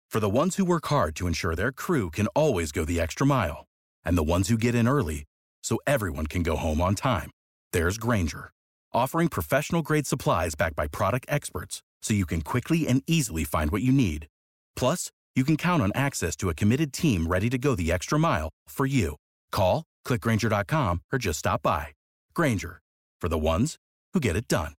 For 0.08 0.20
the 0.20 0.30
ones 0.30 0.58
who 0.58 0.66
work 0.66 0.86
hard 0.86 1.16
to 1.16 1.26
ensure 1.26 1.56
their 1.56 1.72
crew 1.72 2.12
can 2.12 2.28
always 2.36 2.72
go 2.72 2.86
the 2.86 3.00
extra 3.00 3.26
mile, 3.26 3.66
and 4.06 4.16
the 4.16 4.32
ones 4.36 4.50
who 4.50 4.58
get 4.58 4.76
in 4.76 4.88
early 4.88 5.24
so 5.64 5.80
everyone 5.88 6.28
can 6.28 6.44
go 6.44 6.56
home 6.56 6.80
on 6.80 6.94
time, 6.94 7.32
there's 7.74 7.98
Grainger, 7.98 8.52
offering 8.94 9.30
professional 9.30 9.82
grade 9.82 10.06
supplies 10.06 10.54
backed 10.54 10.76
by 10.76 10.86
product 10.86 11.26
experts 11.28 11.82
so 12.04 12.14
you 12.14 12.28
can 12.28 12.42
quickly 12.42 12.88
and 12.88 13.02
easily 13.08 13.46
find 13.46 13.72
what 13.72 13.82
you 13.82 13.92
need. 13.92 14.28
Plus, 14.76 15.10
you 15.36 15.44
can 15.44 15.58
count 15.58 15.82
on 15.82 15.92
access 15.96 16.36
to 16.36 16.50
a 16.50 16.54
committed 16.54 16.94
team 16.94 17.26
ready 17.26 17.50
to 17.50 17.58
go 17.58 17.74
the 17.74 17.92
extra 17.92 18.20
mile 18.20 18.50
for 18.68 18.86
you. 18.86 19.16
Call, 19.52 19.86
clickgrainger.com, 20.06 21.02
or 21.12 21.20
just 21.20 21.40
stop 21.40 21.62
by. 21.62 21.88
Grainger, 22.34 22.82
for 23.20 23.30
the 23.30 23.38
ones 23.38 23.78
who 24.14 24.20
get 24.20 24.36
it 24.36 24.48
done. 24.48 24.74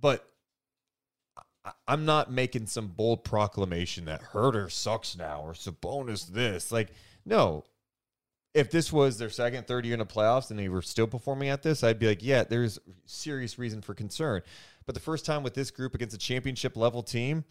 but 0.00 0.26
I'm 1.86 2.04
not 2.04 2.32
making 2.32 2.66
some 2.66 2.88
bold 2.88 3.24
proclamation 3.24 4.06
that 4.06 4.22
Huerter 4.32 4.70
sucks 4.70 5.16
now 5.16 5.42
or 5.42 5.52
Sabonis 5.52 6.28
this. 6.28 6.72
Like, 6.72 6.88
no. 7.24 7.64
If 8.52 8.70
this 8.70 8.92
was 8.92 9.18
their 9.18 9.30
second, 9.30 9.68
third 9.68 9.84
year 9.84 9.94
in 9.94 10.00
the 10.00 10.06
playoffs 10.06 10.50
and 10.50 10.58
they 10.58 10.68
were 10.68 10.82
still 10.82 11.06
performing 11.06 11.50
at 11.50 11.62
this, 11.62 11.84
I'd 11.84 12.00
be 12.00 12.08
like, 12.08 12.22
yeah, 12.22 12.42
there's 12.42 12.80
serious 13.06 13.58
reason 13.58 13.80
for 13.80 13.94
concern. 13.94 14.42
But 14.86 14.94
the 14.96 15.00
first 15.00 15.24
time 15.24 15.44
with 15.44 15.54
this 15.54 15.70
group 15.70 15.94
against 15.94 16.16
a 16.16 16.18
championship 16.18 16.76
level 16.76 17.02
team, 17.02 17.44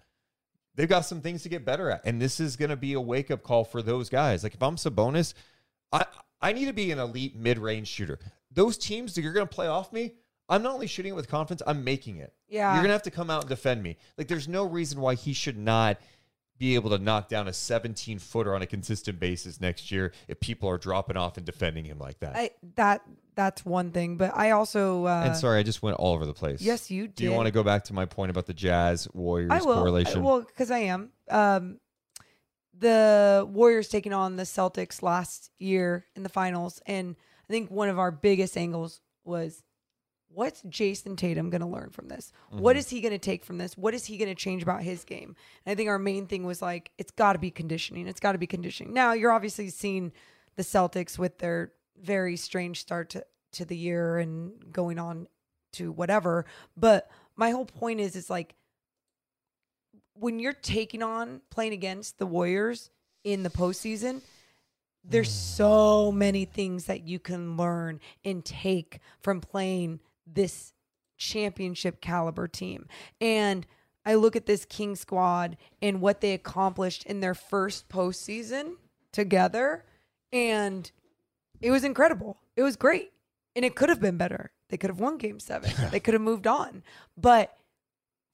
they've 0.75 0.89
got 0.89 1.01
some 1.01 1.21
things 1.21 1.43
to 1.43 1.49
get 1.49 1.65
better 1.65 1.89
at. 1.89 2.01
And 2.05 2.21
this 2.21 2.39
is 2.39 2.55
going 2.55 2.69
to 2.69 2.77
be 2.77 2.93
a 2.93 3.01
wake 3.01 3.32
up 3.32 3.43
call 3.43 3.63
for 3.63 3.82
those 3.82 4.10
guys. 4.10 4.43
Like, 4.43 4.53
if 4.53 4.63
I'm 4.63 4.75
Sabonis, 4.75 5.34
I, 5.91 6.05
I 6.41 6.54
need 6.54 6.65
to 6.65 6.73
be 6.73 6.91
an 6.91 7.00
elite 7.00 7.35
mid 7.35 7.58
range 7.58 7.87
shooter. 7.87 8.19
Those 8.52 8.77
teams 8.77 9.13
that 9.15 9.21
you're 9.21 9.33
going 9.33 9.48
to 9.48 9.54
play 9.54 9.67
off 9.67 9.94
me, 9.94 10.13
I'm 10.48 10.63
not 10.63 10.73
only 10.73 10.87
shooting 10.87 11.12
it 11.12 11.15
with 11.15 11.27
confidence, 11.27 11.62
I'm 11.67 11.83
making 11.83 12.17
it. 12.17 12.33
Yeah. 12.48 12.73
You're 12.73 12.81
going 12.81 12.89
to 12.89 12.94
have 12.94 13.04
to 13.04 13.12
come 13.12 13.29
out 13.29 13.41
and 13.41 13.50
defend 13.50 13.83
me. 13.83 13.98
Like, 14.17 14.27
there's 14.27 14.48
no 14.48 14.65
reason 14.65 15.00
why 15.00 15.15
he 15.15 15.33
should 15.33 15.58
not 15.58 15.98
be 16.60 16.75
able 16.75 16.89
to 16.91 16.99
knock 16.99 17.29
down 17.29 17.47
a 17.47 17.53
17 17.53 18.19
footer 18.19 18.53
on 18.53 18.62
a 18.62 18.67
consistent 18.67 19.19
basis 19.19 19.60
next 19.62 19.91
year 19.91 20.12
if 20.27 20.39
people 20.39 20.69
are 20.69 20.77
dropping 20.77 21.17
off 21.17 21.37
and 21.37 21.45
defending 21.45 21.85
him 21.85 21.97
like 21.97 22.19
that. 22.19 22.35
I 22.35 22.51
that 22.75 23.01
that's 23.35 23.65
one 23.65 23.91
thing, 23.91 24.17
but 24.17 24.35
I 24.35 24.51
also 24.51 25.05
uh, 25.05 25.23
and 25.25 25.35
sorry, 25.35 25.60
I 25.60 25.63
just 25.63 25.81
went 25.81 25.97
all 25.97 26.13
over 26.13 26.25
the 26.25 26.33
place. 26.33 26.62
Yes, 26.62 26.91
you 26.91 27.07
Do 27.07 27.13
Do 27.13 27.23
you 27.23 27.31
want 27.31 27.47
to 27.47 27.51
go 27.51 27.63
back 27.63 27.85
to 27.85 27.93
my 27.93 28.05
point 28.05 28.29
about 28.29 28.45
the 28.45 28.53
Jazz 28.53 29.07
Warriors 29.13 29.51
I 29.51 29.62
will. 29.62 29.75
correlation? 29.75 30.19
I, 30.19 30.21
well, 30.21 30.41
because 30.41 30.69
I 30.69 30.79
am. 30.79 31.12
Um, 31.29 31.79
the 32.77 33.47
Warriors 33.49 33.87
taking 33.87 34.13
on 34.13 34.35
the 34.35 34.43
Celtics 34.43 35.01
last 35.01 35.51
year 35.60 36.05
in 36.15 36.23
the 36.23 36.29
finals, 36.29 36.81
and 36.85 37.15
I 37.49 37.53
think 37.53 37.71
one 37.71 37.89
of 37.89 37.97
our 37.97 38.12
biggest 38.12 38.57
angles 38.57 39.01
was 39.23 39.63
what's 40.34 40.62
Jayson 40.63 41.17
Tatum 41.17 41.50
going 41.50 41.62
to 41.62 41.67
learn 41.67 41.90
from 41.90 42.08
this? 42.08 42.32
What 42.50 42.77
is 42.77 42.90
he 42.90 43.02
going 43.02 43.12
to 43.12 43.17
take 43.17 43.44
from 43.44 43.58
this? 43.58 43.77
What 43.77 43.94
is 43.94 44.06
he 44.06 44.17
going 44.17 44.30
to 44.30 44.36
change 44.36 44.63
about 44.63 44.84
his 44.84 45.04
game? 45.04 45.36
And 45.65 45.71
I 45.71 45.75
think 45.75 45.90
our 45.90 46.00
main 46.00 46.27
thing 46.27 46.46
was 46.46 46.62
like, 46.62 46.92
it's 46.98 47.12
got 47.12 47.34
to 47.34 47.40
be 47.40 47.52
conditioning. 47.52 48.08
It's 48.08 48.19
got 48.19 48.34
to 48.34 48.38
be 48.38 48.48
conditioning. 48.48 48.94
Now, 48.94 49.13
you're 49.13 49.32
obviously 49.32 49.69
seeing 49.69 50.12
the 50.56 50.63
Celtics 50.63 51.17
with 51.17 51.40
their 51.40 51.73
very 52.02 52.38
strange 52.38 52.80
start 52.80 53.10
to, 53.12 53.25
to 53.54 53.65
the 53.65 53.75
year 53.75 54.19
and 54.19 54.54
going 54.71 55.00
on 55.00 55.27
to 55.73 55.92
whatever. 55.92 56.46
But 56.77 57.10
my 57.36 57.52
whole 57.52 57.65
point 57.65 58.00
is, 58.00 58.15
is 58.15 58.30
like, 58.30 58.56
when 60.13 60.40
you're 60.40 60.54
taking 60.54 61.02
on 61.02 61.42
playing 61.50 61.73
against 61.73 62.19
the 62.19 62.25
Warriors 62.25 62.90
in 63.23 63.44
the 63.44 63.50
postseason, 63.50 64.21
there's 65.04 65.32
so 65.32 66.12
many 66.12 66.46
things 66.46 66.86
that 66.86 67.08
you 67.08 67.19
can 67.19 67.56
learn 67.56 68.00
and 68.25 68.44
take 68.44 69.00
from 69.21 69.40
playing 69.40 70.02
this 70.34 70.73
championship 71.17 72.02
caliber 72.02 72.48
team. 72.48 72.88
And 73.19 73.65
I 74.06 74.15
look 74.15 74.36
at 74.36 74.46
this 74.46 74.65
King 74.65 74.96
squad 74.96 75.58
and 75.82 76.02
what 76.02 76.21
they 76.21 76.34
accomplished 76.34 77.04
in 77.06 77.19
their 77.19 77.36
first 77.36 77.90
postseason 77.90 78.75
together, 79.12 79.86
and 80.32 80.90
it 81.62 81.71
was 81.71 81.84
incredible. 81.84 82.38
It 82.56 82.63
was 82.63 82.75
great. 82.75 83.12
And 83.56 83.65
it 83.65 83.75
could 83.75 83.90
have 83.90 84.00
been 84.00 84.17
better. 84.17 84.52
They 84.69 84.77
could 84.77 84.90
have 84.90 85.00
won 85.00 85.17
game 85.17 85.40
seven. 85.40 85.71
they 85.92 86.00
could 86.00 86.13
have 86.13 86.21
moved 86.21 86.48
on. 86.48 86.84
But 87.17 87.58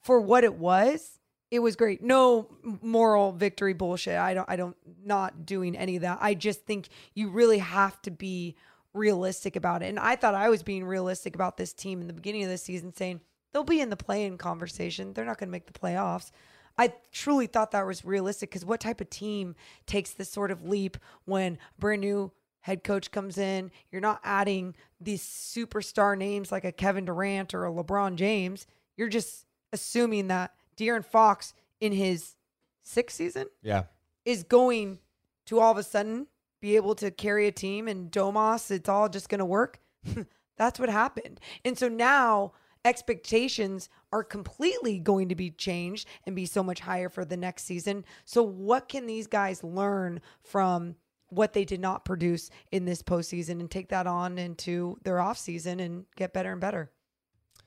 for 0.02 0.22
what 0.22 0.44
it 0.44 0.56
was, 0.56 1.20
it 1.52 1.60
was 1.60 1.76
great. 1.76 2.04
No 2.04 2.48
moral 2.82 3.32
victory 3.32 3.74
bullshit. 3.74 4.18
I 4.18 4.34
don't 4.34 4.50
I 4.50 4.56
don't 4.56 4.76
not 5.04 5.46
doing 5.46 5.76
any 5.76 5.96
of 5.96 6.02
that. 6.02 6.20
I 6.22 6.34
just 6.34 6.66
think 6.66 6.90
you 7.14 7.30
really 7.30 7.60
have 7.60 8.02
to 8.04 8.12
be 8.12 8.56
realistic 8.96 9.56
about 9.56 9.84
it. 9.84 9.88
And 9.88 10.00
I 10.00 10.16
thought 10.16 10.34
I 10.36 10.50
was 10.50 10.64
being 10.64 10.86
realistic 10.86 11.36
about 11.36 11.58
this 11.58 11.74
team 11.74 12.02
in 12.02 12.08
the 12.08 12.14
beginning 12.14 12.44
of 12.44 12.50
the 12.50 12.58
season 12.58 12.94
saying 12.94 13.22
they'll 13.52 13.64
be 13.64 13.82
in 13.82 13.90
the 13.90 13.98
play-in 13.98 14.38
conversation. 14.38 15.14
They're 15.14 15.26
not 15.26 15.38
going 15.38 15.50
to 15.50 15.52
make 15.52 15.68
the 15.72 15.78
playoffs. 15.78 16.32
I 16.78 16.94
truly 17.12 17.48
thought 17.48 17.72
that 17.72 17.86
was 17.86 18.04
realistic 18.04 18.50
because 18.50 18.66
what 18.66 18.80
type 18.82 19.00
of 19.02 19.10
team 19.10 19.56
takes 19.86 20.12
this 20.12 20.30
sort 20.30 20.52
of 20.52 20.68
leap 20.68 20.98
when 21.26 21.54
a 21.78 21.80
brand 21.80 22.02
new 22.02 22.32
head 22.62 22.84
coach 22.84 23.12
comes 23.12 23.38
in? 23.38 23.72
You're 23.92 24.02
not 24.02 24.20
adding 24.24 24.76
these 25.00 25.22
superstar 25.24 26.18
names 26.18 26.52
like 26.52 26.66
a 26.66 26.72
Kevin 26.72 27.06
Durant 27.06 27.54
or 27.54 27.66
a 27.66 27.72
LeBron 27.72 28.16
James. 28.16 28.68
You're 28.98 29.08
just 29.10 29.46
assuming 29.72 30.28
that 30.28 30.54
De'Aaron 30.78 31.06
Fox 31.06 31.54
in 31.80 31.92
his 31.94 32.36
sixth 32.84 33.18
season 33.18 33.48
Yeah. 33.62 33.84
is 34.26 34.44
going 34.44 35.00
to 35.46 35.60
all 35.60 35.72
of 35.72 35.78
a 35.78 35.84
sudden 35.84 36.28
be 36.66 36.76
able 36.78 36.96
to 36.96 37.12
carry 37.12 37.46
a 37.46 37.52
team 37.52 37.88
and 37.88 38.12
Domas, 38.12 38.72
it's 38.72 38.90
all 38.90 39.08
just 39.08 39.30
going 39.30 39.40
to 39.40 39.46
work. 39.46 39.80
That's 40.58 40.80
what 40.80 40.90
happened. 40.90 41.40
And 41.64 41.78
so 41.78 41.88
now 41.88 42.54
expectations 42.84 43.88
are 44.12 44.24
completely 44.24 44.98
going 44.98 45.30
to 45.30 45.36
be 45.36 45.52
changed 45.52 46.08
and 46.26 46.36
be 46.36 46.48
so 46.48 46.64
much 46.64 46.80
higher 46.80 47.08
for 47.08 47.24
the 47.24 47.38
next 47.38 47.66
season. 47.66 48.04
So, 48.26 48.42
what 48.42 48.90
can 48.90 49.06
these 49.06 49.28
guys 49.28 49.64
learn 49.64 50.22
from 50.42 50.96
what 51.30 51.54
they 51.54 51.66
did 51.66 51.82
not 51.82 52.04
produce 52.04 52.50
in 52.72 52.86
this 52.86 53.04
postseason 53.04 53.60
and 53.60 53.70
take 53.70 53.90
that 53.90 54.08
on 54.08 54.40
into 54.40 54.98
their 55.04 55.18
offseason 55.18 55.80
and 55.80 56.06
get 56.16 56.34
better 56.34 56.52
and 56.52 56.62
better? 56.62 56.90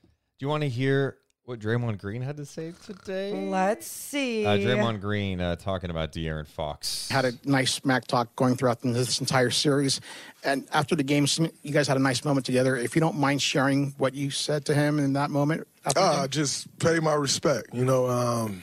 Do 0.01 0.45
you 0.45 0.49
want 0.49 0.63
to 0.63 0.69
hear 0.69 1.19
what 1.49 1.59
Draymond 1.59 1.97
Green 1.97 2.21
had 2.21 2.37
to 2.37 2.45
say 2.45 2.73
today? 2.85 3.33
Let's 3.49 3.87
see. 3.87 4.45
Uh, 4.45 4.51
Draymond 4.51 5.01
Green 5.01 5.41
uh, 5.41 5.55
talking 5.55 5.89
about 5.89 6.11
De'Aaron 6.11 6.45
Fox. 6.45 7.09
had 7.09 7.25
a 7.25 7.31
nice 7.43 7.73
smack 7.73 8.05
talk 8.05 8.35
going 8.35 8.55
throughout 8.55 8.81
this 8.81 9.19
entire 9.19 9.49
series. 9.49 9.99
And 10.43 10.67
after 10.71 10.95
the 10.95 11.01
game, 11.01 11.25
you 11.63 11.73
guys 11.73 11.87
had 11.87 11.97
a 11.97 11.99
nice 11.99 12.23
moment 12.23 12.45
together. 12.45 12.77
If 12.77 12.95
you 12.95 12.99
don't 12.99 13.17
mind 13.17 13.41
sharing 13.41 13.95
what 13.97 14.13
you 14.13 14.29
said 14.29 14.63
to 14.65 14.75
him 14.75 14.99
in 14.99 15.13
that 15.13 15.31
moment. 15.31 15.67
After 15.87 15.99
the 15.99 16.05
Uh, 16.05 16.27
just 16.27 16.77
pay 16.77 16.99
my 16.99 17.15
respect. 17.15 17.73
You 17.73 17.83
know, 17.83 18.07
um, 18.07 18.61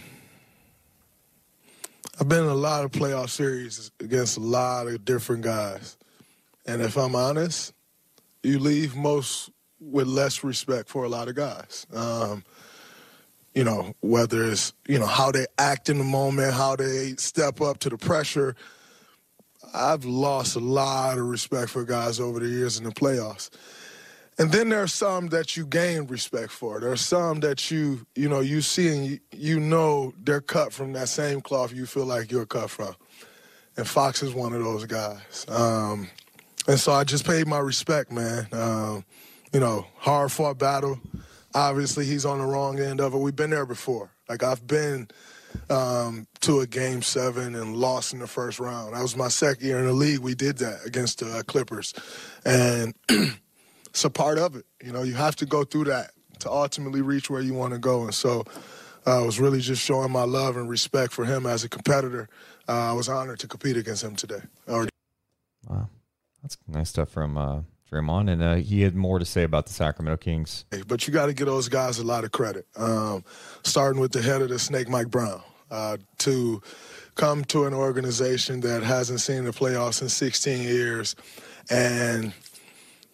I've 2.21 2.29
been 2.29 2.45
in 2.45 2.51
a 2.51 2.55
lot 2.55 2.85
of 2.85 2.93
playoff 2.93 3.31
series 3.31 3.91
against 3.99 4.37
a 4.37 4.41
lot 4.41 4.87
of 4.87 5.05
different 5.05 5.43
guys. 5.43 5.97
And 6.67 6.81
if 6.81 6.97
I'm 6.97 7.17
honest, 7.17 7.73
you 8.45 8.61
leave 8.61 8.95
most 8.95 9.51
with 9.81 10.07
less 10.07 10.45
respect 10.45 10.89
for 10.89 11.03
a 11.03 11.09
lot 11.09 11.27
of 11.27 11.35
guys. 11.35 11.85
Um, 11.93 12.45
you 13.57 13.65
know, 13.65 13.95
whether 14.01 14.45
it's, 14.45 14.75
you 14.87 14.99
know, 14.99 15.07
how 15.07 15.33
they 15.33 15.47
act 15.59 15.89
in 15.89 15.97
the 15.97 16.05
moment, 16.05 16.53
how 16.53 16.77
they 16.77 17.15
step 17.17 17.63
up 17.63 17.79
to 17.79 17.89
the 17.89 17.97
pressure. 17.97 18.55
I've 19.73 20.05
lost 20.05 20.57
a 20.57 20.61
lot 20.61 21.17
of 21.17 21.25
respect 21.25 21.71
for 21.71 21.83
guys 21.83 22.21
over 22.21 22.39
the 22.39 22.49
years 22.49 22.77
in 22.77 22.85
the 22.85 22.91
playoffs. 22.91 23.49
And 24.39 24.53
then 24.53 24.69
there 24.69 24.83
are 24.83 24.87
some 24.87 25.29
that 25.29 25.57
you 25.57 25.65
gain 25.65 26.07
respect 26.07 26.53
for. 26.53 26.81
There 26.81 26.93
are 26.93 26.97
some 26.97 27.41
that 27.41 27.71
you, 27.71 28.07
you 28.15 28.29
know, 28.29 28.41
you 28.41 28.61
see 28.61 28.89
and 28.89 29.07
you, 29.07 29.21
you 29.33 29.59
know 29.59 30.13
they're 30.23 30.43
cut 30.43 30.75
from 30.75 30.93
that 30.93 31.09
same 31.09 31.41
cloth 31.41 31.73
you 31.73 31.87
feel 31.87 32.05
like 32.05 32.31
you're 32.31 32.45
cut 32.45 32.69
from. 32.69 32.95
And 33.79 33.89
Fox 33.89 34.23
is 34.23 34.35
one 34.35 34.53
of 34.53 34.63
those 34.63 34.85
guys. 34.85 35.47
Um, 35.49 36.11
and 36.69 36.79
so 36.79 36.93
I 36.93 37.05
just 37.05 37.27
paid 37.27 37.47
my 37.47 37.59
respect, 37.59 38.13
man. 38.13 38.49
Um, 38.53 39.05
you 39.51 39.61
know, 39.61 39.87
hard 39.97 40.31
fought 40.31 40.59
battle. 40.59 41.01
Obviously, 41.57 42.05
he's 42.05 42.27
on 42.27 42.39
the 42.39 42.45
wrong 42.45 42.79
end 42.79 43.01
of 43.01 43.15
it. 43.15 43.19
We've 43.19 43.35
been 43.35 43.49
there 43.49 43.65
before. 43.65 44.11
Like 44.29 44.43
I've 44.43 44.67
been 44.67 45.09
um, 45.71 46.27
to 46.41 46.61
a 46.61 46.67
game 46.67 47.01
seven 47.01 47.55
and 47.55 47.75
lost 47.75 48.13
in 48.13 48.19
the 48.19 48.27
first 48.27 48.61
round. 48.61 48.95
That 48.95 49.01
was 49.01 49.17
my 49.17 49.29
second 49.29 49.67
year 49.67 49.79
in 49.79 49.87
the 49.87 49.95
league. 49.95 50.19
We 50.19 50.35
did 50.35 50.59
that 50.59 50.81
against 50.85 51.21
the 51.21 51.39
uh, 51.39 51.43
Clippers, 51.45 51.95
and 52.45 52.95
it's 53.09 54.05
a 54.05 54.11
part 54.11 54.37
of 54.37 54.55
it. 54.55 54.67
You 54.85 54.93
know, 54.93 55.03
you 55.03 55.15
have 55.15 55.35
to 55.37 55.47
go 55.47 55.65
through 55.65 55.85
that 55.85 56.11
to 56.41 56.51
ultimately 56.51 57.01
reach 57.01 57.31
where 57.31 57.41
you 57.41 57.55
want 57.55 57.73
to 57.73 57.79
go. 57.79 58.05
And 58.05 58.15
so 58.15 58.45
uh, 59.07 59.23
I 59.23 59.25
was 59.25 59.41
really 59.41 59.61
just 59.61 59.83
showing 59.83 60.13
my 60.13 60.25
love 60.25 60.59
and 60.59 60.69
respect 60.69 61.15
for 61.15 61.25
him 61.25 61.47
as 61.47 61.65
a 61.65 61.71
competitor. 61.71 62.29
Uh, 62.69 62.91
I 62.91 62.93
was 62.93 63.09
honored 63.09 63.39
to 63.39 63.49
compete 63.49 63.79
against 63.79 64.05
him 64.05 64.15
today. 64.15 64.43
Wow. 65.67 65.89
That's 66.43 66.59
nice 66.69 66.91
stuff 66.91 67.09
from 67.09 67.39
uh, 67.39 67.61
Draymond. 67.91 68.31
And 68.31 68.43
uh, 68.43 68.55
he 68.57 68.83
had 68.83 68.95
more 68.95 69.19
to 69.19 69.25
say 69.25 69.43
about 69.43 69.67
the 69.67 69.73
Sacramento 69.73 70.17
Kings. 70.19 70.65
but 70.87 71.07
you 71.07 71.13
got 71.13 71.27
to 71.27 71.33
give 71.33 71.47
those 71.47 71.69
guys 71.69 71.99
a 71.99 72.05
lot 72.05 72.25
of 72.25 72.33
credit. 72.33 72.67
Um, 72.77 73.25
starting 73.63 74.01
with 74.01 74.13
the 74.13 74.23
head 74.23 74.43
of 74.43 74.49
the 74.49 74.59
snake, 74.59 74.89
Mike 74.89 75.11
Brown, 75.11 75.43
uh, 75.71 75.97
to 76.19 76.63
come 77.15 77.45
to 77.47 77.65
an 77.65 77.75
organization 77.75 78.61
that 78.61 78.83
hasn't 78.83 79.21
seen 79.21 79.45
the 79.45 79.51
playoffs 79.51 80.03
in 80.03 80.09
16 80.09 80.63
years 80.63 81.17
and 81.71 82.33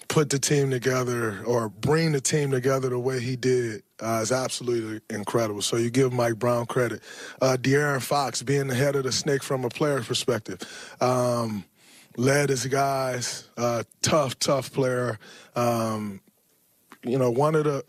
put 0.09 0.29
the 0.29 0.39
team 0.39 0.71
together 0.71 1.43
or 1.45 1.71
bring 1.71 2.13
the 2.13 2.21
team 2.21 2.51
together 2.51 2.91
the 2.91 2.99
way 2.99 3.19
he 3.21 3.35
did 3.35 3.83
uh, 4.03 4.21
is 4.23 4.31
absolutely 4.31 5.01
incredible. 5.09 5.63
So 5.63 5.77
you 5.77 5.91
give 5.91 6.13
Mike 6.13 6.39
Brown 6.39 6.67
credit. 6.67 7.03
Uh, 7.41 7.57
De'Aaron 7.59 8.03
Fox 8.03 8.43
being 8.43 8.67
the 8.67 8.75
head 8.75 8.95
of 8.95 9.05
the 9.05 9.13
snake 9.13 9.43
from 9.43 9.65
a 9.65 9.71
player's 9.71 10.07
perspective. 10.07 10.61
Um, 11.01 11.65
led 12.17 12.51
his 12.51 12.67
guys, 12.67 13.49
uh, 13.57 13.83
tough, 14.03 14.39
tough 14.39 14.73
player. 14.73 15.19
Um, 15.57 16.21
you 17.05 17.19
know, 17.19 17.31
one 17.31 17.55
of 17.55 17.65
the 17.65 17.85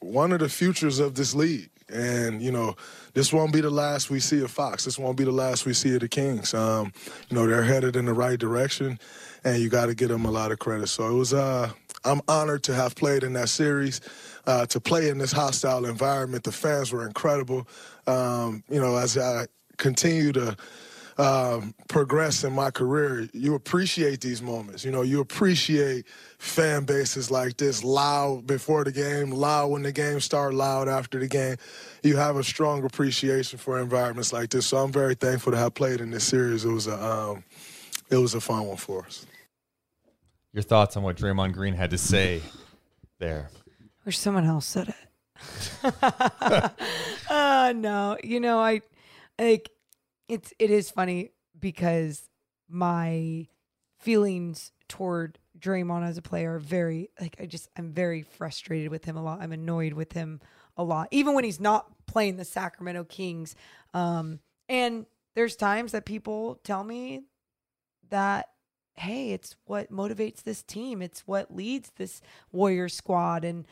one 0.00 0.32
of 0.32 0.40
the 0.40 0.48
futures 0.48 0.98
of 0.98 1.14
this 1.14 1.34
league. 1.34 1.70
And, 1.88 2.40
you 2.40 2.50
know, 2.50 2.76
this 3.12 3.32
won't 3.32 3.52
be 3.52 3.60
the 3.60 3.70
last 3.70 4.10
we 4.10 4.18
see 4.18 4.42
of 4.42 4.50
Fox. 4.50 4.84
This 4.84 4.98
won't 4.98 5.18
be 5.18 5.24
the 5.24 5.32
last 5.32 5.66
we 5.66 5.74
see 5.74 5.94
of 5.94 6.00
the 6.00 6.08
Kings. 6.08 6.54
Um, 6.54 6.92
you 7.28 7.36
know, 7.36 7.46
they're 7.46 7.62
headed 7.62 7.94
in 7.94 8.06
the 8.06 8.14
right 8.14 8.38
direction, 8.38 8.98
and 9.44 9.62
you 9.62 9.68
got 9.68 9.86
to 9.86 9.94
give 9.94 10.08
them 10.08 10.24
a 10.24 10.30
lot 10.30 10.50
of 10.50 10.58
credit. 10.58 10.88
So 10.88 11.08
it 11.08 11.12
was, 11.12 11.34
uh, 11.34 11.70
I'm 12.04 12.22
honored 12.26 12.62
to 12.64 12.74
have 12.74 12.94
played 12.94 13.22
in 13.22 13.34
that 13.34 13.50
series, 13.50 14.00
uh, 14.46 14.66
to 14.66 14.80
play 14.80 15.08
in 15.10 15.18
this 15.18 15.32
hostile 15.32 15.84
environment. 15.84 16.44
The 16.44 16.52
fans 16.52 16.90
were 16.90 17.06
incredible. 17.06 17.68
Um, 18.06 18.64
you 18.70 18.80
know, 18.80 18.96
as 18.96 19.18
I 19.18 19.46
continue 19.76 20.32
to 20.32 20.56
um, 21.18 21.74
progress 21.88 22.44
in 22.44 22.52
my 22.52 22.70
career, 22.70 23.28
you 23.32 23.54
appreciate 23.54 24.20
these 24.20 24.42
moments. 24.42 24.84
You 24.84 24.90
know, 24.90 25.02
you 25.02 25.20
appreciate 25.20 26.06
fan 26.38 26.84
bases 26.84 27.30
like 27.30 27.56
this, 27.56 27.84
loud 27.84 28.46
before 28.46 28.84
the 28.84 28.92
game, 28.92 29.30
loud 29.30 29.68
when 29.68 29.82
the 29.82 29.92
game 29.92 30.20
starts, 30.20 30.54
loud 30.54 30.88
after 30.88 31.18
the 31.18 31.28
game. 31.28 31.56
You 32.02 32.16
have 32.16 32.36
a 32.36 32.44
strong 32.44 32.84
appreciation 32.84 33.58
for 33.58 33.80
environments 33.80 34.32
like 34.32 34.50
this. 34.50 34.66
So 34.66 34.78
I'm 34.78 34.92
very 34.92 35.14
thankful 35.14 35.52
to 35.52 35.58
have 35.58 35.74
played 35.74 36.00
in 36.00 36.10
this 36.10 36.24
series. 36.24 36.64
It 36.64 36.72
was 36.72 36.86
a, 36.86 37.04
um, 37.04 37.44
it 38.10 38.16
was 38.16 38.34
a 38.34 38.40
fun 38.40 38.66
one 38.66 38.76
for 38.76 39.04
us. 39.04 39.26
Your 40.52 40.62
thoughts 40.62 40.96
on 40.96 41.02
what 41.02 41.16
Draymond 41.16 41.52
Green 41.52 41.74
had 41.74 41.90
to 41.90 41.98
say 41.98 42.40
there? 43.18 43.50
Wish 44.04 44.18
someone 44.18 44.44
else 44.44 44.66
said 44.66 44.88
it. 44.88 44.94
uh 47.30 47.72
no. 47.74 48.16
You 48.22 48.40
know, 48.40 48.58
I 48.60 48.82
like 49.38 49.70
it's 50.34 50.52
it 50.58 50.70
is 50.70 50.90
funny 50.90 51.30
because 51.58 52.28
my 52.68 53.46
feelings 53.98 54.72
toward 54.88 55.38
Draymond 55.58 56.06
as 56.06 56.18
a 56.18 56.22
player 56.22 56.56
are 56.56 56.58
very 56.58 57.10
like 57.20 57.36
I 57.40 57.46
just 57.46 57.68
I'm 57.76 57.92
very 57.92 58.22
frustrated 58.22 58.90
with 58.90 59.04
him 59.04 59.16
a 59.16 59.22
lot. 59.22 59.40
I'm 59.40 59.52
annoyed 59.52 59.92
with 59.92 60.12
him 60.12 60.40
a 60.76 60.82
lot. 60.82 61.08
Even 61.10 61.34
when 61.34 61.44
he's 61.44 61.60
not 61.60 61.86
playing 62.06 62.36
the 62.36 62.44
Sacramento 62.44 63.04
Kings. 63.04 63.54
Um 63.94 64.40
and 64.68 65.06
there's 65.34 65.56
times 65.56 65.92
that 65.92 66.04
people 66.04 66.60
tell 66.64 66.84
me 66.84 67.22
that 68.10 68.48
hey, 68.96 69.32
it's 69.32 69.56
what 69.64 69.90
motivates 69.90 70.42
this 70.42 70.62
team. 70.62 71.02
It's 71.02 71.26
what 71.26 71.54
leads 71.54 71.90
this 71.96 72.20
Warrior 72.52 72.88
squad 72.88 73.44
and 73.44 73.66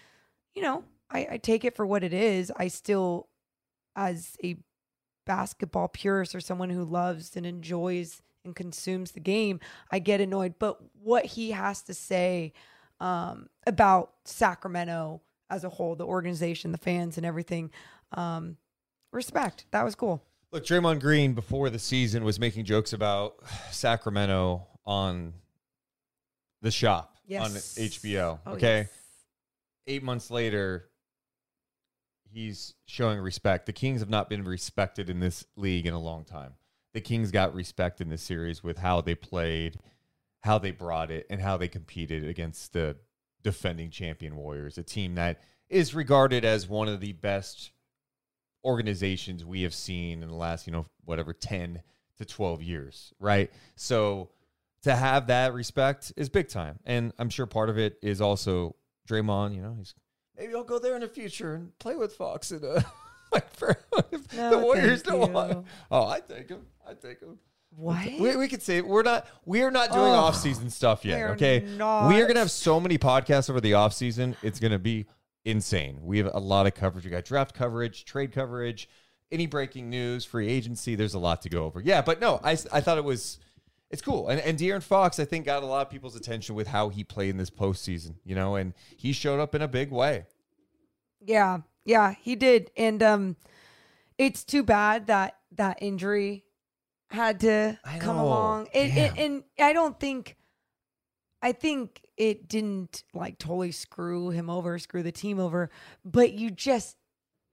you 0.54 0.62
know, 0.62 0.84
I, 1.10 1.26
I 1.32 1.36
take 1.38 1.64
it 1.64 1.74
for 1.74 1.86
what 1.86 2.04
it 2.04 2.12
is. 2.12 2.52
I 2.56 2.68
still, 2.68 3.28
as 3.96 4.36
a 4.44 4.56
basketball 5.24 5.88
purist 5.88 6.34
or 6.34 6.40
someone 6.40 6.70
who 6.70 6.84
loves 6.84 7.36
and 7.36 7.46
enjoys 7.46 8.22
and 8.44 8.56
consumes 8.56 9.12
the 9.12 9.20
game, 9.20 9.60
I 9.90 9.98
get 9.98 10.20
annoyed. 10.20 10.54
But 10.58 10.80
what 11.02 11.24
he 11.24 11.52
has 11.52 11.82
to 11.82 11.94
say 11.94 12.52
um, 13.00 13.48
about 13.66 14.12
Sacramento 14.24 15.20
as 15.50 15.64
a 15.64 15.68
whole, 15.68 15.94
the 15.94 16.06
organization, 16.06 16.72
the 16.72 16.78
fans, 16.78 17.16
and 17.16 17.26
everything, 17.26 17.70
um, 18.12 18.56
respect. 19.12 19.66
That 19.70 19.84
was 19.84 19.94
cool. 19.94 20.22
Look, 20.50 20.64
Draymond 20.64 21.00
Green 21.00 21.34
before 21.34 21.70
the 21.70 21.78
season 21.78 22.24
was 22.24 22.38
making 22.38 22.64
jokes 22.64 22.92
about 22.92 23.36
Sacramento 23.70 24.66
on 24.84 25.34
the 26.60 26.70
shop 26.70 27.16
on 27.30 27.50
HBO. 27.50 28.38
Oh, 28.46 28.52
okay. 28.52 28.78
yes. 28.78 28.88
Eight 29.86 30.02
months 30.02 30.30
later, 30.30 30.88
he's 32.32 32.74
showing 32.86 33.20
respect. 33.20 33.66
The 33.66 33.72
Kings 33.72 34.00
have 34.00 34.10
not 34.10 34.30
been 34.30 34.44
respected 34.44 35.10
in 35.10 35.20
this 35.20 35.44
league 35.56 35.86
in 35.86 35.94
a 35.94 36.00
long 36.00 36.24
time. 36.24 36.54
The 36.94 37.00
Kings 37.00 37.30
got 37.30 37.54
respect 37.54 38.00
in 38.00 38.08
this 38.08 38.22
series 38.22 38.62
with 38.62 38.78
how 38.78 39.00
they 39.00 39.14
played, 39.14 39.78
how 40.40 40.58
they 40.58 40.70
brought 40.70 41.10
it, 41.10 41.26
and 41.30 41.40
how 41.40 41.56
they 41.56 41.68
competed 41.68 42.26
against 42.26 42.72
the 42.72 42.96
defending 43.42 43.90
champion 43.90 44.36
Warriors, 44.36 44.78
a 44.78 44.82
team 44.82 45.14
that 45.16 45.40
is 45.68 45.94
regarded 45.94 46.44
as 46.44 46.68
one 46.68 46.88
of 46.88 47.00
the 47.00 47.12
best 47.12 47.72
organizations 48.64 49.44
we 49.44 49.62
have 49.62 49.74
seen 49.74 50.22
in 50.22 50.28
the 50.28 50.34
last, 50.34 50.66
you 50.66 50.72
know, 50.72 50.86
whatever, 51.04 51.32
10 51.32 51.82
to 52.18 52.24
12 52.24 52.62
years, 52.62 53.12
right? 53.18 53.50
So 53.74 54.30
to 54.82 54.94
have 54.94 55.28
that 55.28 55.54
respect 55.54 56.12
is 56.16 56.28
big 56.28 56.48
time. 56.48 56.78
And 56.84 57.12
I'm 57.18 57.30
sure 57.30 57.46
part 57.46 57.70
of 57.70 57.78
it 57.78 57.98
is 58.02 58.20
also 58.20 58.76
Draymond, 59.08 59.54
you 59.54 59.62
know, 59.62 59.74
he's 59.76 59.94
maybe 60.42 60.54
I'll 60.54 60.64
go 60.64 60.78
there 60.78 60.94
in 60.94 61.00
the 61.00 61.08
future 61.08 61.54
and 61.54 61.78
play 61.78 61.94
with 61.94 62.14
Fox 62.14 62.50
and 62.50 62.64
uh 62.64 62.80
for 63.52 63.76
if 64.10 64.36
No, 64.36 64.50
the 64.50 64.58
Warriors 64.58 65.02
don't 65.02 65.32
want. 65.32 65.66
Oh, 65.90 66.06
I 66.06 66.20
take 66.20 66.48
him. 66.50 66.66
I 66.86 66.94
take 66.94 67.20
him. 67.20 67.38
What? 67.74 68.04
We, 68.04 68.36
we 68.36 68.48
could 68.48 68.60
say 68.62 68.82
we're 68.82 69.02
not 69.02 69.26
we're 69.46 69.70
not 69.70 69.90
doing 69.92 70.04
Oh, 70.04 70.26
off 70.26 70.36
season 70.36 70.68
stuff 70.68 71.04
yet. 71.04 71.30
Okay, 71.30 71.64
not. 71.78 72.08
we 72.08 72.20
are 72.20 72.26
gonna 72.26 72.40
have 72.40 72.50
so 72.50 72.78
many 72.80 72.98
podcasts 72.98 73.48
over 73.48 73.60
the 73.60 73.74
off 73.74 73.94
season. 73.94 74.36
It's 74.42 74.60
gonna 74.60 74.78
be 74.78 75.06
insane. 75.44 75.98
We 76.02 76.18
have 76.18 76.30
a 76.34 76.38
lot 76.38 76.66
of 76.66 76.74
coverage. 76.74 77.04
We 77.04 77.10
got 77.10 77.24
draft 77.24 77.54
coverage, 77.54 78.04
trade 78.04 78.32
coverage, 78.32 78.88
any 79.30 79.46
breaking 79.46 79.88
news, 79.88 80.24
free 80.24 80.48
agency. 80.48 80.94
There's 80.96 81.14
a 81.14 81.18
lot 81.18 81.40
to 81.42 81.48
go 81.48 81.64
over. 81.64 81.80
Yeah, 81.80 82.02
but 82.02 82.20
no, 82.20 82.40
I 82.44 82.52
I 82.72 82.80
thought 82.80 82.98
it 82.98 83.04
was. 83.04 83.38
It's 83.90 84.02
cool, 84.02 84.28
and 84.28 84.40
and 84.40 84.58
De'Aaron 84.58 84.82
Fox, 84.82 85.18
I 85.18 85.24
think, 85.26 85.44
got 85.46 85.62
a 85.62 85.66
lot 85.66 85.86
of 85.86 85.90
people's 85.90 86.16
attention 86.16 86.54
with 86.54 86.66
how 86.66 86.88
he 86.88 87.04
played 87.04 87.28
in 87.30 87.36
this 87.36 87.50
postseason. 87.50 88.14
You 88.24 88.34
know, 88.34 88.56
and 88.56 88.72
he 88.96 89.12
showed 89.12 89.38
up 89.40 89.54
in 89.54 89.60
a 89.62 89.68
big 89.68 89.90
way. 89.90 90.24
Yeah, 91.24 91.58
yeah, 91.84 92.14
he 92.20 92.36
did, 92.36 92.70
and 92.76 93.02
um, 93.02 93.36
it's 94.18 94.44
too 94.44 94.62
bad 94.62 95.06
that 95.06 95.36
that 95.52 95.78
injury 95.80 96.44
had 97.10 97.40
to 97.40 97.78
come 97.98 98.16
along. 98.16 98.68
It, 98.72 98.96
it, 98.96 99.12
and 99.18 99.44
I 99.58 99.72
don't 99.72 99.98
think, 99.98 100.36
I 101.42 101.52
think 101.52 102.00
it 102.16 102.48
didn't 102.48 103.04
like 103.12 103.38
totally 103.38 103.72
screw 103.72 104.30
him 104.30 104.48
over, 104.48 104.78
screw 104.78 105.02
the 105.02 105.12
team 105.12 105.38
over, 105.38 105.70
but 106.04 106.32
you 106.32 106.50
just, 106.50 106.96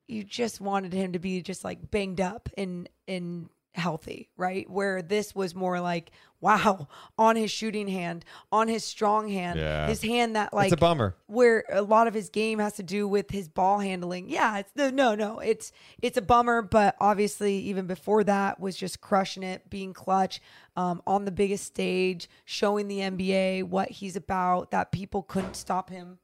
you 0.08 0.24
just 0.24 0.62
wanted 0.62 0.94
him 0.94 1.14
to 1.14 1.20
be 1.20 1.42
just 1.42 1.64
like 1.64 1.92
banged 1.92 2.22
up 2.22 2.50
and 2.58 2.90
and 3.08 3.50
healthy, 3.76 4.30
right? 4.38 4.70
Where 4.70 5.02
this 5.02 5.34
was 5.36 5.54
more 5.56 5.80
like, 5.80 6.12
wow, 6.42 6.88
on 7.18 7.36
his 7.36 7.52
shooting 7.52 7.88
hand, 7.88 8.26
on 8.52 8.68
his 8.68 8.84
strong 8.84 9.30
hand, 9.30 9.60
Yeah. 9.60 9.88
his 9.88 10.02
hand 10.02 10.36
that 10.36 10.54
like 10.54 10.72
it's 10.72 10.74
a 10.74 10.78
bummer. 10.78 11.16
where 11.28 11.64
a 11.72 11.82
lot 11.82 12.08
of 12.08 12.14
his 12.14 12.30
game 12.30 12.60
has 12.60 12.74
to 12.74 12.84
do 12.84 13.08
with 13.08 13.30
his 13.32 13.48
ball 13.48 13.80
handling. 13.80 14.30
Yeah, 14.30 14.58
it's 14.60 14.72
no, 14.76 14.90
no, 14.90 15.16
no. 15.16 15.40
It's 15.40 15.72
it's 16.02 16.18
a 16.18 16.22
bummer, 16.22 16.62
but 16.62 16.96
obviously 17.00 17.58
even 17.60 17.86
before 17.88 18.24
that 18.24 18.60
was 18.60 18.76
just 18.76 19.02
crushing 19.02 19.44
it, 19.44 19.70
being 19.70 19.94
clutch 19.94 20.42
um, 20.76 21.02
on 21.06 21.26
the 21.26 21.32
biggest 21.32 21.66
stage, 21.66 22.30
showing 22.46 22.88
the 22.88 23.00
NBA 23.00 23.64
what 23.66 23.90
he's 23.92 24.16
about. 24.16 24.72
That 24.72 24.92
people 24.92 25.22
couldn't 25.24 25.56
stop 25.56 25.90
him, 25.90 26.20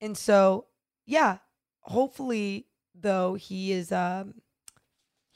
and 0.00 0.16
so 0.18 0.66
yeah, 1.06 1.38
hopefully 1.80 2.66
though 3.00 3.34
he 3.34 3.72
is 3.72 3.92
um, 3.92 4.34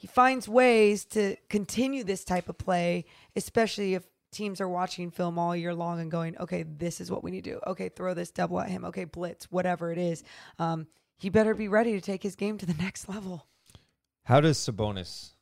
he 0.03 0.07
finds 0.07 0.49
ways 0.49 1.05
to 1.05 1.37
continue 1.47 2.03
this 2.03 2.25
type 2.25 2.49
of 2.49 2.57
play, 2.57 3.05
especially 3.37 3.93
if 3.93 4.03
teams 4.33 4.59
are 4.59 4.67
watching 4.67 5.09
film 5.09 5.39
all 5.39 5.55
year 5.55 5.73
long 5.73 6.01
and 6.01 6.11
going, 6.11 6.37
okay, 6.39 6.63
this 6.63 6.99
is 6.99 7.09
what 7.09 7.23
we 7.23 7.31
need 7.31 7.45
to 7.45 7.51
do. 7.51 7.59
Okay, 7.67 7.87
throw 7.87 8.13
this 8.13 8.29
double 8.29 8.59
at 8.59 8.67
him. 8.67 8.83
Okay, 8.83 9.05
blitz, 9.05 9.49
whatever 9.49 9.93
it 9.93 9.97
is. 9.97 10.21
Um, 10.59 10.87
he 11.19 11.29
better 11.29 11.53
be 11.53 11.69
ready 11.69 11.93
to 11.93 12.01
take 12.01 12.21
his 12.21 12.35
game 12.35 12.57
to 12.57 12.65
the 12.65 12.73
next 12.83 13.07
level. 13.07 13.47
How 14.25 14.41
does 14.41 14.57
Sabonis 14.57 15.35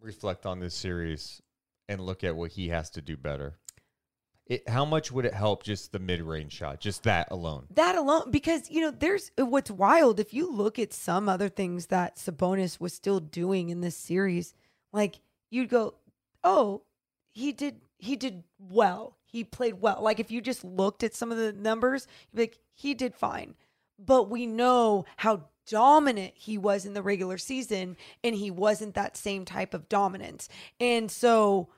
reflect 0.00 0.44
on 0.44 0.58
this 0.58 0.74
series 0.74 1.40
and 1.88 2.00
look 2.00 2.24
at 2.24 2.34
what 2.34 2.50
he 2.50 2.70
has 2.70 2.90
to 2.90 3.00
do 3.00 3.16
better? 3.16 3.60
It, 4.46 4.68
how 4.68 4.84
much 4.84 5.10
would 5.10 5.24
it 5.24 5.32
help 5.32 5.62
just 5.62 5.92
the 5.92 5.98
mid 5.98 6.20
range 6.20 6.52
shot, 6.52 6.78
just 6.78 7.04
that 7.04 7.28
alone? 7.30 7.66
That 7.70 7.96
alone, 7.96 8.30
because 8.30 8.70
you 8.70 8.82
know, 8.82 8.90
there's 8.90 9.30
what's 9.38 9.70
wild. 9.70 10.20
If 10.20 10.34
you 10.34 10.52
look 10.52 10.78
at 10.78 10.92
some 10.92 11.30
other 11.30 11.48
things 11.48 11.86
that 11.86 12.16
Sabonis 12.16 12.78
was 12.78 12.92
still 12.92 13.20
doing 13.20 13.70
in 13.70 13.80
this 13.80 13.96
series, 13.96 14.52
like 14.92 15.20
you'd 15.50 15.70
go, 15.70 15.94
"Oh, 16.42 16.82
he 17.30 17.52
did, 17.52 17.80
he 17.96 18.16
did 18.16 18.44
well. 18.58 19.16
He 19.24 19.44
played 19.44 19.80
well." 19.80 20.02
Like 20.02 20.20
if 20.20 20.30
you 20.30 20.42
just 20.42 20.62
looked 20.62 21.02
at 21.02 21.14
some 21.14 21.32
of 21.32 21.38
the 21.38 21.54
numbers, 21.54 22.06
you'd 22.30 22.36
be 22.36 22.42
like, 22.42 22.58
"He 22.74 22.92
did 22.92 23.14
fine." 23.14 23.54
But 23.98 24.28
we 24.28 24.46
know 24.46 25.06
how 25.16 25.44
dominant 25.66 26.34
he 26.34 26.58
was 26.58 26.84
in 26.84 26.92
the 26.92 27.02
regular 27.02 27.38
season, 27.38 27.96
and 28.22 28.34
he 28.34 28.50
wasn't 28.50 28.94
that 28.94 29.16
same 29.16 29.46
type 29.46 29.72
of 29.72 29.88
dominance, 29.88 30.50
and 30.78 31.10
so. 31.10 31.70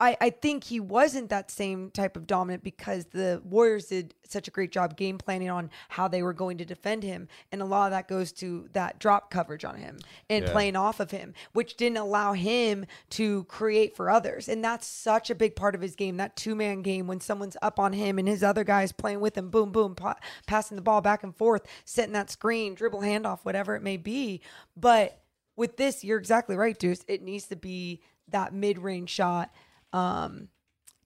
I, 0.00 0.16
I 0.18 0.30
think 0.30 0.64
he 0.64 0.80
wasn't 0.80 1.28
that 1.28 1.50
same 1.50 1.90
type 1.90 2.16
of 2.16 2.26
dominant 2.26 2.64
because 2.64 3.04
the 3.06 3.42
Warriors 3.44 3.86
did 3.86 4.14
such 4.26 4.48
a 4.48 4.50
great 4.50 4.72
job 4.72 4.96
game 4.96 5.18
planning 5.18 5.50
on 5.50 5.68
how 5.90 6.08
they 6.08 6.22
were 6.22 6.32
going 6.32 6.56
to 6.58 6.64
defend 6.64 7.02
him. 7.02 7.28
And 7.52 7.60
a 7.60 7.66
lot 7.66 7.84
of 7.86 7.90
that 7.90 8.08
goes 8.08 8.32
to 8.34 8.66
that 8.72 8.98
drop 8.98 9.30
coverage 9.30 9.64
on 9.64 9.76
him 9.76 9.98
and 10.30 10.46
Yeah. 10.46 10.52
playing 10.52 10.76
off 10.76 11.00
of 11.00 11.10
him, 11.10 11.34
which 11.52 11.76
didn't 11.76 11.98
allow 11.98 12.32
him 12.32 12.86
to 13.10 13.44
create 13.44 13.94
for 13.94 14.08
others. 14.08 14.48
And 14.48 14.64
that's 14.64 14.86
such 14.86 15.28
a 15.28 15.34
big 15.34 15.54
part 15.54 15.74
of 15.74 15.82
his 15.82 15.94
game, 15.96 16.16
that 16.16 16.34
two 16.34 16.54
man 16.54 16.80
game 16.80 17.06
when 17.06 17.20
someone's 17.20 17.58
up 17.60 17.78
on 17.78 17.92
him 17.92 18.18
and 18.18 18.26
his 18.26 18.42
other 18.42 18.64
guys 18.64 18.92
playing 18.92 19.20
with 19.20 19.36
him, 19.36 19.50
boom, 19.50 19.70
boom, 19.70 19.94
pa- 19.94 20.16
passing 20.46 20.76
the 20.76 20.82
ball 20.82 21.02
back 21.02 21.22
and 21.22 21.36
forth, 21.36 21.66
setting 21.84 22.14
that 22.14 22.30
screen, 22.30 22.74
dribble 22.74 23.00
handoff, 23.00 23.40
whatever 23.42 23.76
it 23.76 23.82
may 23.82 23.98
be. 23.98 24.40
But 24.76 25.20
with 25.56 25.76
this, 25.76 26.02
you're 26.04 26.18
exactly 26.18 26.56
right, 26.56 26.78
Deuce. 26.78 27.04
It 27.06 27.22
needs 27.22 27.48
to 27.48 27.56
be 27.56 28.00
that 28.28 28.54
mid 28.54 28.78
range 28.78 29.10
shot 29.10 29.50
um 29.92 30.48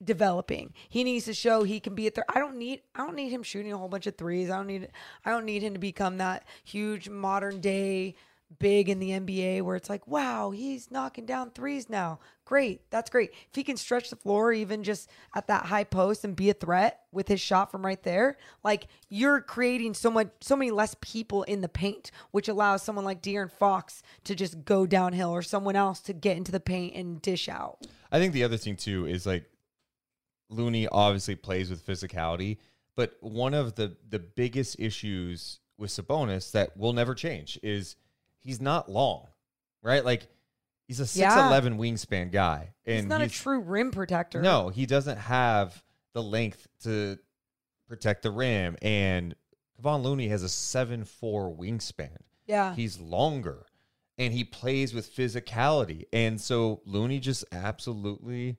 developing. 0.03 0.75
He 0.89 1.05
needs 1.05 1.25
to 1.27 1.35
show 1.35 1.63
he 1.63 1.81
can 1.81 1.95
be 1.95 2.07
a 2.07 2.11
third. 2.11 2.25
I 2.29 2.39
don't 2.39 2.57
need 2.57 2.83
I 2.95 3.05
don't 3.05 3.17
need 3.17 3.31
him 3.31 3.43
shooting 3.43 3.73
a 3.73 3.79
whole 3.79 3.89
bunch 3.89 4.07
of 4.07 4.17
threes. 4.17 4.51
I 4.51 4.57
don't 4.57 4.67
need 4.67 4.89
I 5.25 5.31
don't 5.31 5.45
need 5.45 5.63
him 5.63 5.75
to 5.75 5.79
become 5.79 6.19
that 6.19 6.45
huge 6.65 7.09
modern 7.09 7.61
day 7.61 8.15
big 8.59 8.89
in 8.89 8.99
the 8.99 9.11
NBA 9.11 9.63
where 9.63 9.77
it's 9.77 9.89
like, 9.89 10.07
wow, 10.07 10.51
he's 10.51 10.91
knocking 10.91 11.27
down 11.27 11.51
threes 11.51 11.89
now. 11.89 12.19
Great. 12.45 12.83
That's 12.91 13.11
great. 13.11 13.31
If 13.33 13.55
he 13.55 13.65
can 13.65 13.77
stretch 13.77 14.11
the 14.11 14.17
floor 14.17 14.53
even 14.53 14.83
just 14.83 15.09
at 15.35 15.47
that 15.47 15.67
high 15.67 15.85
post 15.85 16.25
and 16.25 16.37
be 16.37 16.51
a 16.51 16.55
threat 16.55 17.01
with 17.11 17.29
his 17.29 17.41
shot 17.41 17.71
from 17.71 17.85
right 17.85 18.03
there, 18.03 18.37
like 18.63 18.89
you're 19.09 19.41
creating 19.41 19.95
so 19.95 20.11
much 20.11 20.29
so 20.41 20.57
many 20.57 20.71
less 20.71 20.95
people 21.01 21.43
in 21.45 21.61
the 21.61 21.69
paint, 21.69 22.11
which 22.33 22.49
allows 22.49 22.83
someone 22.83 23.05
like 23.05 23.23
De'Aaron 23.23 23.51
Fox 23.51 24.03
to 24.25 24.35
just 24.35 24.65
go 24.65 24.87
downhill 24.87 25.31
or 25.31 25.43
someone 25.43 25.77
else 25.77 26.01
to 26.01 26.13
get 26.13 26.37
into 26.37 26.53
the 26.53 26.61
paint 26.61 26.95
and 26.95 27.23
dish 27.23 27.49
out. 27.49 27.79
I 28.13 28.19
think 28.19 28.33
the 28.33 28.45
other 28.45 28.59
thing 28.59 28.77
too 28.77 29.07
is 29.07 29.27
like 29.27 29.45
Looney 30.51 30.87
obviously 30.89 31.37
plays 31.37 31.71
with 31.71 31.85
physicality, 31.87 32.59
but 32.95 33.17
one 33.21 33.55
of 33.55 33.75
the 33.75 33.97
the 34.09 34.19
biggest 34.19 34.77
issues 34.79 35.61
with 35.79 35.91
Sabonis 35.91 36.53
that 36.53 36.77
will 36.77 36.93
never 36.93 37.15
change 37.15 37.59
is 37.63 37.97
he's 38.45 38.61
not 38.61 38.89
long, 38.91 39.27
right? 39.83 40.05
Like 40.05 40.29
he's 40.87 41.01
a 41.01 41.07
six 41.07 41.19
Yeah. 41.21 41.49
eleven 41.49 41.79
wingspan 41.79 42.31
guy, 42.31 42.75
and 42.87 42.97
he's 42.97 43.07
not 43.07 43.21
a 43.23 43.29
true 43.29 43.61
rim 43.61 43.91
protector. 43.91 44.41
No, 44.41 44.69
he 44.69 44.87
doesn't 44.87 45.19
have 45.19 45.83
the 46.13 46.23
length 46.23 46.69
to 46.85 47.19
protect 47.89 48.23
the 48.23 48.31
rim, 48.31 48.77
and 48.83 49.35
Kevon 49.83 50.03
Looney 50.05 50.29
has 50.29 50.43
a 50.45 50.49
seven 50.49 51.05
four 51.05 51.53
wingspan. 51.55 52.17
Yeah. 52.47 52.75
He's 52.75 53.01
longer 53.01 53.67
and 54.19 54.33
he 54.33 54.45
plays 54.45 54.95
with 54.95 55.13
physicality. 55.13 56.05
And 56.13 56.41
so 56.41 56.83
Looney 56.85 57.19
just 57.19 57.45
absolutely 57.51 58.59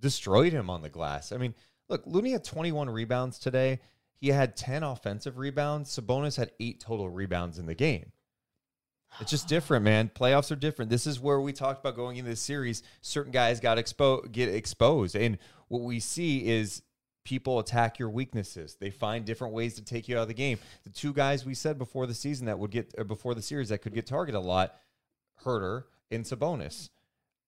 destroyed 0.00 0.52
him 0.52 0.68
on 0.68 0.82
the 0.82 0.90
glass. 0.90 1.32
I 1.32 1.36
mean, 1.38 1.54
look, 1.88 2.02
Looney 2.04 2.32
had 2.32 2.44
21 2.44 2.90
rebounds 2.90 3.38
today. 3.38 3.80
He 4.20 4.28
had 4.28 4.56
10 4.56 4.82
offensive 4.82 5.38
rebounds. 5.38 5.96
Sabonis 5.96 6.36
had 6.36 6.50
eight 6.60 6.80
total 6.80 7.08
rebounds 7.08 7.58
in 7.58 7.66
the 7.66 7.74
game. 7.74 8.12
It's 9.20 9.30
just 9.30 9.48
different, 9.48 9.84
man. 9.84 10.10
Playoffs 10.14 10.50
are 10.50 10.56
different. 10.56 10.90
This 10.90 11.06
is 11.06 11.20
where 11.20 11.40
we 11.40 11.52
talked 11.52 11.80
about 11.80 11.96
going 11.96 12.16
into 12.16 12.30
this 12.30 12.40
series. 12.40 12.82
Certain 13.02 13.32
guys 13.32 13.60
got 13.60 13.78
expo- 13.78 14.30
get 14.30 14.48
exposed, 14.48 15.14
and 15.14 15.38
what 15.68 15.82
we 15.82 16.00
see 16.00 16.46
is 16.48 16.82
people 17.24 17.58
attack 17.58 17.98
your 17.98 18.10
weaknesses. 18.10 18.76
They 18.80 18.90
find 18.90 19.24
different 19.24 19.54
ways 19.54 19.74
to 19.74 19.84
take 19.84 20.08
you 20.08 20.16
out 20.16 20.22
of 20.22 20.28
the 20.28 20.34
game. 20.34 20.58
The 20.84 20.90
two 20.90 21.12
guys 21.12 21.44
we 21.44 21.54
said 21.54 21.78
before 21.78 22.06
the 22.06 22.14
season 22.14 22.46
that 22.46 22.58
would 22.58 22.70
get 22.70 23.06
before 23.06 23.34
the 23.34 23.42
series 23.42 23.68
that 23.68 23.78
could 23.78 23.94
get 23.94 24.06
targeted 24.06 24.38
a 24.38 24.40
lot, 24.40 24.76
Huerter 25.44 25.84
and 26.10 26.24
Sabonis. 26.24 26.90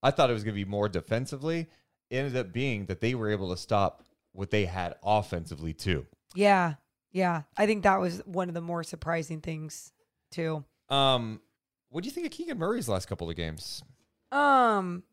I 0.02 0.10
thought 0.10 0.30
it 0.30 0.34
was 0.34 0.44
going 0.44 0.54
to 0.54 0.64
be 0.64 0.68
more 0.68 0.88
defensively. 0.88 1.68
It 2.10 2.16
ended 2.16 2.36
up 2.36 2.52
being 2.52 2.86
that 2.86 3.00
they 3.00 3.14
were 3.14 3.30
able 3.30 3.50
to 3.50 3.56
stop 3.56 4.04
what 4.32 4.50
they 4.50 4.66
had 4.66 4.94
offensively 5.02 5.72
too. 5.72 6.06
Yeah. 6.34 6.74
Yeah. 7.10 7.42
I 7.56 7.66
think 7.66 7.84
that 7.84 8.00
was 8.00 8.20
one 8.26 8.48
of 8.48 8.54
the 8.54 8.60
more 8.60 8.82
surprising 8.82 9.40
things 9.40 9.92
too. 10.30 10.64
Um, 10.90 11.40
what 11.94 12.02
do 12.02 12.08
you 12.08 12.12
think 12.12 12.26
of 12.26 12.32
Keegan 12.32 12.58
Murray's 12.58 12.88
last 12.88 13.06
couple 13.06 13.30
of 13.30 13.36
games? 13.36 13.84
Um 14.32 15.04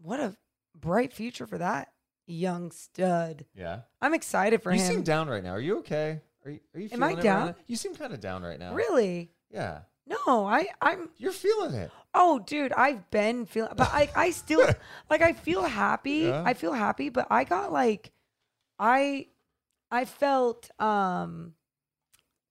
what 0.00 0.20
a 0.20 0.36
bright 0.78 1.12
future 1.12 1.48
for 1.48 1.58
that 1.58 1.88
young 2.28 2.70
stud. 2.70 3.44
Yeah, 3.56 3.80
I'm 4.00 4.14
excited 4.14 4.62
for 4.62 4.70
you 4.70 4.78
him. 4.78 4.86
You 4.86 4.92
seem 4.94 5.02
down 5.02 5.28
right 5.28 5.42
now. 5.42 5.50
Are 5.50 5.60
you 5.60 5.78
okay? 5.78 6.20
Are 6.44 6.50
you? 6.52 6.60
Are 6.74 6.80
you? 6.80 6.88
Am 6.92 7.02
I 7.02 7.16
down? 7.16 7.46
right? 7.48 7.56
You 7.66 7.74
seem 7.74 7.96
kind 7.96 8.12
of 8.12 8.20
down 8.20 8.44
right 8.44 8.58
now. 8.58 8.72
Really? 8.72 9.32
Yeah. 9.50 9.80
No, 10.06 10.46
I 10.46 10.68
I'm 10.80 11.10
You're 11.16 11.32
feeling 11.32 11.74
it. 11.74 11.90
Oh, 12.14 12.38
dude, 12.38 12.72
I've 12.72 13.10
been 13.10 13.44
feeling, 13.44 13.72
but 13.76 13.90
I, 13.92 14.08
I 14.14 14.30
still, 14.30 14.64
like, 15.10 15.20
I 15.20 15.32
feel 15.32 15.62
happy. 15.62 16.28
Yeah. 16.28 16.44
I 16.46 16.54
feel 16.54 16.72
happy, 16.72 17.08
but 17.08 17.26
I 17.28 17.42
got 17.42 17.72
like, 17.72 18.12
I, 18.78 19.26
I 19.90 20.04
felt, 20.04 20.70
um, 20.80 21.54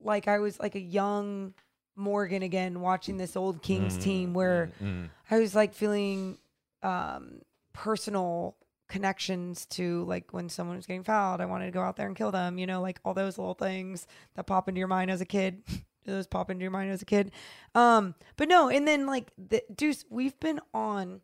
like 0.00 0.28
I 0.28 0.40
was 0.40 0.60
like 0.60 0.74
a 0.74 0.80
young 0.80 1.54
Morgan 1.96 2.42
again 2.42 2.80
watching 2.80 3.16
this 3.16 3.36
old 3.36 3.62
Kings 3.62 3.96
team 3.98 4.34
where 4.34 4.70
Mm. 4.82 5.10
I 5.30 5.38
was 5.38 5.54
like 5.54 5.74
feeling, 5.74 6.38
um, 6.82 7.40
personal 7.72 8.56
connections 8.88 9.66
to 9.66 10.04
like 10.04 10.32
when 10.32 10.48
someone 10.48 10.76
was 10.76 10.86
getting 10.86 11.02
fouled, 11.04 11.40
I 11.40 11.46
wanted 11.46 11.66
to 11.66 11.70
go 11.72 11.80
out 11.80 11.96
there 11.96 12.06
and 12.06 12.14
kill 12.16 12.30
them, 12.30 12.58
you 12.58 12.66
know, 12.66 12.80
like 12.82 13.00
all 13.04 13.14
those 13.14 13.38
little 13.38 13.54
things 13.54 14.06
that 14.36 14.46
pop 14.46 14.68
into 14.68 14.78
your 14.78 14.88
mind 14.88 15.10
as 15.10 15.20
a 15.20 15.24
kid. 15.26 15.62
Do 15.66 15.80
those 16.12 16.26
pop 16.26 16.50
into 16.50 16.62
your 16.62 16.70
mind 16.70 16.90
as 16.90 17.00
a 17.02 17.06
kid? 17.06 17.32
Um, 17.74 18.14
but 18.36 18.48
no, 18.48 18.68
and 18.68 18.86
then 18.86 19.06
like 19.06 19.32
the 19.38 19.62
Deuce, 19.74 20.04
we've 20.10 20.38
been 20.38 20.60
on 20.74 21.20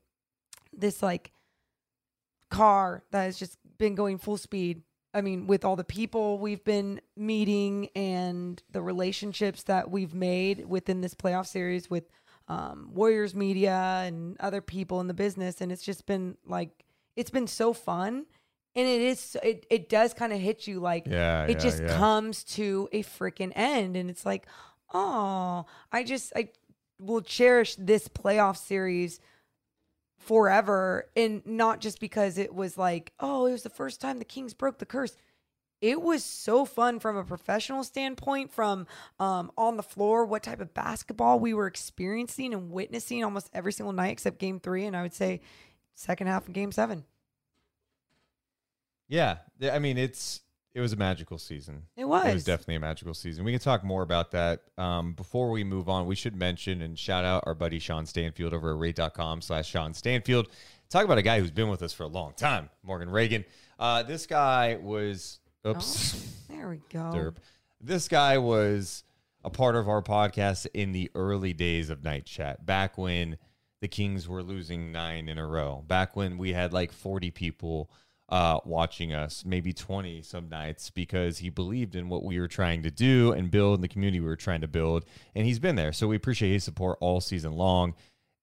this 0.73 1.03
like 1.03 1.33
car 2.51 3.05
that 3.11 3.25
has 3.25 3.39
just 3.39 3.59
been 3.79 3.95
going 3.95 4.19
full 4.19 4.37
speed. 4.37 4.83
I 5.13 5.21
mean, 5.23 5.47
with 5.47 5.65
all 5.65 5.77
the 5.77 5.85
people 5.85 6.39
we've 6.39 6.63
been 6.65 7.01
meeting 7.17 7.89
and 7.97 8.63
the 8.71 8.81
relationships 8.83 9.65
that 9.65 9.91
we've 9.91 10.15
made 10.15 10.67
within 10.67 11.01
this 11.01 11.15
playoff 11.15 11.47
series 11.47 11.91
with 11.91 12.05
um, 12.49 12.91
Warriors 12.93 13.35
media 13.35 14.03
and 14.07 14.37
other 14.41 14.61
people 14.61 15.01
in 15.01 15.07
the 15.07 15.15
business, 15.15 15.61
and 15.61 15.71
it's 15.73 15.83
just 15.83 16.07
been 16.07 16.37
like 16.47 16.85
it's 17.17 17.31
been 17.31 17.47
so 17.47 17.73
fun, 17.73 18.27
and 18.75 18.89
it 18.89 19.01
is 19.01 19.37
it 19.43 19.67
it 19.71 19.89
does 19.89 20.15
kind 20.15 20.33
of 20.33 20.41
hit 20.41 20.67
you 20.67 20.81
like 20.81 21.07
Yeah, 21.07 21.45
it 21.45 21.51
yeah, 21.53 21.59
just 21.59 21.83
yeah. 21.83 21.97
comes 21.97 22.45
to 22.45 22.89
a 22.93 23.03
freaking 23.03 23.53
end, 23.55 23.97
and 23.97 24.11
it's 24.11 24.27
like 24.27 24.47
oh, 24.93 25.67
I 25.93 26.03
just 26.05 26.33
I 26.35 26.49
will 26.99 27.21
cherish 27.23 27.77
this 27.77 28.09
playoff 28.09 28.57
series 28.57 29.21
forever 30.21 31.09
and 31.17 31.45
not 31.45 31.81
just 31.81 31.99
because 31.99 32.39
it 32.39 32.55
was 32.55 32.79
like 32.79 33.13
oh 33.19 33.47
it 33.47 33.53
was 33.53 33.63
the 33.63 33.71
first 33.71 34.01
time 34.01 34.19
the 34.19 34.25
kings 34.25 34.55
broke 34.55 34.79
the 34.79 34.87
curse. 34.87 35.17
It 35.81 36.03
was 36.03 36.23
so 36.23 36.67
fun 36.67 37.01
from 37.01 37.17
a 37.17 37.25
professional 37.25 37.83
standpoint 37.85 38.53
from 38.53 38.87
um, 39.19 39.51
on 39.57 39.79
the 39.79 39.83
floor 39.83 40.27
what 40.27 40.43
type 40.43 40.61
of 40.61 40.75
basketball 40.75 41.41
we 41.41 41.55
were 41.55 41.67
experiencing 41.67 42.53
and 42.53 42.71
witnessing 42.71 43.25
almost 43.25 43.49
every 43.55 43.73
single 43.73 43.95
night 43.95 44.11
except 44.13 44.39
game 44.39 44.61
three 44.61 44.85
and 44.85 44.95
i 44.95 45.01
would 45.01 45.15
say 45.15 45.41
second 46.01 46.27
half 46.27 46.49
of 46.49 46.53
game 46.53 46.73
seven. 46.73 47.05
Yeah, 49.09 49.39
Yeah, 49.59 49.75
I 49.75 49.79
mean 49.79 49.99
it's 49.99 50.41
it 50.75 50.81
was 50.81 50.93
a 50.93 50.97
magical 50.97 51.39
season. 51.39 51.83
It 51.97 52.05
was. 52.05 52.27
It 52.27 52.35
was 52.35 52.45
definitely 52.45 52.77
a 52.77 52.81
magical 52.81 53.15
season. 53.15 53.45
We 53.45 53.53
can 53.53 53.61
talk 53.61 53.83
more 53.83 54.03
about 54.03 54.31
that. 54.33 54.63
Um, 54.79 55.15
before 55.15 55.51
we 55.51 55.65
move 55.65 55.89
on, 55.89 56.07
we 56.07 56.15
should 56.15 56.37
mention 56.37 56.83
and 56.83 56.99
shout 56.99 57.25
out 57.25 57.45
our 57.47 57.55
buddy 57.55 57.79
Sean 57.79 58.07
Stanfield 58.07 58.55
over 58.55 58.71
at 58.71 58.79
rate.com 58.79 59.43
slash 59.43 59.69
Sean 59.69 59.95
Stanfield. 59.95 60.49
Talk 60.89 61.05
about 61.05 61.19
a 61.19 61.23
guy 61.23 61.41
who's 61.41 61.51
been 61.51 61.69
with 61.69 61.83
us 61.83 61.93
for 61.93 62.05
a 62.05 62.09
long 62.09 62.35
time, 62.35 62.71
Morgan 62.83 63.09
Ragan. 63.09 63.45
Uh, 63.79 64.03
this 64.03 64.27
guy 64.27 64.79
was 64.81 65.41
oops. 65.67 66.45
there 66.49 66.69
we 66.69 66.81
go 66.91 66.99
Derp. 67.15 67.37
This 67.81 68.09
guy 68.09 68.39
was 68.39 69.05
a 69.43 69.51
part 69.51 69.75
of 69.75 69.89
our 69.89 70.03
podcast 70.03 70.67
in 70.75 70.93
the 70.93 71.11
early 71.15 71.53
days 71.53 71.91
of 71.91 72.05
Night 72.05 72.27
Chat, 72.27 72.65
back 72.67 72.99
when 72.99 73.39
the 73.81 73.89
Kings 73.89 74.29
were 74.29 74.43
losing 74.43 74.93
nine 74.93 75.29
in 75.29 75.39
a 75.39 75.47
row, 75.47 75.83
back 75.87 76.15
when 76.15 76.39
we 76.39 76.53
had 76.53 76.73
like 76.73 76.93
40 76.93 77.31
people 77.31 77.91
uh, 78.31 78.61
watching 78.65 79.13
us, 79.13 79.45
maybe 79.45 79.73
20 79.73 80.23
some 80.23 80.49
nights, 80.49 80.91
because 80.91 81.39
he 81.39 81.51
believed 81.51 81.95
in 81.95 82.09
what 82.09 82.25
we 82.25 82.39
were 82.39 82.49
trying 82.49 82.83
to 82.85 82.91
do 82.91 83.33
and 83.33 83.51
build 83.51 83.79
in 83.79 83.83
the 83.83 83.89
community 83.89 84.21
we 84.21 84.27
were 84.27 84.37
trying 84.37 84.61
to 84.61 84.69
build. 84.69 85.05
And 85.35 85.47
he's 85.47 85.59
been 85.59 85.77
there. 85.77 85.93
So 85.93 86.09
we 86.09 86.17
appreciate 86.17 86.53
his 86.53 86.65
support 86.65 86.99
all 87.01 87.21
season 87.21 87.53
long. 87.53 87.95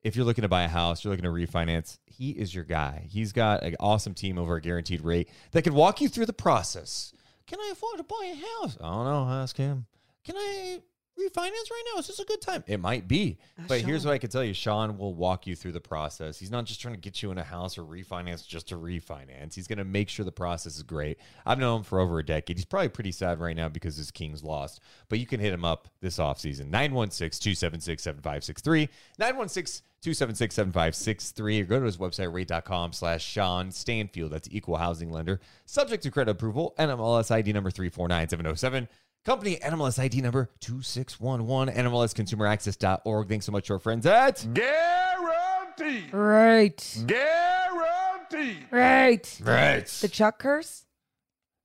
If 0.04 0.16
you're 0.16 0.26
looking 0.26 0.44
to 0.44 0.48
buy 0.48 0.64
a 0.64 0.70
house, 0.70 1.04
you're 1.04 1.12
looking 1.12 1.24
to 1.24 1.32
refinance, 1.32 1.98
he 2.06 2.32
is 2.32 2.54
your 2.54 2.64
guy. 2.64 3.08
He's 3.10 3.32
got 3.32 3.64
an 3.64 3.76
awesome 3.80 4.14
team 4.14 4.38
over 4.38 4.56
a 4.56 4.62
guaranteed 4.62 5.02
rate 5.02 5.30
that 5.52 5.64
can 5.64 5.74
walk 5.74 6.02
you 6.02 6.08
through 6.08 6.28
the 6.28 6.34
process. 6.34 7.14
Can 7.48 7.60
I 7.60 7.70
afford 7.72 7.98
to 7.98 8.04
buy 8.04 8.34
a 8.34 8.36
house? 8.36 8.78
I 8.82 8.94
don't 8.94 9.06
know. 9.06 9.28
Ask 9.30 9.58
him. 9.58 9.86
Can 10.24 10.36
I 10.38 10.82
refinance 11.18 11.70
right 11.72 11.84
now? 11.94 12.00
Is 12.00 12.08
this 12.08 12.20
a 12.20 12.26
good 12.26 12.42
time? 12.42 12.64
It 12.68 12.80
might 12.80 13.08
be. 13.08 13.38
Uh, 13.60 13.64
but 13.68 13.82
here's 13.82 14.06
what 14.06 14.14
I 14.14 14.18
can 14.18 14.30
tell 14.30 14.44
you 14.44 14.54
Sean 14.54 14.98
will 14.98 15.14
walk 15.14 15.48
you 15.48 15.56
through 15.56 15.74
the 15.74 15.82
process. 15.82 16.40
He's 16.40 16.52
not 16.52 16.66
just 16.66 16.80
trying 16.80 16.94
to 16.94 17.00
get 17.00 17.22
you 17.22 17.32
in 17.32 17.38
a 17.38 17.44
house 17.44 17.78
or 17.78 17.84
refinance 17.84 18.48
just 18.48 18.70
to 18.70 18.76
refinance. 18.76 19.56
He's 19.56 19.68
going 19.68 19.78
to 19.78 19.86
make 19.86 20.10
sure 20.10 20.26
the 20.26 20.32
process 20.32 20.76
is 20.76 20.84
great. 20.84 21.18
I've 21.46 21.60
known 21.60 21.80
him 21.80 21.84
for 21.84 22.00
over 22.00 22.20
a 22.20 22.26
decade. 22.26 22.58
He's 22.58 22.66
probably 22.66 22.90
pretty 22.90 23.12
sad 23.12 23.40
right 23.40 23.56
now 23.56 23.70
because 23.70 23.98
his 23.98 24.12
Kings 24.12 24.44
lost, 24.44 24.80
but 25.10 25.20
you 25.20 25.26
can 25.26 25.40
hit 25.40 25.54
him 25.54 25.66
up 25.66 25.90
this 26.02 26.18
offseason 26.18 26.70
916 26.70 27.42
276 27.42 28.04
7563. 28.04 28.90
916 29.18 29.84
276 30.02 30.56
7563 30.56 31.62
or 31.62 31.66
go 31.66 31.80
to 31.80 31.86
his 31.86 31.98
website 31.98 32.32
rate.com 32.32 32.94
slash 32.94 33.26
Sean 33.26 33.72
Stanfield. 33.72 34.32
That's 34.32 34.48
equal 34.52 34.78
housing 34.78 35.12
lender. 35.12 35.40
Subject 35.66 36.04
to 36.04 36.12
credit 36.12 36.32
approval. 36.32 36.76
NMLS 36.78 37.32
ID 37.32 37.52
number 37.54 37.72
349707. 37.72 38.88
Company 39.28 39.58
NMLS 39.58 40.00
ID 40.00 40.22
number 40.22 40.50
2611. 40.62 41.76
NMLSconsumeraccess.org. 41.76 43.28
Thanks 43.28 43.46
so 43.46 43.52
much 43.52 43.68
to 43.68 43.74
our 43.74 43.80
friends 43.80 44.06
at 44.06 44.48
Guarantee. 44.54 46.06
right 46.14 46.98
Guarantee. 47.06 48.58
right 48.72 49.40
Right. 49.44 49.86
the 49.86 50.08
chuck 50.08 50.40
curse 50.40 50.86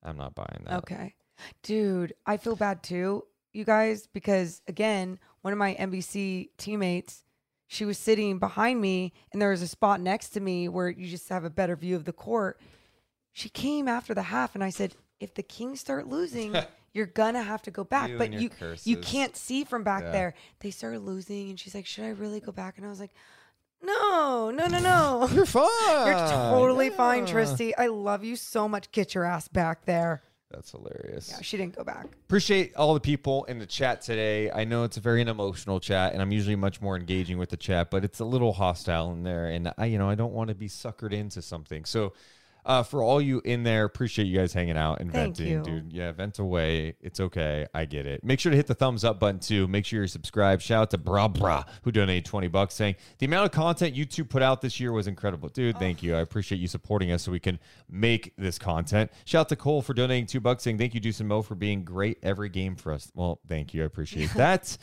I'm 0.03 0.17
not 0.17 0.35
buying 0.35 0.65
that. 0.65 0.79
Okay. 0.79 1.15
Dude, 1.63 2.15
I 2.27 2.37
feel 2.37 2.57
bad 2.57 2.83
too, 2.83 3.23
you 3.53 3.65
guys, 3.65 4.09
because 4.13 4.61
again, 4.67 5.21
one 5.43 5.53
of 5.53 5.59
my 5.61 5.77
NBC 5.77 6.49
teammates, 6.59 7.23
she 7.69 7.85
was 7.85 7.97
sitting 7.97 8.41
behind 8.41 8.81
me 8.81 9.13
and 9.33 9.41
there 9.41 9.51
was 9.51 9.63
a 9.63 9.69
spot 9.69 10.01
next 10.01 10.31
to 10.31 10.41
me 10.41 10.69
where 10.69 10.89
you 10.89 11.07
just 11.09 11.29
have 11.29 11.45
a 11.45 11.51
better 11.51 11.77
view 11.77 11.95
of 11.95 12.07
the 12.07 12.13
court. 12.13 12.59
She 13.33 13.49
came 13.49 13.87
after 13.87 14.15
the 14.15 14.23
half 14.23 14.57
and 14.57 14.65
I 14.65 14.71
said, 14.71 14.97
if 15.21 15.33
the 15.35 15.45
Kings 15.45 15.79
start 15.81 16.09
losing, 16.09 16.57
you're 16.93 17.07
gonna 17.07 17.43
have 17.43 17.63
to 17.63 17.71
go 17.71 17.85
back. 17.85 18.11
You 18.11 18.19
but 18.19 18.25
and 18.31 18.35
your 18.35 18.43
you 18.43 18.51
you 18.85 18.97
can't 18.99 19.37
see 19.37 19.65
from 19.65 19.83
back 19.85 20.03
Yeah. 20.03 20.11
there. 20.13 20.35
They 20.61 20.71
started 20.71 21.01
losing 21.01 21.51
and 21.51 21.59
she's 21.59 21.75
like, 21.75 21.87
Should 21.87 22.05
I 22.05 22.11
really 22.11 22.41
go 22.41 22.53
back? 22.53 22.77
And 22.77 22.87
I 22.87 22.91
was 22.91 23.01
like, 23.01 23.13
No, 23.83 24.51
no, 24.55 24.67
no, 24.67 24.79
no. 24.79 25.29
You're 25.33 25.47
fine. 25.47 26.07
You're 26.07 26.29
totally 26.29 26.91
fine, 26.91 27.27
Yeah. 27.27 27.33
Tristy. 27.33 27.73
I 27.77 27.87
love 27.87 28.25
you 28.25 28.37
so 28.37 28.69
much. 28.69 28.91
Get 28.93 29.15
your 29.15 29.25
ass 29.25 29.49
back 29.49 29.85
there. 29.87 30.23
That's 30.51 30.71
hilarious. 30.73 31.31
Yeah, 31.31 31.41
she 31.41 31.57
didn't 31.57 31.77
go 31.77 31.83
back. 31.83 32.05
Appreciate 32.27 32.77
all 32.77 32.93
the 32.93 33.01
people 33.01 33.45
in 33.45 33.59
the 33.59 33.65
chat 33.65 34.03
today. 34.03 34.51
I 34.51 34.65
know 34.65 34.85
it's 34.85 34.99
a 34.99 35.01
very 35.01 35.23
emotional 35.23 35.81
chat, 35.81 36.13
and 36.13 36.21
I'm 36.21 36.31
usually 36.31 36.57
much 36.57 36.83
more 36.83 36.95
engaging 36.95 37.39
with 37.39 37.49
the 37.49 37.57
chat, 37.57 37.91
but 37.91 38.05
it's 38.05 38.21
a 38.21 38.25
little 38.27 38.53
hostile 38.53 39.13
in 39.13 39.23
there, 39.23 39.47
and 39.47 39.73
I, 39.79 39.87
you 39.87 39.97
know, 39.97 40.11
I 40.11 40.15
don't 40.15 40.35
want 40.35 40.49
to 40.49 40.55
be 40.55 40.69
suckered 40.69 41.15
into 41.15 41.41
something. 41.41 41.87
So, 41.87 42.13
uh, 42.65 42.83
for 42.83 43.03
all 43.03 43.21
you 43.21 43.41
in 43.45 43.65
there, 43.65 43.85
appreciate 43.85 44.27
you 44.27 44.39
guys 44.39 44.53
hanging 44.53 44.77
out 44.77 45.01
and 45.01 45.13
Thank 45.13 45.37
venting, 45.37 45.53
you. 45.53 45.63
dude. 45.63 45.93
Yeah, 45.93 46.13
vent 46.13 46.39
away. 46.39 46.95
It's 47.01 47.19
okay. 47.19 47.67
I 47.75 47.85
get 47.87 48.07
it. 48.07 48.23
Make 48.23 48.39
sure 48.39 48.51
to 48.51 48.57
hit 48.57 48.69
the 48.69 48.75
thumbs 48.75 49.05
up 49.05 49.19
button 49.19 49.41
too. 49.41 49.67
Make 49.67 49.85
sure 49.85 49.99
you're 49.99 50.07
subscribed. 50.07 50.63
Shout 50.63 50.83
out 50.83 50.91
to 50.91 50.99
Bra 50.99 51.27
Bra 51.27 51.65
who 51.83 51.91
donated 51.91 52.25
20 52.25 52.49
bucks 52.49 52.75
saying 52.75 52.95
the 53.19 53.27
amount 53.27 53.47
of 53.47 53.53
content 53.53 53.95
you 53.95 54.05
two 54.05 54.25
put 54.25 54.43
out 54.43 54.61
this 54.61 54.79
year 54.79 54.93
was 54.93 55.09
incredible. 55.09 55.49
Dude, 55.49 55.77
thank 55.79 56.03
you. 56.03 56.15
I 56.15 56.21
appreciate 56.21 56.59
you 56.59 56.69
supporting 56.69 57.11
us 57.11 57.23
so 57.23 57.33
we 57.33 57.41
can 57.41 57.59
make 57.91 58.33
this 58.39 58.59
content. 58.59 59.11
Shout 59.25 59.41
out 59.41 59.49
to 59.49 59.57
Cole 59.57 59.83
for 59.83 59.95
donating 59.95 60.27
two 60.27 60.41
bucks 60.41 60.63
saying 60.63 60.79
thank 60.79 60.95
you, 60.95 61.01
Deuce 61.01 61.19
and 61.19 61.29
Mo, 61.29 61.43
for 61.43 61.57
being 61.57 61.85
great 61.85 62.19
every 62.23 62.49
game 62.49 62.77
for 62.77 62.93
us. 62.93 63.11
Well, 63.15 63.41
thank 63.49 63.75
you. 63.75 63.83
I 63.83 63.87
appreciate 63.87 64.33
that. 64.37 64.77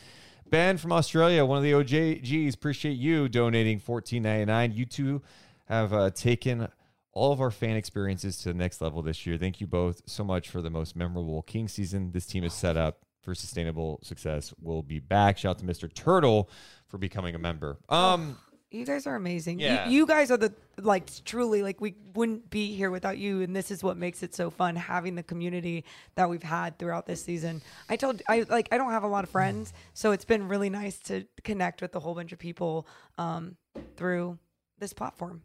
Ben 0.50 0.76
from 0.76 0.92
Australia, 0.92 1.44
one 1.46 1.58
of 1.58 1.62
the 1.62 1.72
OJGs, 1.72 2.54
appreciate 2.54 2.98
you 2.98 3.28
donating 3.28 3.80
$14.99. 3.80 4.74
You 4.76 4.84
two 4.84 5.22
have 5.66 5.92
uh, 5.92 6.10
taken 6.10 6.68
all 7.12 7.32
of 7.32 7.40
our 7.40 7.50
fan 7.50 7.76
experiences 7.76 8.36
to 8.38 8.48
the 8.48 8.54
next 8.54 8.80
level 8.80 9.02
this 9.02 9.26
year. 9.26 9.36
Thank 9.36 9.60
you 9.60 9.66
both 9.66 10.02
so 10.06 10.22
much 10.24 10.48
for 10.48 10.62
the 10.62 10.70
most 10.70 10.94
memorable 10.96 11.42
King 11.42 11.68
season. 11.68 12.12
This 12.12 12.26
team 12.26 12.44
is 12.44 12.52
set 12.54 12.76
up 12.76 13.00
for 13.22 13.34
sustainable 13.34 13.98
success. 14.02 14.54
We'll 14.60 14.82
be 14.82 14.98
back. 15.00 15.36
Shout 15.38 15.50
out 15.50 15.58
to 15.58 15.64
Mr. 15.64 15.92
Turtle 15.92 16.48
for 16.86 16.98
becoming 16.98 17.34
a 17.34 17.38
member. 17.38 17.78
Um, 17.88 18.38
You 18.70 18.86
guys 18.86 19.06
are 19.08 19.16
amazing. 19.16 19.58
You- 19.58 19.66
Yeah. 19.66 19.88
You, 19.88 20.06
guys 20.06 20.30
are 20.30 20.36
the 20.36 20.54
like 20.78 21.08
truly 21.24 21.62
like 21.62 21.80
we 21.80 21.96
wouldn't 22.14 22.48
be 22.48 22.74
here 22.76 22.90
without 22.92 23.18
you, 23.18 23.42
and 23.42 23.54
this 23.54 23.70
is 23.72 23.82
what 23.82 23.96
makes 23.96 24.22
it 24.22 24.32
so 24.34 24.48
fun 24.48 24.76
having 24.76 25.16
the 25.16 25.22
community 25.24 25.84
that 26.14 26.30
we've 26.30 26.42
had 26.44 26.78
throughout 26.78 27.04
this 27.04 27.22
season. 27.22 27.60
I 27.88 27.96
told 27.96 28.22
I 28.28 28.46
like 28.48 28.68
I 28.72 28.78
don't 28.78 28.92
have 28.92 29.02
a 29.02 29.08
lot 29.08 29.24
of 29.24 29.30
friends, 29.30 29.72
so 29.92 30.12
it's 30.12 30.24
been 30.24 30.46
really 30.48 30.70
nice 30.70 30.98
to 31.00 31.26
connect 31.42 31.82
with 31.82 31.94
a 31.96 32.00
whole 32.00 32.14
bunch 32.14 32.32
of 32.32 32.38
people 32.38 32.86
um, 33.18 33.56
through 33.96 34.38
this 34.78 34.92
platform. 34.94 35.42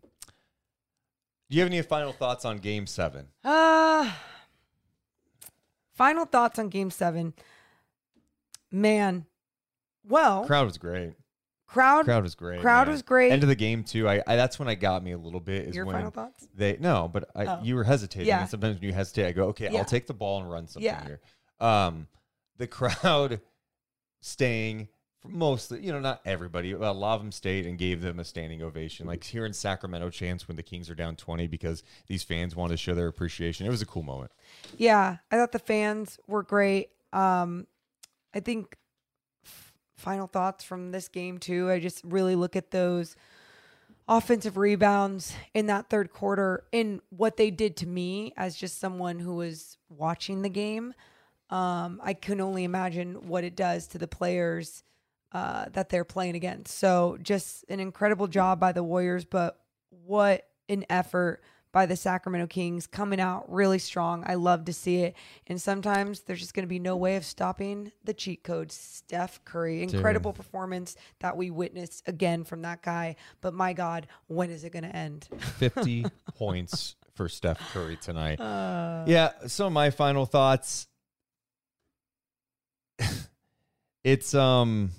Do 1.50 1.56
you 1.58 1.62
have 1.64 1.72
any 1.72 1.82
final 1.82 2.12
thoughts 2.12 2.44
on 2.46 2.58
Game 2.58 2.88
Seven? 2.88 3.28
Uh 3.44 4.12
final 5.94 6.26
thoughts 6.26 6.60
on 6.60 6.70
Game 6.70 6.90
Seven. 6.92 7.34
Man, 8.72 9.26
well, 10.04 10.46
Crowd 10.46 10.66
was 10.66 10.78
great. 10.78 11.14
crowd, 11.68 12.06
Crowd 12.06 12.24
was 12.24 12.36
great. 12.36 12.60
Crowd 12.62 12.88
man. 12.88 12.94
was 12.94 13.02
great. 13.02 13.32
End 13.32 13.44
of 13.44 13.48
the 13.50 13.56
game 13.56 13.84
too. 13.84 14.08
I, 14.10 14.22
I 14.28 14.36
that's 14.36 14.60
when 14.60 14.68
I 14.68 14.76
got 14.76 15.04
me 15.04 15.12
a 15.12 15.18
little 15.18 15.40
bit. 15.40 15.68
Is 15.68 15.76
Your 15.76 15.86
when 15.86 15.96
final 15.96 16.12
thoughts? 16.12 16.48
They 16.56 16.78
no, 16.80 17.08
but 17.12 17.30
I, 17.36 17.46
Oh. 17.46 17.60
you 17.64 17.76
were 17.76 17.84
hesitating. 17.86 18.28
Yeah. 18.28 18.42
And 18.42 18.50
sometimes 18.50 18.76
when 18.80 18.84
you 18.90 18.94
hesitate, 18.94 19.28
I 19.28 19.32
go, 19.32 19.46
okay, 19.50 19.70
Yeah. 19.72 19.80
I'll 19.80 19.86
take 19.86 20.08
the 20.08 20.14
ball 20.14 20.42
and 20.42 20.52
run 20.52 20.68
something 20.68 20.84
Yeah. 20.84 21.06
here. 21.06 21.20
Um, 21.60 22.08
the 22.58 22.68
crowd 22.68 23.40
staying 24.22 24.90
mostly, 25.30 25.82
you 25.82 25.92
know, 25.92 26.00
not 26.00 26.22
everybody, 26.26 26.72
a 26.72 26.78
lot 26.78 27.16
of 27.16 27.22
them 27.22 27.32
stayed 27.32 27.66
and 27.66 27.78
gave 27.78 28.02
them 28.02 28.20
a 28.20 28.24
standing 28.24 28.62
ovation. 28.62 29.08
Like 29.08 29.24
here 29.24 29.46
in 29.46 29.54
Sacramento, 29.54 30.10
chance 30.10 30.48
when 30.48 30.58
the 30.58 30.64
Kings 30.64 30.90
are 30.90 30.96
down 30.96 31.16
twenty 31.16 31.48
because 31.48 31.84
these 32.08 32.24
fans 32.24 32.56
wanted 32.56 32.74
to 32.74 32.78
show 32.78 32.96
their 32.96 33.08
appreciation. 33.08 33.66
It 33.66 33.70
was 33.70 33.82
a 33.82 33.86
cool 33.86 34.04
moment. 34.04 34.32
Yeah, 34.78 35.18
I 35.32 35.36
thought 35.36 35.52
the 35.52 35.60
fans 35.60 36.20
were 36.28 36.44
great. 36.44 36.90
Um, 37.14 37.68
I 38.34 38.40
think 38.40 38.78
f- 39.46 39.74
final 39.96 40.28
thoughts 40.28 40.64
from 40.64 40.92
this 40.92 41.08
game 41.08 41.38
too. 41.38 41.70
I 41.70 41.80
just 41.80 42.02
really 42.04 42.36
look 42.36 42.56
at 42.56 42.72
those 42.72 43.16
offensive 44.08 44.58
rebounds 44.58 45.34
in 45.54 45.66
that 45.66 45.90
third 45.90 46.12
quarter 46.12 46.64
and 46.72 47.02
what 47.10 47.38
they 47.38 47.50
did 47.50 47.76
to 47.78 47.88
me 47.88 48.34
as 48.38 48.56
just 48.56 48.80
someone 48.80 49.20
who 49.20 49.36
was 49.36 49.78
watching 49.90 50.42
the 50.42 50.50
game. 50.50 50.94
Um, 51.50 52.00
I 52.04 52.14
can 52.14 52.42
only 52.42 52.64
imagine 52.64 53.28
what 53.28 53.44
it 53.44 53.56
does 53.56 53.88
to 53.88 53.98
the 53.98 54.08
players 54.08 54.84
uh, 55.36 55.66
that 55.74 55.90
they're 55.90 56.06
playing 56.06 56.34
against. 56.38 56.78
So 56.78 57.18
just 57.22 57.66
an 57.68 57.82
incredible 57.82 58.28
job 58.28 58.58
by 58.58 58.72
the 58.72 58.82
Warriors, 58.82 59.26
but 59.26 59.60
what 59.90 60.48
an 60.70 60.86
effort 60.90 61.44
by 61.74 61.86
the 61.86 61.98
Sacramento 61.98 62.48
Kings 62.48 62.88
coming 62.88 63.20
out 63.20 63.52
really 63.52 63.80
strong. 63.80 64.24
I 64.26 64.36
love 64.36 64.64
to 64.64 64.72
see 64.72 65.00
it. 65.02 65.14
And 65.48 65.62
sometimes 65.62 66.22
there's 66.22 66.40
just 66.40 66.54
going 66.54 66.64
to 66.64 66.70
be 66.70 66.80
no 66.80 66.96
way 66.96 67.18
of 67.18 67.26
stopping 67.26 67.92
the 68.06 68.14
cheat 68.14 68.46
code. 68.46 68.72
Steph 68.72 69.44
Curry, 69.44 69.84
incredible 69.84 70.32
performance 70.32 70.96
that 71.20 71.36
we 71.36 71.52
witnessed 71.52 72.08
again 72.08 72.46
from 72.46 72.62
that 72.62 72.82
guy. 72.82 73.18
But 73.42 73.54
my 73.54 73.74
God, 73.74 74.08
when 74.28 74.50
is 74.52 74.64
it 74.64 74.72
going 74.72 74.84
to 74.84 74.96
end? 74.96 75.28
50 75.58 76.06
points 76.34 76.96
for 77.16 77.28
Steph 77.28 77.60
Curry 77.74 77.98
tonight. 77.98 78.40
Uh, 78.40 79.04
yeah, 79.06 79.32
some 79.48 79.68
of 79.68 79.74
my 79.74 79.90
final 79.90 80.26
thoughts. 80.26 80.88
it's 84.06 84.34
um 84.34 84.92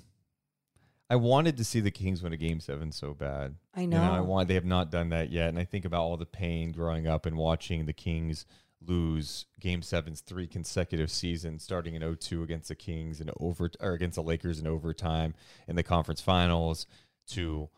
I 1.09 1.15
wanted 1.15 1.57
to 1.57 1.63
see 1.63 1.79
the 1.79 1.91
Kings 1.91 2.21
win 2.21 2.33
a 2.33 2.37
game 2.37 2.59
7 2.59 2.91
so 2.91 3.13
bad. 3.13 3.55
I 3.73 3.85
You 4.01 4.09
know, 4.09 4.13
I 4.13 4.21
want 4.21 4.47
they 4.47 4.55
have 4.55 4.65
not 4.65 4.91
done 4.91 5.09
that 5.09 5.31
yet 5.31 5.49
and 5.49 5.59
I 5.59 5.63
think 5.63 5.85
about 5.85 6.01
all 6.01 6.17
the 6.17 6.25
pain 6.25 6.71
growing 6.71 7.07
up 7.07 7.25
and 7.25 7.37
watching 7.37 7.85
the 7.85 7.93
Kings 7.93 8.45
lose 8.85 9.45
game 9.59 9.81
7's 9.81 10.21
three 10.21 10.47
consecutive 10.47 11.09
seasons 11.09 11.63
starting 11.63 11.95
in 11.95 12.15
02 12.15 12.43
against 12.43 12.67
the 12.67 12.75
Kings 12.75 13.19
and 13.19 13.31
over 13.39 13.69
or 13.79 13.93
against 13.93 14.15
the 14.15 14.23
Lakers 14.23 14.59
in 14.59 14.67
overtime 14.67 15.33
in 15.67 15.75
the 15.75 15.83
conference 15.83 16.21
finals 16.21 16.87
to 17.27 17.69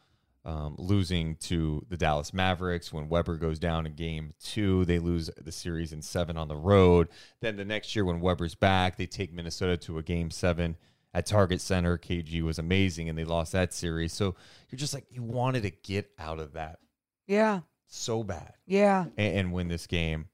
um, 0.46 0.76
losing 0.78 1.36
to 1.36 1.86
the 1.90 1.98
Dallas 1.98 2.34
Mavericks 2.34 2.94
when 2.94 3.10
Webber 3.10 3.36
goes 3.36 3.60
down 3.60 3.86
in 3.86 3.94
game 3.94 4.34
two. 4.42 4.86
They 4.86 4.98
lose 5.00 5.30
the 5.40 5.52
series 5.52 5.92
in 5.92 6.02
seven 6.02 6.38
on 6.38 6.48
the 6.48 6.56
road. 6.56 7.10
Then 7.42 7.58
the 7.58 7.66
next 7.66 7.96
year, 7.96 8.06
when 8.06 8.22
Webber's 8.22 8.56
back, 8.56 8.96
they 8.96 9.06
take 9.06 9.34
Minnesota 9.34 9.78
to 9.78 9.98
a 9.98 10.04
game 10.04 10.32
seven 10.32 10.78
at 11.14 11.26
Target 11.26 11.62
Center. 11.62 11.98
KG 11.98 12.42
was 12.42 12.60
amazing 12.60 13.10
and 13.10 13.18
they 13.18 13.24
lost 13.26 13.52
that 13.54 13.74
series. 13.74 14.14
So 14.14 14.36
you're 14.70 14.78
just 14.78 14.94
like, 14.94 15.06
you 15.12 15.24
wanted 15.24 15.64
to 15.64 15.72
get 15.72 16.12
out 16.20 16.40
of 16.40 16.54
that 16.54 16.80
Yeah. 17.28 17.62
so 17.88 18.24
bad 18.24 18.54
Yeah. 18.66 19.06
and, 19.18 19.38
and 19.38 19.54
win 19.54 19.68
this 19.68 19.88
game. 19.88 20.28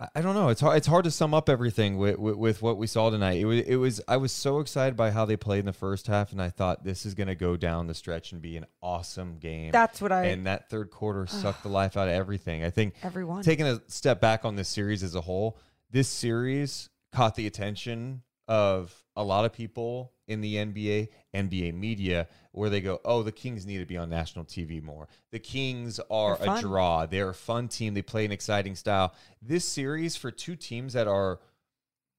I- 0.00 0.08
I 0.16 0.20
don't 0.20 0.34
know. 0.34 0.48
It's 0.48 0.60
hard. 0.60 0.76
It's 0.78 0.86
hard 0.88 1.04
to 1.04 1.10
sum 1.12 1.32
up 1.32 1.48
everything 1.48 1.96
with, 1.96 2.18
with, 2.18 2.34
with 2.36 2.62
what 2.62 2.76
we 2.76 2.88
saw 2.88 3.10
tonight. 3.10 3.34
It 3.38 3.44
was. 3.44 3.60
It 3.60 3.76
was. 3.76 4.00
I 4.08 4.16
was 4.16 4.32
so 4.32 4.58
excited 4.58 4.96
by 4.96 5.12
how 5.12 5.24
they 5.26 5.36
played 5.36 5.60
in 5.60 5.66
the 5.66 5.72
first 5.72 6.08
half, 6.08 6.32
and 6.32 6.42
I 6.42 6.50
thought 6.50 6.82
this 6.82 7.06
is 7.06 7.14
going 7.14 7.28
to 7.28 7.36
go 7.36 7.56
down 7.56 7.86
the 7.86 7.94
stretch 7.94 8.32
and 8.32 8.42
be 8.42 8.56
an 8.56 8.66
awesome 8.82 9.38
game. 9.38 9.70
That's 9.70 10.00
what 10.00 10.10
I- 10.10 10.24
And 10.26 10.46
that 10.46 10.68
third 10.68 10.90
quarter 10.90 11.26
sucked 11.28 11.62
the 11.62 11.68
life 11.68 11.96
out 11.96 12.08
of 12.08 12.14
everything. 12.14 12.64
I 12.64 12.70
think 12.70 12.94
Everyone. 13.04 13.42
taking 13.44 13.66
a 13.66 13.80
step 13.86 14.20
back 14.20 14.44
on 14.44 14.56
this 14.56 14.68
series 14.68 15.04
as 15.04 15.14
a 15.14 15.20
whole, 15.20 15.56
this 15.90 16.08
series 16.08 16.88
caught 17.12 17.34
the 17.34 17.46
attention 17.46 18.22
of 18.48 18.94
a 19.14 19.22
lot 19.22 19.44
of 19.44 19.52
people 19.52 20.12
in 20.26 20.40
the 20.40 20.56
NBA, 20.56 21.08
NBA 21.34 21.74
media, 21.74 22.28
where 22.52 22.70
they 22.70 22.80
go, 22.80 23.00
"Oh, 23.04 23.22
the 23.22 23.32
Kings 23.32 23.66
need 23.66 23.78
to 23.78 23.86
be 23.86 23.96
on 23.96 24.08
national 24.08 24.44
TV 24.44 24.82
more. 24.82 25.08
The 25.30 25.38
Kings 25.38 26.00
are 26.10 26.38
a 26.40 26.60
draw. 26.60 27.06
They're 27.06 27.30
a 27.30 27.34
fun 27.34 27.68
team. 27.68 27.94
They 27.94 28.02
play 28.02 28.24
an 28.24 28.32
exciting 28.32 28.74
style." 28.74 29.14
This 29.40 29.66
series 29.66 30.16
for 30.16 30.30
two 30.30 30.56
teams 30.56 30.94
that 30.94 31.06
are 31.06 31.40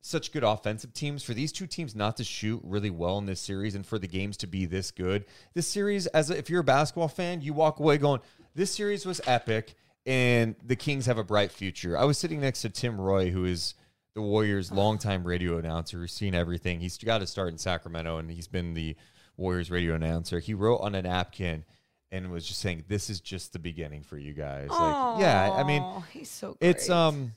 such 0.04 0.34
good 0.34 0.44
offensive 0.44 0.94
teams 0.94 1.24
for 1.24 1.34
these 1.34 1.52
two 1.52 1.66
teams 1.66 1.96
not 1.96 2.18
to 2.18 2.24
shoot 2.26 2.62
really 2.64 2.90
well 2.90 3.18
in 3.18 3.26
this 3.26 3.40
series 3.40 3.74
and 3.74 3.86
for 3.86 3.98
the 3.98 4.08
games 4.08 4.36
to 4.36 4.46
be 4.46 4.66
this 4.66 4.92
good 4.92 5.24
this 5.54 5.66
series 5.66 6.08
as 6.08 6.30
a, 6.30 6.38
if 6.38 6.50
you're 6.50 6.60
a 6.60 6.64
basketball 6.64 7.08
fan 7.08 7.42
you 7.42 7.54
walk 7.54 7.80
away 7.80 7.98
going 7.98 8.20
this 8.54 8.70
series 8.70 9.06
was 9.06 9.22
epic 9.26 9.76
and 10.06 10.56
the 10.62 10.76
kings 10.76 11.06
have 11.06 11.18
a 11.18 11.24
bright 11.24 11.54
future 11.54 11.98
i 11.98 12.04
was 12.04 12.18
sitting 12.18 12.42
next 12.42 12.62
to 12.62 12.70
tim 12.70 13.00
roye 13.00 13.30
who 13.30 13.46
is 13.46 13.76
the 14.16 14.22
warriors 14.22 14.72
longtime 14.72 15.24
radio 15.24 15.58
announcer 15.58 15.98
who's 15.98 16.12
seen 16.12 16.36
everything 16.36 16.80
he's 16.80 16.98
got 16.98 17.20
to 17.20 17.28
start 17.28 17.50
in 17.50 17.58
sacramento 17.58 18.18
and 18.18 18.30
he's 18.30 18.48
been 18.48 18.74
the 18.74 18.96
warriors 19.38 19.72
radio 19.72 19.96
announcer 19.96 20.40
he 20.40 20.54
wrote 20.54 20.78
on 20.78 20.96
a 20.96 21.02
napkin 21.02 21.64
and 22.12 22.32
was 22.32 22.48
just 22.48 22.60
saying 22.60 22.84
this 22.88 23.10
is 23.10 23.20
just 23.20 23.54
the 23.54 23.60
beginning 23.60 24.04
for 24.04 24.18
you 24.18 24.34
guys 24.34 24.70
like 24.70 25.20
yeah 25.20 25.52
i 25.52 25.64
mean 25.64 25.84
he's 26.12 26.30
so 26.30 26.56
it's 26.62 26.90
um 26.90 27.34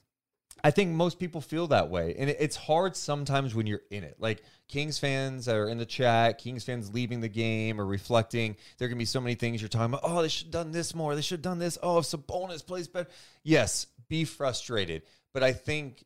I 0.65 0.71
think 0.71 0.91
most 0.91 1.19
people 1.19 1.41
feel 1.41 1.67
that 1.69 1.91
way. 1.91 2.17
And 2.19 2.31
it, 2.31 2.39
it's 2.41 2.57
hard 2.57 2.97
sometimes 2.97 3.55
when 3.55 3.67
you're 3.67 3.83
in 3.91 4.05
it. 4.05 4.17
Like 4.19 4.43
Kings 4.69 4.99
fans 4.99 5.49
are 5.49 5.69
in 5.69 5.79
the 5.79 5.87
chat, 5.87 6.39
Kings 6.39 6.65
fans 6.65 6.93
leaving 6.93 7.21
the 7.21 7.29
game 7.29 7.81
or 7.81 7.87
reflecting. 7.87 8.57
There 8.79 8.89
can 8.89 8.99
be 8.99 9.05
so 9.05 9.21
many 9.21 9.35
things 9.35 9.61
you're 9.61 9.69
talking 9.69 9.95
about. 9.95 10.01
Oh, 10.03 10.23
they 10.23 10.29
should 10.29 10.47
have 10.47 10.53
done 10.53 10.73
this 10.73 10.95
more. 10.95 11.15
They 11.15 11.21
should 11.21 11.39
have 11.39 11.43
done 11.43 11.59
this. 11.59 11.79
Oh, 11.83 11.99
if 11.99 12.07
Sabonis 12.07 12.67
plays 12.67 12.89
better. 12.89 13.09
Yes, 13.43 13.87
be 14.09 14.25
frustrated. 14.25 15.03
But 15.33 15.43
I 15.43 15.53
think 15.53 16.05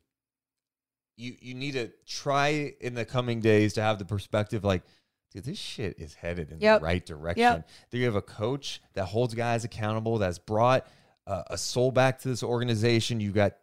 you 1.21 1.35
you 1.39 1.53
need 1.53 1.73
to 1.73 1.91
try 2.05 2.73
in 2.79 2.93
the 2.95 3.05
coming 3.05 3.39
days 3.39 3.73
to 3.73 3.81
have 3.81 3.99
the 3.99 4.05
perspective 4.05 4.63
like, 4.63 4.83
dude, 5.31 5.43
this 5.45 5.57
shit 5.57 5.99
is 5.99 6.13
headed 6.15 6.51
in 6.51 6.59
Yep. 6.59 6.79
the 6.79 6.85
right 6.85 7.05
direction. 7.05 7.41
Yep. 7.41 7.69
Do 7.91 7.97
you 7.97 8.05
have 8.05 8.15
a 8.15 8.21
coach 8.21 8.81
that 8.93 9.05
holds 9.05 9.33
guys 9.33 9.63
accountable, 9.63 10.17
that's 10.17 10.39
brought 10.39 10.87
uh, 11.27 11.43
a 11.47 11.57
soul 11.57 11.91
back 11.91 12.19
to 12.21 12.27
this 12.27 12.43
organization? 12.43 13.19
you've 13.19 13.35
got 13.35 13.53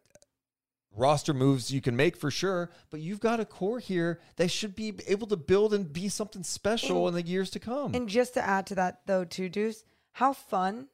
roster 0.96 1.34
moves 1.34 1.70
you 1.70 1.80
can 1.80 1.94
make 1.96 2.16
for 2.16 2.30
sure, 2.30 2.70
but 2.90 3.00
you've 3.00 3.20
got 3.20 3.40
a 3.40 3.44
core 3.44 3.78
here 3.78 4.20
that 4.36 4.50
should 4.50 4.74
be 4.74 4.94
able 5.06 5.26
to 5.28 5.36
build 5.36 5.72
and 5.74 5.92
be 5.92 6.09
something 6.09 6.42
special 6.42 7.06
in 7.09 7.14
the 7.14 7.22
years 7.22 7.50
to 7.50 7.59
come. 7.61 7.94
And 7.94 8.09
just 8.09 8.34
to 8.34 8.44
add 8.44 8.66
to 8.68 8.74
that, 8.76 9.00
though, 9.06 9.24
too, 9.24 9.48
Deuce, 9.48 9.84
how 10.12 10.32
fun 10.32 10.88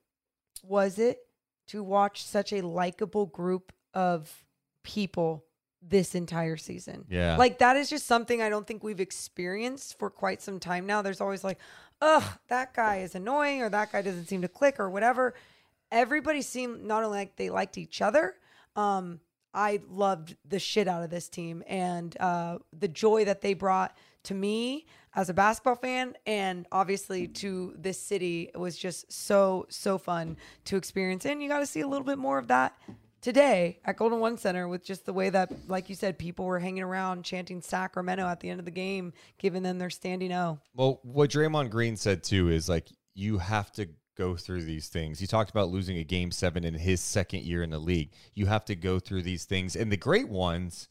was 0.62 0.98
it 0.98 1.20
to 1.68 1.82
watch 1.82 2.22
such 2.24 2.52
a 2.52 2.60
likable 2.60 3.26
group 3.26 3.72
of 3.94 4.44
people 4.82 5.44
this 5.86 6.14
entire 6.14 6.56
season? 6.56 7.04
Yeah. 7.08 7.36
Like, 7.36 7.58
that 7.58 7.76
is 7.76 7.90
just 7.90 8.06
something 8.06 8.42
I 8.42 8.48
don't 8.48 8.66
think 8.66 8.82
we've 8.82 9.00
experienced 9.00 9.98
for 9.98 10.10
quite 10.10 10.42
some 10.42 10.58
time 10.58 10.86
now. 10.86 11.02
There's 11.02 11.20
always 11.20 11.44
like, 11.44 11.58
ugh, 12.00 12.24
that 12.48 12.74
guy 12.74 12.98
is 12.98 13.14
annoying 13.14 13.62
or 13.62 13.68
that 13.68 13.92
guy 13.92 14.02
doesn't 14.02 14.26
seem 14.26 14.42
to 14.42 14.48
click 14.48 14.80
or 14.80 14.90
whatever. 14.90 15.34
Everybody 15.90 16.42
seemed 16.42 16.84
not 16.84 17.04
only 17.04 17.18
like 17.18 17.36
they 17.36 17.50
liked 17.50 17.78
each 17.78 18.02
other, 18.02 18.34
um, 18.76 19.20
I 19.54 19.80
loved 19.88 20.36
the 20.48 20.58
shit 20.58 20.88
out 20.88 21.02
of 21.02 21.10
this 21.10 21.28
team 21.28 21.62
and 21.66 22.16
uh, 22.18 22.58
the 22.78 22.88
joy 22.88 23.24
that 23.24 23.40
they 23.40 23.54
brought 23.54 23.96
to 24.24 24.34
me 24.34 24.86
as 25.14 25.28
a 25.28 25.34
basketball 25.34 25.76
fan 25.76 26.16
and 26.26 26.66
obviously 26.72 27.28
to 27.28 27.72
this 27.78 28.00
city 28.00 28.50
it 28.52 28.58
was 28.58 28.76
just 28.76 29.12
so 29.12 29.66
so 29.68 29.96
fun 29.96 30.36
to 30.64 30.76
experience 30.76 31.24
and 31.24 31.42
you 31.42 31.48
got 31.48 31.60
to 31.60 31.66
see 31.66 31.80
a 31.80 31.86
little 31.86 32.06
bit 32.06 32.18
more 32.18 32.38
of 32.38 32.48
that 32.48 32.74
today 33.24 33.80
at 33.86 33.96
Golden 33.96 34.20
One 34.20 34.36
Center 34.36 34.68
with 34.68 34.84
just 34.84 35.06
the 35.06 35.12
way 35.14 35.30
that 35.30 35.50
like 35.66 35.88
you 35.88 35.94
said 35.94 36.18
people 36.18 36.44
were 36.44 36.58
hanging 36.58 36.82
around 36.82 37.24
chanting 37.24 37.62
Sacramento 37.62 38.26
at 38.26 38.38
the 38.40 38.50
end 38.50 38.60
of 38.60 38.66
the 38.66 38.70
game 38.70 39.14
giving 39.38 39.62
them 39.62 39.78
their 39.78 39.88
standing 39.88 40.30
O. 40.30 40.58
Well, 40.74 41.00
what 41.02 41.30
Draymond 41.30 41.70
Green 41.70 41.96
said 41.96 42.22
too 42.22 42.50
is 42.50 42.68
like 42.68 42.90
you 43.14 43.38
have 43.38 43.72
to 43.72 43.88
go 44.18 44.36
through 44.36 44.64
these 44.64 44.88
things. 44.88 45.18
He 45.18 45.26
talked 45.26 45.50
about 45.50 45.70
losing 45.70 45.96
a 45.96 46.04
game 46.04 46.30
seven 46.30 46.64
in 46.64 46.74
his 46.74 47.00
second 47.00 47.44
year 47.44 47.62
in 47.62 47.70
the 47.70 47.78
league. 47.78 48.10
You 48.34 48.44
have 48.44 48.66
to 48.66 48.76
go 48.76 48.98
through 48.98 49.22
these 49.22 49.46
things. 49.46 49.74
And 49.74 49.90
the 49.90 49.96
great 49.96 50.28
ones, 50.28 50.88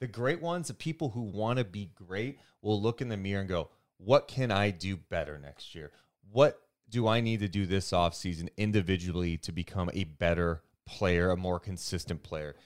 the 0.00 0.08
great 0.08 0.42
ones, 0.42 0.68
the 0.68 0.74
people 0.74 1.10
who 1.10 1.22
want 1.22 1.60
to 1.60 1.64
be 1.64 1.92
great 1.94 2.40
will 2.62 2.82
look 2.82 3.00
in 3.00 3.08
the 3.08 3.16
mirror 3.16 3.40
and 3.40 3.48
go, 3.48 3.70
what 3.98 4.26
can 4.26 4.50
I 4.50 4.72
do 4.72 4.96
better 4.96 5.38
next 5.38 5.76
year? 5.76 5.92
What 6.32 6.60
do 6.88 7.06
I 7.06 7.20
need 7.20 7.40
to 7.40 7.48
do 7.48 7.64
this 7.64 7.92
offseason 7.92 8.48
individually 8.56 9.36
to 9.38 9.52
become 9.52 9.88
a 9.94 10.02
better 10.02 10.62
player, 10.90 11.30
a 11.30 11.36
more 11.36 11.60
consistent 11.60 12.22
player? 12.22 12.56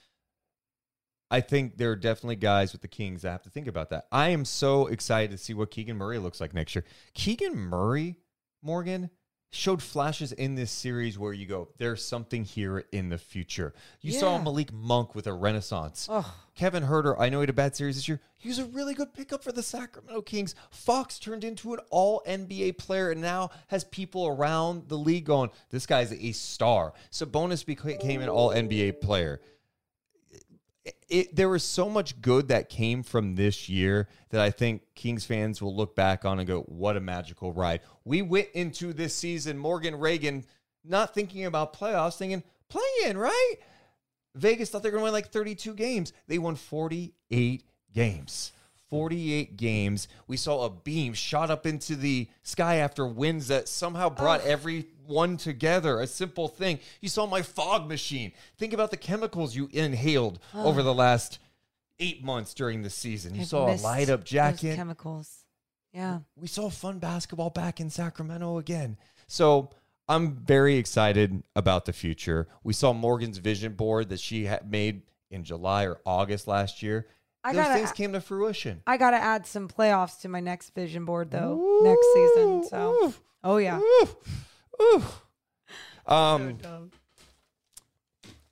I 1.31 1.41
think 1.41 1.79
there 1.79 1.91
are 1.91 1.97
definitely 1.97 2.37
guys 2.37 2.72
with 2.72 2.83
the 2.83 2.89
Kings 2.89 3.22
that 3.22 3.31
have 3.31 3.43
to 3.43 3.51
think 3.51 3.66
about 3.66 3.91
that. 3.91 4.07
I 4.12 4.29
am 4.29 4.45
so 4.45 4.87
excited 4.87 5.31
to 5.31 5.39
see 5.39 5.55
what 5.55 5.70
Keegan 5.70 5.97
Murray 5.97 6.18
looks 6.18 6.41
like 6.41 6.55
next 6.55 6.75
year. 6.75 6.85
Keegan 7.14 7.57
Murray, 7.57 8.16
Morgan, 8.62 9.11
showed 9.51 9.80
flashes 9.80 10.32
in 10.32 10.57
this 10.57 10.70
series 10.70 11.18
where 11.18 11.32
you 11.32 11.47
go, 11.47 11.68
there's 11.78 12.05
something 12.05 12.45
here 12.45 12.84
in 12.90 13.09
the 13.09 13.18
future. 13.18 13.72
You 14.01 14.12
saw 14.12 14.36
Malik 14.38 14.72
Monk 14.72 15.14
with 15.14 15.26
a 15.26 15.32
renaissance. 15.32 16.09
Kevin 16.57 16.84
Huerter, 16.84 17.16
I 17.18 17.28
know 17.28 17.38
he 17.38 17.42
had 17.42 17.51
a 17.51 17.55
bad 17.55 17.76
series 17.76 17.97
this 17.97 18.09
year. 18.09 18.20
He 18.36 18.49
was 18.49 18.59
a 18.59 18.64
really 18.66 18.95
good 18.95 19.14
pickup 19.14 19.42
for 19.42 19.53
the 19.53 19.62
Sacramento 19.62 20.22
Kings. 20.22 20.55
Fox 20.70 21.18
turned 21.18 21.45
into 21.45 21.72
an 21.72 21.80
all 21.90 22.22
NBA 22.26 22.78
player 22.78 23.11
and 23.11 23.20
now 23.20 23.51
has 23.68 23.84
people 23.84 24.26
around 24.26 24.88
the 24.88 24.99
league 24.99 25.24
going, 25.24 25.51
this 25.70 25.86
guy's 25.86 26.12
a 26.12 26.32
star. 26.32 26.92
Sabonis 27.11 27.64
became 27.64 28.20
an 28.20 28.28
all 28.28 28.51
NBA 28.51 29.01
player 29.01 29.40
it, 31.09 31.35
there 31.35 31.49
was 31.49 31.62
so 31.62 31.89
much 31.89 32.20
good 32.20 32.49
that 32.49 32.68
came 32.68 33.03
from 33.03 33.37
this 33.37 33.68
year 33.68 34.09
that 34.30 34.41
I 34.41 34.51
think 34.51 34.82
Kings 34.95 35.24
fans 35.24 35.62
will 35.62 35.74
look 35.74 35.95
back 35.95 36.24
on 36.24 36.39
and 36.39 36.47
go, 36.47 36.61
what 36.62 36.97
a 36.97 37.01
magical 37.01 37.53
ride. 37.53 37.80
We 38.05 38.22
went 38.22 38.49
into 38.55 38.93
this 38.93 39.14
season, 39.14 39.57
Morgan 39.57 39.95
Ragan, 39.95 40.45
not 40.85 41.14
thinking 41.14 41.47
about 41.47 41.74
playoffs, 41.74 42.16
thinking, 42.16 42.43
play 42.68 42.82
in, 43.07 43.16
right? 43.16 43.55
Vegas 44.35 44.70
thought 44.70 44.82
they 44.82 44.89
were 44.89 44.99
going 44.99 45.03
to 45.03 45.05
win 45.05 45.12
like 45.12 45.30
32 45.30 45.74
games. 45.74 46.12
They 46.26 46.39
won 46.39 46.57
48 46.57 47.64
games. 47.95 48.53
48 48.91 49.57
games. 49.57 50.09
We 50.26 50.37
saw 50.37 50.66
a 50.66 50.70
beam 50.70 51.14
shot 51.14 51.51
up 51.51 51.66
into 51.66 51.97
the 51.97 52.28
sky 52.43 52.76
after 52.76 53.07
winds 53.07 53.49
that 53.49 53.68
somehow 53.68 54.11
brought 54.11 54.43
everyone 55.05 55.37
together. 55.37 56.01
A 56.01 56.07
simple 56.07 56.49
thing. 56.49 56.79
You 57.01 57.09
saw 57.09 57.27
my 57.27 57.43
fog 57.43 57.89
machine. 57.89 58.33
Think 58.59 58.73
about 58.73 58.91
the 58.91 58.97
chemicals 58.97 59.55
you 59.57 59.69
inhaled 59.73 60.39
over 60.55 60.83
the 60.83 60.95
last 60.95 61.39
eight 61.99 62.25
months 62.25 62.55
during 62.55 62.83
the 62.83 62.91
season. 62.91 63.35
You 63.35 63.43
I've 63.43 63.49
saw 63.49 63.73
a 63.73 63.77
light 63.77 64.09
up 64.11 64.25
jacket. 64.25 64.77
chemicals. 64.77 65.45
Yeah. 65.93 66.21
We 66.37 66.49
saw 66.49 66.71
fun 66.71 66.99
basketball 66.99 67.51
back 67.51 67.81
in 67.81 67.89
Sacramento 67.91 68.59
again. 68.59 68.97
So 69.27 69.71
I'm 70.09 70.35
very 70.37 70.77
excited 70.77 71.43
about 71.55 71.85
the 71.85 71.93
future. 71.93 72.49
We 72.65 72.73
saw 72.73 72.93
Morgan's 72.93 73.39
vision 73.39 73.75
board 73.75 74.09
that 74.09 74.21
she 74.21 74.47
had 74.47 74.71
made 74.71 75.03
in 75.31 75.45
July 75.45 75.87
or 75.87 76.01
August 76.05 76.49
last 76.49 76.83
year. 76.83 77.07
I 77.45 77.53
Those 77.53 77.63
gotta- 77.65 77.75
things 77.75 77.93
came 77.93 78.13
to 78.15 78.21
fruition. 78.21 78.83
I 78.87 78.97
got 78.97 79.11
to 79.11 79.19
add 79.19 79.47
some 79.47 79.69
playoffs 79.69 80.21
to 80.23 80.29
my 80.29 80.41
next 80.41 80.75
vision 80.75 81.05
board 81.05 81.31
though 81.31 81.81
next 81.85 82.07
season. 82.15 82.65
So, 82.69 83.15
oh 83.45 83.59
yeah. 83.59 83.81
Um, 86.07 86.59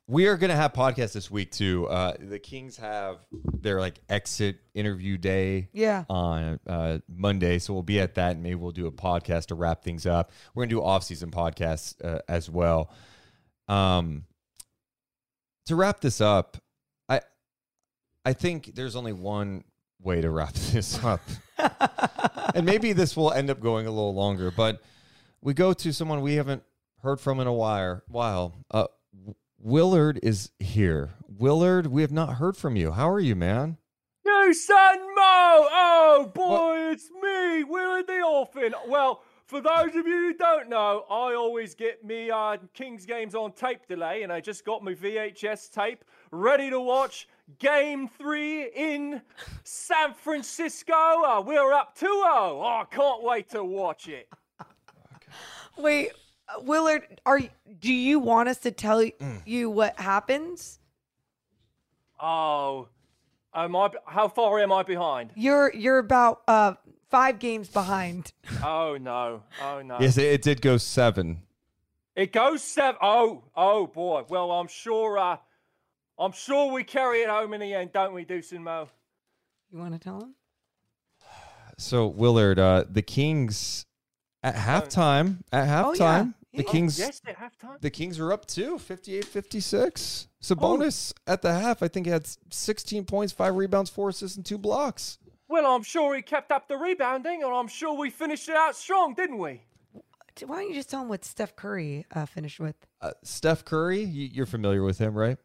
we 0.09 0.27
are 0.27 0.37
going 0.37 0.51
to 0.51 0.57
have 0.57 0.73
podcasts 0.73 1.13
this 1.13 1.31
week 1.31 1.51
too. 1.53 1.87
Uh, 1.89 2.15
the 2.19 2.39
Kings 2.39 2.77
have 2.79 3.19
their 3.61 3.81
like 3.81 4.01
exit 4.09 4.57
interview 4.75 5.17
day 5.17 5.69
Yeah. 5.73 6.05
on 6.11 6.59
uh, 6.67 6.99
Monday, 7.09 7.59
so 7.59 7.73
we'll 7.73 7.83
be 7.83 8.01
at 8.01 8.15
that, 8.17 8.33
and 8.33 8.43
maybe 8.43 8.57
we'll 8.57 8.73
do 8.73 8.87
a 8.87 8.93
podcast 8.93 9.47
to 9.47 9.55
wrap 9.55 9.83
things 9.83 10.07
up. 10.07 10.33
We're 10.55 10.63
going 10.63 10.71
to 10.71 10.75
do 10.77 10.83
off-season 10.83 11.31
podcasts 11.31 11.95
uh, 12.05 12.21
as 12.29 12.51
well. 12.51 12.91
Um, 13.69 14.25
to 15.67 15.77
wrap 15.77 16.01
this 16.01 16.21
up, 16.21 16.57
I 17.09 17.21
I 18.25 18.33
think 18.33 18.75
there's 18.75 18.97
only 18.97 19.13
one 19.13 19.65
way 20.01 20.21
to 20.21 20.31
wrap 20.31 20.53
this 20.73 21.03
up, 21.05 21.21
and 22.55 22.67
maybe 22.67 22.93
this 22.93 23.17
will 23.17 23.33
end 23.33 23.51
up 23.51 23.61
going 23.61 23.87
a 23.87 23.91
little 23.91 24.15
longer, 24.15 24.51
but 24.51 24.83
we 25.43 25.53
go 25.53 25.73
to 25.73 25.93
someone 25.93 26.21
we 26.23 26.37
haven't 26.37 26.63
heard 27.03 27.21
from 27.21 27.41
in 27.41 27.47
a 27.47 27.53
while. 27.53 28.03
While 28.07 28.55
uh, 28.71 28.87
Willard 29.59 30.21
is 30.23 30.51
here. 30.59 31.11
Willard, 31.29 31.89
we 31.89 32.03
have 32.03 32.13
not 32.13 32.35
heard 32.35 32.57
from 32.57 32.77
you. 32.77 32.93
How 32.93 33.11
are 33.11 33.21
you, 33.21 33.35
man? 33.35 33.77
You 34.25 34.55
son 34.55 34.99
Mo! 35.01 35.69
Oh 35.71 36.33
boy, 36.35 36.93
it's 36.93 37.11
me, 37.11 37.65
Willard 37.65 38.07
the 38.07 38.23
Orphan. 38.23 38.75
Well, 38.87 39.23
for 39.47 39.61
those 39.61 39.95
of 39.97 40.07
you 40.07 40.29
who 40.29 40.35
don't 40.35 40.69
know, 40.69 41.05
I 41.11 41.35
always 41.35 41.75
get 41.75 42.05
me 42.05 42.31
uh, 42.31 42.57
Kings 42.73 43.05
games 43.05 43.35
on 43.35 43.53
tape 43.53 43.87
delay, 43.89 44.23
and 44.23 44.33
I 44.33 44.41
just 44.41 44.65
got 44.65 44.83
my 44.83 44.95
VHS 44.95 45.71
tape 45.71 46.05
ready 46.31 46.71
to 46.71 46.81
watch 46.81 47.29
Game 47.59 48.09
Three 48.09 48.71
in 48.75 49.21
San 49.65 50.15
Francisco. 50.15 50.95
Uh, 50.95 51.43
we're 51.45 51.73
up 51.73 51.99
2-0. 51.99 52.07
Oh, 52.07 52.63
I 52.65 52.85
can't 52.95 53.23
wait 53.23 53.51
to 53.51 53.65
watch 53.65 54.09
it. 54.09 54.29
Wait, 55.77 56.11
uh, 56.49 56.61
Willard, 56.63 57.21
are 57.27 57.41
do 57.81 57.93
you 57.93 58.19
want 58.19 58.49
us 58.49 58.59
to 58.59 58.71
tell 58.71 59.01
Mm. 59.01 59.43
you 59.47 59.71
what 59.71 59.99
happens? 59.99 60.79
Oh, 62.21 62.89
am 63.55 63.75
I? 63.77 63.91
How 64.07 64.29
far 64.29 64.59
am 64.61 64.73
I 64.73 64.83
behind? 64.83 65.31
You're 65.35 65.73
you're 65.75 65.99
about 65.99 66.43
uh 66.47 66.75
5 67.11 67.39
games 67.39 67.69
behind. 67.69 68.33
Oh 68.65 68.97
no! 69.01 69.43
Oh 69.61 69.83
no! 69.83 69.99
Yes, 70.01 70.17
it, 70.19 70.25
it 70.27 70.43
did 70.43 70.63
go 70.63 70.77
seven. 70.77 71.43
It 72.15 72.33
goes 72.33 72.63
seven. 72.63 72.99
Oh, 73.03 73.45
oh 73.57 73.87
boy. 73.87 74.25
Well, 74.29 74.51
I'm 74.53 74.69
sure. 74.69 75.19
Uh, 75.19 75.37
I'm 76.19 76.33
sure 76.33 76.71
we 76.73 76.85
carry 76.85 77.23
it 77.23 77.29
home 77.29 77.55
in 77.55 77.61
the 77.61 77.75
end, 77.75 77.93
don't 77.93 78.13
we, 78.15 78.25
Deuce 78.25 78.53
and 78.53 78.63
Mo? 78.63 78.89
You 79.73 79.79
want 79.79 79.95
to 79.95 79.99
tell 79.99 80.21
him? 80.21 80.35
So 81.79 82.07
Willard, 82.07 82.59
uh, 82.61 82.85
the 82.89 83.03
Kings 83.03 83.87
at 84.43 84.55
halftime. 84.57 85.39
At 85.53 85.69
Oh, 85.69 85.93
halftime, 85.93 86.35
yeah. 86.53 86.59
the 86.59 86.65
Yeah. 86.65 86.71
Kings. 86.71 86.99
Yes, 86.99 87.21
at 87.27 87.37
halftime. 87.39 87.81
The 87.81 87.91
Kings 87.91 88.19
are 88.19 88.33
up 88.33 88.47
too, 88.47 88.79
58-56. 88.79 90.27
Sabonis 90.43 91.13
at 91.27 91.43
the 91.43 91.53
half, 91.53 91.83
I 91.83 91.89
think 91.89 92.07
he 92.07 92.13
had 92.13 92.27
16 92.51 93.05
points, 93.05 93.33
five 93.33 93.55
rebounds, 93.57 93.91
four 93.91 94.09
assists, 94.09 94.37
and 94.37 94.45
two 94.45 94.59
blocks. 94.59 95.19
Well, 95.49 95.67
I'm 95.67 95.83
sure 95.83 96.15
he 96.17 96.23
kept 96.23 96.51
up 96.51 96.67
the 96.67 96.77
rebounding, 96.77 97.43
and 97.43 97.53
I'm 97.53 97.69
sure 97.69 97.97
we 97.97 98.11
finished 98.11 98.49
it 98.49 98.57
out 98.57 98.75
strong, 98.75 99.15
didn't 99.15 99.39
we? 99.39 99.63
Why 100.47 100.61
don't 100.61 100.69
you 100.71 100.75
just 100.75 100.89
tell 100.91 101.03
him 101.03 101.09
what 101.11 101.25
Steph 101.27 101.55
Curry 101.57 102.07
uh, 102.15 102.25
finished 102.25 102.59
with? 102.59 102.75
Uh, 103.03 103.13
Steph 103.23 103.65
Curry, 103.65 104.03
you, 104.03 104.29
you're 104.33 104.47
familiar 104.47 104.83
with 104.83 104.97
him, 104.99 105.15
right? 105.15 105.37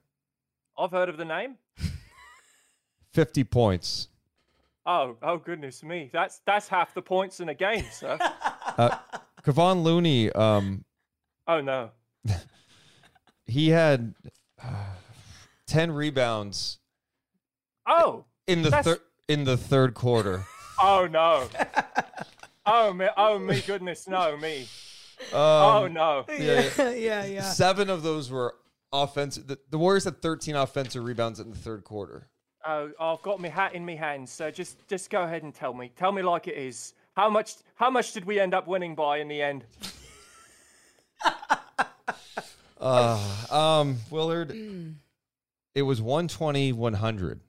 I've 0.80 0.92
heard 0.92 1.10
of 1.10 1.18
the 1.18 1.26
name. 1.26 1.58
50 3.12 3.44
points. 3.44 4.08
Oh, 4.86 5.18
oh 5.22 5.38
goodness 5.38 5.84
me. 5.84 6.10
That's 6.14 6.40
that's 6.46 6.70
half 6.70 6.94
the 6.94 7.02
points 7.02 7.42
in 7.42 7.50
a 7.50 7.54
game, 7.54 7.84
sir. 7.92 8.18
Uh, 8.78 8.98
Kevon 9.44 9.84
Looney, 9.84 10.32
um, 10.32 10.86
oh 11.48 11.62
no. 11.62 11.92
he 13.46 13.70
had 13.70 14.14
uh, 14.64 14.86
10 15.68 15.92
rebounds 15.92 16.80
Oh. 17.88 18.26
in 18.48 18.62
the 18.62 18.72
third 18.72 19.00
in 19.28 19.44
the 19.46 19.58
third 19.58 19.94
quarter. 19.94 20.44
Oh 20.80 21.08
no. 21.10 21.50
oh 22.68 22.94
me. 22.94 23.08
Oh 23.18 23.40
me. 23.40 23.62
Goodness, 23.62 24.08
no 24.08 24.38
me. 24.38 24.68
Um, 25.34 25.40
oh 25.40 25.88
no. 25.88 26.24
yeah, 26.30 26.70
yeah. 26.78 26.90
yeah, 26.92 27.26
yeah. 27.26 27.42
Seven 27.42 27.90
of 27.90 28.04
those 28.04 28.30
were 28.30 28.54
offensive. 28.94 29.48
The, 29.48 29.58
the 29.72 29.80
Warriors 29.80 30.04
had 30.04 30.22
13 30.22 30.56
offensive 30.56 31.04
rebounds 31.04 31.40
in 31.40 31.50
the 31.50 31.56
third 31.56 31.84
quarter. 31.84 32.30
Oh, 32.64 32.92
I've 33.00 33.24
got 33.24 33.40
my 33.42 33.48
hat 33.48 33.74
in 33.74 33.88
my 33.88 33.96
hands. 33.96 34.32
So 34.32 34.52
just 34.52 34.88
just 34.88 35.10
go 35.10 35.24
ahead 35.24 35.42
and 35.42 35.52
tell 35.52 35.74
me. 35.74 35.92
Tell 35.96 36.12
me 36.12 36.22
like 36.22 36.48
it 36.48 36.56
is. 36.58 36.94
How 37.18 37.32
much 37.32 37.56
how 37.74 37.90
much 37.90 38.14
did 38.14 38.26
we 38.26 38.40
end 38.40 38.54
up 38.54 38.68
winning 38.68 38.94
by 38.94 39.18
in 39.18 39.28
the 39.28 39.42
end? 39.42 39.66
Uh, 42.80 43.20
um, 43.50 43.98
Willard, 44.12 44.52
it 45.74 45.82
was 45.82 46.00
120 46.00 46.74
100. 46.74 47.40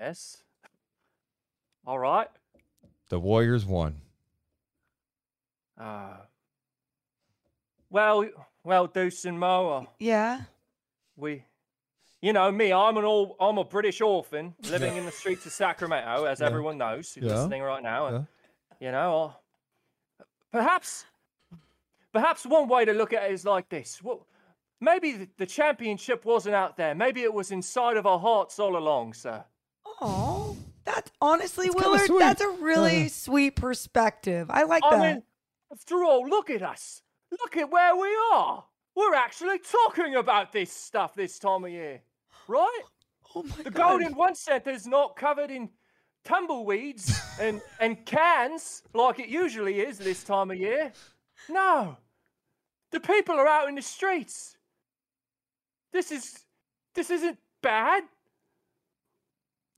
Yes. 0.00 0.38
All 1.86 1.98
right. 1.98 2.28
The 3.10 3.20
Warriors 3.20 3.66
won. 3.66 3.96
Uh, 5.78 6.16
well, 7.90 8.26
well, 8.64 8.86
Deuce 8.86 9.26
and 9.26 9.38
Mo, 9.38 9.68
uh, 9.68 9.84
Yeah. 9.98 10.40
we, 11.14 11.44
you 12.22 12.32
know 12.32 12.50
me, 12.50 12.72
I'm 12.72 12.96
an 12.96 13.04
all, 13.04 13.36
I'm 13.38 13.58
a 13.58 13.64
British 13.64 14.00
orphan 14.00 14.54
living 14.62 14.96
in 14.96 15.04
the 15.04 15.12
streets 15.12 15.44
of 15.44 15.52
Sacramento, 15.52 16.24
as 16.24 16.40
everyone 16.40 16.78
knows 16.78 17.12
who's 17.12 17.24
Yeah. 17.24 17.34
listening 17.34 17.60
right 17.60 17.82
now. 17.82 18.06
And, 18.06 18.26
You 18.80 18.92
know, 18.92 19.34
uh, 20.20 20.24
perhaps, 20.52 21.04
perhaps 22.12 22.46
one 22.46 22.68
way 22.68 22.84
to 22.84 22.92
look 22.92 23.12
at 23.12 23.24
it 23.24 23.32
is 23.32 23.44
like 23.44 23.68
this. 23.68 24.00
Well, 24.02 24.26
maybe 24.80 25.12
the, 25.12 25.28
the 25.38 25.46
championship 25.46 26.24
wasn't 26.24 26.54
out 26.54 26.76
there. 26.76 26.94
Maybe 26.94 27.22
it 27.22 27.32
was 27.34 27.50
inside 27.50 27.96
of 27.96 28.06
our 28.06 28.18
hearts 28.20 28.58
all 28.58 28.76
along, 28.76 29.14
sir. 29.14 29.44
Oh, 30.00 30.56
that's 30.84 31.10
honestly, 31.20 31.66
That's 31.66 31.84
Willard, 32.08 32.10
that's 32.20 32.40
a 32.40 32.48
really 32.50 33.06
Uh. 33.06 33.08
sweet 33.08 33.56
perspective. 33.56 34.48
I 34.50 34.62
like 34.62 34.84
I 34.84 34.96
that. 34.96 35.14
mean, 35.14 35.22
after 35.72 36.04
all, 36.04 36.26
look 36.28 36.50
at 36.50 36.62
us. 36.62 37.02
Look 37.32 37.56
at 37.56 37.70
where 37.70 37.94
we 37.96 38.16
are. 38.32 38.64
We're 38.94 39.14
actually 39.14 39.58
talking 39.58 40.14
about 40.14 40.52
this 40.52 40.72
stuff 40.72 41.14
this 41.14 41.38
time 41.38 41.64
of 41.64 41.70
year, 41.70 42.00
right? 42.46 42.82
oh 43.34 43.42
my 43.42 43.56
The 43.64 43.70
God. 43.70 43.98
Golden 44.00 44.14
One 44.14 44.34
Center's 44.34 44.86
not 44.86 45.16
covered 45.16 45.50
in 45.50 45.68
tumbleweeds 46.24 47.20
and 47.40 47.60
and 47.80 48.04
cans 48.04 48.82
like 48.94 49.18
it 49.18 49.28
usually 49.28 49.80
is 49.80 49.98
this 49.98 50.24
time 50.24 50.50
of 50.50 50.58
year. 50.58 50.92
No, 51.48 51.96
the 52.90 53.00
people 53.00 53.34
are 53.36 53.46
out 53.46 53.68
in 53.68 53.74
the 53.74 53.82
streets. 53.82 54.56
This 55.92 56.10
is 56.12 56.44
this 56.94 57.10
isn't 57.10 57.38
bad. 57.62 58.04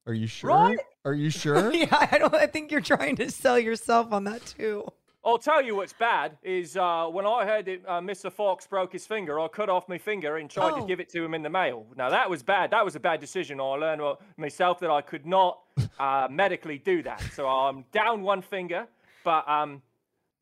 Are 0.06 0.14
you 0.14 0.26
sure? 0.26 0.50
Right? 0.50 0.78
Are 1.04 1.14
you 1.14 1.30
sure? 1.42 1.72
yeah, 1.72 2.08
I 2.10 2.18
don't. 2.18 2.34
I 2.34 2.46
think 2.46 2.70
you're 2.72 2.80
trying 2.80 3.16
to 3.16 3.30
sell 3.30 3.58
yourself 3.58 4.12
on 4.12 4.24
that 4.24 4.44
too. 4.44 4.86
I'll 5.22 5.38
tell 5.38 5.60
you 5.62 5.76
what's 5.76 5.92
bad 5.92 6.38
is 6.42 6.76
uh, 6.78 7.06
when 7.06 7.26
I 7.26 7.44
heard 7.44 7.66
that 7.66 7.80
uh, 7.86 8.00
Mr. 8.00 8.32
Fox 8.32 8.66
broke 8.66 8.92
his 8.92 9.06
finger, 9.06 9.38
I 9.38 9.48
cut 9.48 9.68
off 9.68 9.86
my 9.88 9.98
finger 9.98 10.38
and 10.38 10.48
tried 10.48 10.72
Oh. 10.72 10.80
to 10.80 10.86
give 10.86 10.98
it 10.98 11.10
to 11.10 11.22
him 11.22 11.34
in 11.34 11.42
the 11.42 11.50
mail. 11.50 11.84
Now 11.96 12.08
that 12.08 12.28
was 12.30 12.42
bad. 12.42 12.70
That 12.70 12.84
was 12.84 12.96
a 12.96 13.00
bad 13.00 13.20
decision. 13.20 13.60
I 13.60 13.64
learned 13.64 14.00
myself 14.38 14.80
that 14.80 14.90
I 14.90 15.02
could 15.02 15.26
not 15.26 15.58
uh, 15.98 16.26
medically 16.30 16.78
do 16.78 17.02
that. 17.02 17.20
So 17.34 17.46
I'm 17.46 17.84
down 17.92 18.22
one 18.22 18.40
finger, 18.40 18.86
but 19.22 19.46
um, 19.46 19.82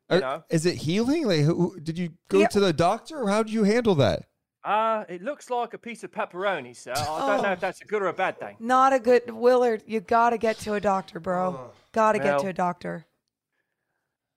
you 0.09 0.17
Are- 0.17 0.19
know, 0.21 0.43
is 0.49 0.65
it 0.65 0.75
healing? 0.75 1.25
Like, 1.27 1.41
who, 1.41 1.55
who- 1.71 1.79
did 1.81 1.97
you 1.97 2.11
go 2.29 2.39
Yeah. 2.39 2.47
to 2.47 2.59
the 2.61 2.71
doctor, 2.73 3.21
or 3.21 3.29
how 3.29 3.43
did 3.43 3.51
you 3.53 3.63
handle 3.65 3.95
that? 3.95 4.25
uh, 4.65 5.03
it 5.09 5.21
looks 5.23 5.49
like 5.49 5.73
a 5.73 5.77
piece 5.77 6.03
of 6.03 6.11
pepperoni, 6.11 6.75
sir. 6.75 6.91
I 6.91 7.03
don't 7.35 7.41
know 7.43 7.49
Oh. 7.49 7.53
if 7.53 7.59
that's 7.61 7.81
a 7.81 7.85
good 7.85 8.01
or 8.01 8.07
a 8.07 8.13
bad 8.13 8.39
thing. 8.39 8.55
Not 8.59 8.91
a 8.93 8.99
good 8.99 9.29
Willard. 9.31 9.83
You 9.87 9.99
gotta 10.01 10.37
get 10.37 10.57
to 10.59 10.73
a 10.73 10.81
doctor, 10.81 11.19
bro. 11.19 11.71
Gotta 11.93 12.19
get 12.19 12.39
to 12.39 12.47
a 12.47 12.53
doctor. 12.53 13.05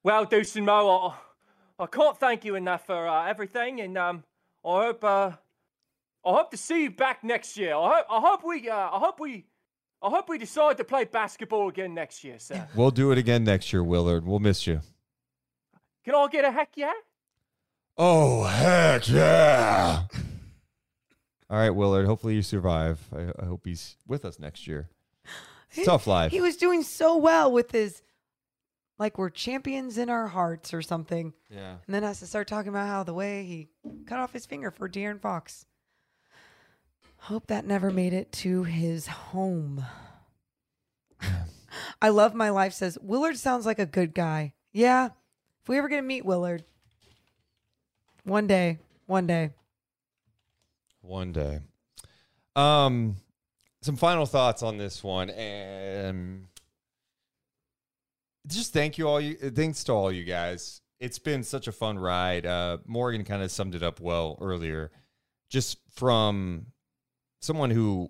Well, 0.05 0.25
Deuce 0.25 0.57
and 0.57 0.67
Mo, 0.67 1.15
I, 1.79 1.85
I 1.85 1.87
can't 1.87 2.19
thank 2.19 2.45
you 2.45 2.57
enough 2.57 2.87
for 2.87 3.07
uh, 3.07 3.29
everything, 3.29 3.81
and 3.81 3.97
um, 3.97 4.25
I 4.65 4.85
hope 4.85 5.05
uh, 5.05 5.31
I 6.25 6.31
hope 6.31 6.51
to 6.51 6.57
see 6.57 6.85
you 6.85 6.91
back 6.91 7.23
next 7.23 7.57
year. 7.57 7.75
I 7.75 7.97
hope 7.97 8.07
I 8.11 8.21
hope 8.21 8.45
we 8.45 8.69
uh, 8.69 8.75
I 8.75 8.99
hope 8.99 9.21
we 9.21 9.47
I 10.03 10.11
hope 10.11 10.29
we 10.29 10.39
decide 10.39 10.77
to 10.79 10.85
play 10.85 11.05
basketball 11.05 11.69
again 11.69 11.95
next 11.95 12.25
year, 12.25 12.39
sir. 12.39 12.69
We'll 12.75 12.91
do 12.91 13.13
it 13.13 13.19
again 13.19 13.45
next 13.45 13.73
year, 13.73 13.85
Willard. 13.85 14.27
We'll 14.27 14.41
miss 14.41 14.67
you. 14.67 14.81
Can 16.05 16.17
I 16.17 16.27
get 16.29 16.45
a 16.45 16.51
heck 16.51 16.71
yeah? 16.75 16.93
Oh 17.97 18.45
heck 18.45 19.09
yeah! 19.09 20.05
All 21.49 21.59
right, 21.59 21.71
Willard. 21.71 22.07
Hopefully 22.07 22.35
you 22.35 22.43
survive. 22.43 22.99
I, 23.15 23.31
I 23.41 23.47
hope 23.47 23.61
he's 23.65 23.97
with 24.07 24.25
us 24.25 24.39
next 24.41 24.67
year. 24.67 24.89
It's 25.71 25.87
tough 25.87 26.07
life. 26.07 26.33
He 26.33 26.41
was 26.41 26.57
doing 26.57 26.83
so 26.83 27.17
well 27.17 27.51
with 27.53 27.71
his, 27.71 28.03
like 29.03 29.19
we're 29.19 29.31
champions 29.31 29.99
in 29.99 30.09
our 30.09 30.29
hearts 30.29 30.73
or 30.73 30.81
something, 30.81 31.33
Yeah. 31.51 31.79
and 31.85 31.93
then 31.95 32.05
has 32.05 32.21
to 32.21 32.27
start 32.27 32.47
talking 32.47 32.69
about 32.69 32.87
how 32.87 33.03
the 33.03 33.13
way 33.13 33.45
he 33.45 33.69
cut 34.07 34.21
off 34.21 34.33
his 34.33 34.47
finger 34.47 34.71
for 34.71 34.89
De'Aaron 34.89 35.21
Fox. 35.21 35.67
Hope 37.17 37.49
that 37.49 37.67
never 37.67 37.91
made 37.91 38.13
it 38.13 38.31
to 38.33 38.63
his 38.63 39.09
home. 39.09 39.85
I 42.01 42.11
love 42.11 42.33
my 42.33 42.51
life 42.51 42.75
says 42.75 42.97
Willard 43.03 43.37
sounds 43.37 43.67
like 43.67 43.81
a 43.81 43.87
good 43.87 44.15
guy. 44.15 44.55
Yeah, 44.73 45.07
if 45.63 45.69
we 45.69 45.79
ever 45.79 45.89
get 45.89 45.97
to 45.97 46.03
meet 46.03 46.25
Willard, 46.25 46.63
one 48.23 48.47
day, 48.47 48.79
one 49.07 49.27
day. 49.27 49.51
One 51.01 51.33
day. 51.33 51.59
Um, 52.55 53.17
some 53.81 53.97
final 53.97 54.27
thoughts 54.27 54.63
on 54.63 54.77
this 54.79 55.03
one, 55.03 55.29
and 55.31 56.47
just 58.47 58.73
thank 58.73 58.99
you 58.99 59.09
all. 59.09 59.21
You 59.21 59.35
thanks 59.35 59.85
to 59.85 59.93
all 59.93 60.11
you 60.13 60.25
guys. 60.25 60.81
It's 61.01 61.19
been 61.19 61.43
such 61.43 61.67
a 61.67 61.73
fun 61.73 61.99
ride. 61.99 62.47
Uh, 62.47 62.79
Morgan 62.87 63.25
kind 63.25 63.43
of 63.43 63.51
summed 63.51 63.75
it 63.75 63.83
up 63.83 64.01
well 64.01 64.39
earlier. 64.41 64.91
Just 65.51 65.79
from 65.91 66.67
someone 67.41 67.71
who 67.71 68.09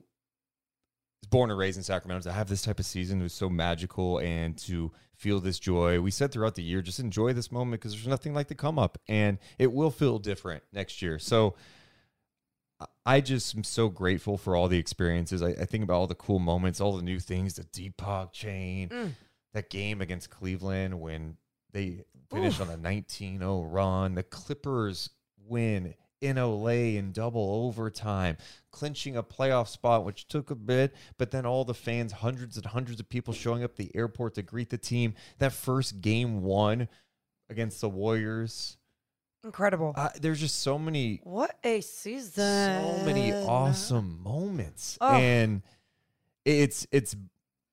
is 1.22 1.28
born 1.28 1.50
and 1.50 1.58
raised 1.58 1.78
in 1.78 1.82
Sacramento 1.82 2.28
to 2.28 2.32
have 2.32 2.48
this 2.48 2.62
type 2.62 2.78
of 2.78 2.86
season 2.86 3.22
was 3.22 3.32
so 3.32 3.48
magical, 3.48 4.18
and 4.18 4.56
to 4.58 4.92
feel 5.14 5.40
this 5.40 5.58
joy. 5.58 6.00
We 6.00 6.10
said 6.10 6.32
throughout 6.32 6.54
the 6.54 6.62
year, 6.62 6.82
just 6.82 7.00
enjoy 7.00 7.32
this 7.32 7.50
moment 7.50 7.80
because 7.80 7.92
there's 7.94 8.06
nothing 8.06 8.34
like 8.34 8.48
the 8.48 8.54
come 8.54 8.78
up, 8.78 8.98
and 9.08 9.38
it 9.58 9.72
will 9.72 9.90
feel 9.90 10.18
different 10.18 10.62
next 10.72 11.02
year. 11.02 11.18
So. 11.18 11.54
I 13.06 13.20
just 13.20 13.54
am 13.56 13.62
so 13.62 13.88
grateful 13.88 14.36
for 14.36 14.56
all 14.56 14.66
the 14.66 14.78
experiences. 14.78 15.40
I, 15.40 15.50
I 15.50 15.64
think 15.66 15.84
about 15.84 15.94
all 15.94 16.06
the 16.08 16.16
cool 16.16 16.40
moments, 16.40 16.80
all 16.80 16.96
the 16.96 17.02
new 17.02 17.20
things, 17.20 17.54
the 17.54 17.62
Deepak 17.62 18.32
chain, 18.32 18.88
Mm. 18.88 19.12
That 19.54 19.68
game 19.70 20.00
against 20.00 20.30
Cleveland 20.30 21.00
when 21.00 21.36
they 21.72 22.04
finished 22.30 22.60
on 22.60 22.70
a 22.70 22.76
19-0 22.76 23.66
run, 23.70 24.14
the 24.14 24.22
Clippers 24.22 25.10
win 25.46 25.94
in 26.22 26.38
L.A. 26.38 26.96
in 26.96 27.10
double 27.12 27.66
overtime, 27.66 28.36
clinching 28.70 29.16
a 29.16 29.22
playoff 29.22 29.66
spot, 29.68 30.04
which 30.04 30.28
took 30.28 30.50
a 30.50 30.54
bit, 30.54 30.94
but 31.18 31.30
then 31.32 31.44
all 31.44 31.64
the 31.64 31.74
fans, 31.74 32.12
hundreds 32.12 32.56
and 32.56 32.64
hundreds 32.64 33.00
of 33.00 33.08
people 33.08 33.34
showing 33.34 33.64
up 33.64 33.72
at 33.72 33.76
the 33.76 33.94
airport 33.96 34.34
to 34.36 34.42
greet 34.42 34.70
the 34.70 34.78
team. 34.78 35.14
That 35.38 35.52
first 35.52 36.00
game 36.00 36.42
one 36.42 36.88
against 37.50 37.80
the 37.80 37.88
Warriors. 37.88 38.78
Incredible. 39.44 39.92
Uh, 39.96 40.10
there's 40.20 40.38
just 40.38 40.60
so 40.60 40.78
many 40.78 41.20
what 41.24 41.58
a 41.64 41.80
season. 41.80 42.98
so 42.98 43.04
many 43.04 43.32
awesome 43.32 44.22
moments 44.22 44.96
Oh. 45.00 45.12
and 45.16 45.62
it's 46.44 46.86
it's 46.92 47.16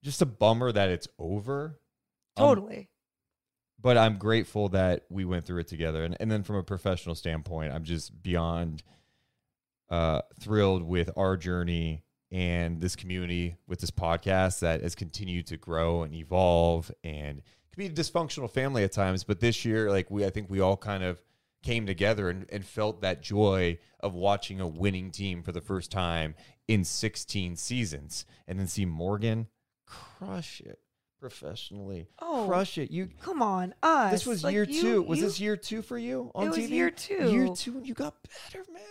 just 0.04 0.22
a 0.22 0.26
bummer 0.26 0.72
that 0.72 0.90
it's 0.90 1.08
over. 1.18 1.80
Um, 2.38 2.46
Totally. 2.48 2.90
but 3.82 3.98
i'm 3.98 4.18
grateful 4.18 4.70
that 4.70 5.06
we 5.10 5.26
went 5.26 5.46
through 5.46 5.60
it 5.60 5.68
together. 5.68 6.04
And, 6.04 6.16
and 6.20 6.32
then 6.32 6.44
from 6.44 6.56
a 6.56 6.64
professional 6.64 7.16
standpoint 7.16 7.74
i'm 7.74 7.84
just 7.84 8.22
beyond 8.22 8.84
uh 9.90 10.22
thrilled 10.40 10.84
with 10.84 11.10
our 11.18 11.36
journey 11.36 12.04
and 12.32 12.80
this 12.80 12.96
community 12.96 13.58
with 13.68 13.80
this 13.80 13.92
podcast 13.92 14.60
that 14.60 14.82
has 14.84 14.96
continued 14.96 15.48
to 15.48 15.58
grow 15.58 16.04
and 16.04 16.14
evolve 16.14 16.92
and 17.04 17.42
can 17.74 17.78
be 17.78 17.88
a 17.88 17.90
dysfunctional 17.90 18.50
family 18.50 18.84
at 18.84 18.92
times. 18.92 19.24
But 19.24 19.40
this 19.40 19.66
year 19.66 19.90
like 19.90 20.10
we 20.12 20.26
i 20.26 20.30
think 20.30 20.50
we 20.50 20.60
all 20.60 20.78
kind 20.78 21.04
of 21.04 21.22
came 21.64 21.86
together 21.86 22.30
and, 22.30 22.46
and 22.52 22.64
felt 22.64 23.02
that 23.02 23.22
joy 23.22 23.78
of 24.00 24.14
watching 24.14 24.62
a 24.62 24.68
winning 24.68 25.12
team 25.12 25.44
for 25.44 25.52
the 25.52 25.60
first 25.60 25.92
time 25.92 26.36
in 26.70 26.86
16 26.86 27.58
seasons 27.58 28.26
and 28.48 28.58
then 28.58 28.68
see 28.68 28.86
morgan 28.86 29.48
crush 29.90 30.62
it 30.62 30.80
professionally 31.20 32.08
Oh, 32.22 32.46
crush 32.48 32.78
it 32.78 32.92
you 32.92 33.10
Come 33.22 33.42
on, 33.42 33.74
us. 33.84 34.12
this 34.12 34.26
was 34.26 34.44
Like, 34.44 34.54
year 34.54 34.64
you- 34.64 34.82
two 34.82 35.02
was 35.02 35.20
you- 35.20 35.26
this 35.26 35.40
year 35.40 35.58
two 35.58 35.82
for 35.82 35.98
you 35.98 36.32
on 36.36 36.46
It 36.46 36.50
was 36.50 36.58
TV? 36.60 36.70
year 36.70 36.92
two. 36.92 37.32
year 37.32 37.50
two 37.54 37.78
and 37.78 37.88
you 37.88 37.94
got 37.94 38.16
better 38.24 38.64
man 38.72 38.82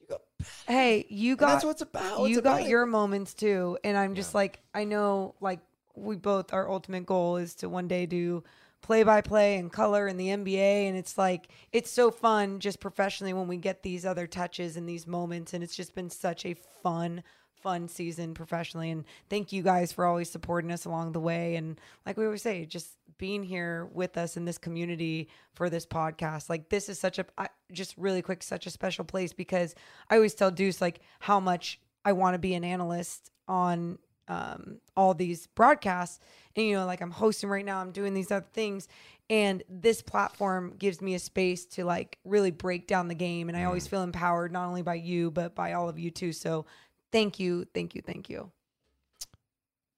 you 0.00 0.06
got 0.08 0.20
better 0.38 0.50
Hey, 0.66 1.06
you 1.08 1.32
And 1.32 1.38
got 1.40 1.46
that's 1.52 1.64
what 1.64 1.70
it's 1.72 1.82
about. 1.82 2.20
It's 2.20 2.30
You 2.30 2.38
about 2.40 2.58
got 2.60 2.66
it. 2.66 2.70
your 2.70 2.84
moments 2.86 3.32
too, 3.34 3.78
and 3.84 3.96
I'm 3.96 4.14
just 4.14 4.34
like, 4.34 4.60
I 4.74 4.84
know, 4.84 5.34
like 5.40 5.60
we 5.94 6.16
both, 6.16 6.52
our 6.52 6.70
ultimate 6.70 7.04
goal 7.06 7.36
is 7.36 7.54
to 7.56 7.68
one 7.68 7.88
day 7.88 8.06
do 8.06 8.42
play 8.82 9.02
by 9.02 9.20
play 9.20 9.56
and 9.58 9.70
color 9.70 10.08
in 10.08 10.16
the 10.16 10.28
NBA, 10.28 10.88
and 10.88 10.96
it's 10.96 11.16
like 11.18 11.48
it's 11.72 11.90
so 11.90 12.10
fun 12.10 12.58
just 12.60 12.80
professionally 12.80 13.32
when 13.34 13.48
we 13.48 13.56
get 13.58 13.82
these 13.82 14.04
other 14.06 14.26
touches 14.26 14.76
and 14.76 14.88
these 14.88 15.06
moments, 15.06 15.52
and 15.54 15.62
it's 15.62 15.76
just 15.76 15.94
been 15.94 16.08
such 16.10 16.44
a 16.46 16.54
fun. 16.82 17.22
Fun 17.60 17.88
season 17.88 18.34
professionally, 18.34 18.90
and 18.90 19.04
thank 19.28 19.52
you 19.52 19.62
guys 19.62 19.92
for 19.92 20.06
always 20.06 20.30
supporting 20.30 20.72
us 20.72 20.84
along 20.84 21.12
the 21.12 21.20
way. 21.20 21.56
And 21.56 21.78
like 22.06 22.16
we 22.16 22.24
always 22.24 22.42
say, 22.42 22.64
just 22.64 22.96
being 23.20 23.42
here 23.42 23.86
with 23.92 24.16
us 24.16 24.38
in 24.38 24.46
this 24.46 24.56
community 24.56 25.28
for 25.52 25.68
this 25.68 25.84
podcast. 25.84 26.48
Like 26.48 26.70
this 26.70 26.88
is 26.88 26.98
such 26.98 27.18
a 27.18 27.26
I, 27.36 27.48
just 27.70 27.94
really 27.98 28.22
quick, 28.22 28.42
such 28.42 28.66
a 28.66 28.70
special 28.70 29.04
place 29.04 29.34
because 29.34 29.74
I 30.08 30.16
always 30.16 30.34
tell 30.34 30.50
Deuce 30.50 30.80
like 30.80 31.00
how 31.20 31.38
much 31.38 31.78
I 32.02 32.12
want 32.12 32.34
to 32.34 32.38
be 32.38 32.54
an 32.54 32.64
analyst 32.64 33.30
on 33.46 33.98
um, 34.26 34.78
all 34.96 35.12
these 35.12 35.46
broadcasts. 35.48 36.18
And 36.56 36.66
you 36.66 36.76
know, 36.76 36.86
like 36.86 37.02
I'm 37.02 37.10
hosting 37.10 37.50
right 37.50 37.64
now, 37.64 37.80
I'm 37.80 37.92
doing 37.92 38.14
these 38.14 38.30
other 38.30 38.46
things, 38.54 38.88
and 39.28 39.62
this 39.68 40.00
platform 40.00 40.74
gives 40.78 41.02
me 41.02 41.14
a 41.14 41.18
space 41.18 41.66
to 41.66 41.84
like 41.84 42.18
really 42.24 42.50
break 42.50 42.86
down 42.86 43.08
the 43.08 43.14
game. 43.14 43.48
And 43.48 43.58
I 43.58 43.64
always 43.64 43.86
feel 43.86 44.02
empowered 44.02 44.50
not 44.50 44.66
only 44.66 44.82
by 44.82 44.94
you 44.94 45.30
but 45.30 45.54
by 45.54 45.74
all 45.74 45.90
of 45.90 45.98
you 45.98 46.10
too. 46.10 46.32
So 46.32 46.64
thank 47.12 47.38
you, 47.38 47.66
thank 47.74 47.94
you, 47.94 48.02
thank 48.02 48.28
you. 48.28 48.50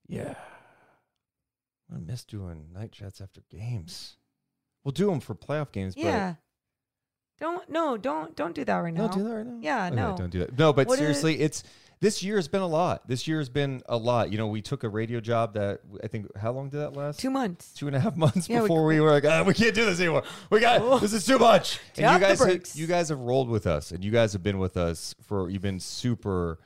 Yeah. 0.09 0.35
I 1.95 1.99
miss 1.99 2.25
doing 2.25 2.67
night 2.73 2.93
chats 2.93 3.21
after 3.21 3.43
games. 3.51 4.17
We'll 4.85 4.93
do 4.93 5.07
them 5.07 5.21
for 5.21 5.35
playoff 5.35 5.73
games, 5.73 5.95
Yeah. 5.97 6.35
Don't 7.41 7.69
no, 7.69 7.97
don't 7.97 8.37
don't 8.37 8.55
do 8.55 8.65
that 8.65 8.77
right 8.77 8.95
now. 8.95 9.09
don't 9.09 9.19
do 9.19 9.25
that 9.29 9.35
right 9.35 9.47
now. 9.47 9.59
Yeah, 9.61 9.87
Okay, 9.87 9.97
no. 9.97 10.17
don't 10.17 10.31
do 10.31 10.39
that. 10.41 10.57
No, 10.57 10.73
but 10.73 10.87
What 10.87 10.95
is- 10.95 10.99
seriously, 11.01 11.41
it's 11.41 11.65
this 12.01 12.23
year 12.23 12.37
has 12.37 12.47
been 12.47 12.63
a 12.63 12.67
lot. 12.69 13.09
This 13.09 13.27
year 13.27 13.39
has 13.39 13.49
been 13.49 13.83
a 13.89 13.97
lot. 13.97 14.31
You 14.31 14.39
know, 14.39 14.47
we 14.47 14.63
took 14.63 14.85
a 14.85 14.89
radio 14.89 15.21
job 15.21 15.55
that 15.55 15.81
I 16.05 16.07
think 16.09 16.37
how 16.37 16.53
long 16.53 16.69
did 16.69 16.79
that 16.79 16.95
last? 16.97 17.19
Two 17.19 17.31
months. 17.31 17.73
Two 17.75 17.89
and 17.89 17.97
a 17.97 18.01
half 18.01 18.17
months 18.17 18.49
Yeah, 18.49 18.61
before 18.61 18.85
we, 18.85 19.01
were 19.01 19.11
like, 19.11 19.25
ah, 19.25 19.43
we 19.45 19.55
can't 19.55 19.75
do 19.75 19.85
this 19.85 19.99
anymore. 20.01 20.23
We 20.51 20.61
got 20.61 21.01
this 21.01 21.13
is 21.13 21.27
too 21.27 21.39
much. 21.39 21.79
And 21.97 22.05
Tap 22.05 22.21
you 22.21 22.27
guys, 22.27 22.39
have, 22.41 22.63
you 22.75 22.87
guys 22.87 23.09
have 23.09 23.19
rolled 23.21 23.49
with 23.49 23.67
us, 23.67 23.91
and 23.91 24.05
you 24.05 24.11
guys 24.13 24.33
have 24.35 24.43
been 24.45 24.59
with 24.59 24.77
us 24.77 25.15
for. 25.23 25.51
You've 25.51 25.63
been 25.63 25.81
super. 25.81 26.59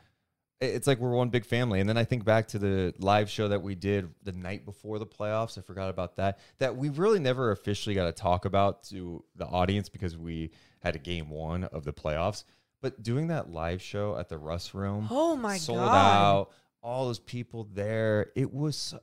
It- 0.61 0.75
It's 0.75 0.87
like 0.87 0.99
we're 0.99 1.11
one 1.11 1.29
big 1.29 1.45
family. 1.45 1.81
And 1.81 1.89
then 1.89 1.97
I 1.97 2.05
think 2.05 2.25
back 2.25 2.49
to 2.49 2.59
the 2.59 2.95
live 2.99 3.29
show 3.31 3.49
that 3.49 3.63
we 3.63 3.75
did 3.75 4.09
the 4.23 4.33
night 4.33 4.65
before 4.65 4.99
the 4.99 5.07
playoffs. 5.07 5.59
I 5.59 5.61
forgot 5.63 5.91
about 5.91 6.17
that. 6.17 6.39
That 6.59 6.77
we 6.77 6.89
really 6.89 7.19
never 7.21 7.51
officially 7.51 7.95
got 7.95 8.07
to 8.07 8.13
talk 8.13 8.45
about 8.45 8.83
to 8.85 9.23
the 9.35 9.47
audience 9.47 9.89
because 9.89 10.17
we 10.17 10.51
had 10.81 10.95
a 10.97 10.99
game 10.99 11.29
one 11.31 11.65
of 11.65 11.85
the 11.85 11.93
playoffs. 11.93 12.45
But 12.83 13.03
doing 13.03 13.29
that 13.29 13.51
live 13.51 13.81
show 13.83 14.17
at 14.17 14.29
the 14.29 14.39
Russ 14.39 14.75
Room, 14.75 15.09
Oh 15.11 15.35
my 15.37 15.57
sold 15.59 15.79
God. 15.79 15.95
out, 15.95 16.51
all 16.83 17.07
those 17.07 17.19
people 17.19 17.65
there. 17.73 18.31
It 18.37 18.53
was 18.53 18.95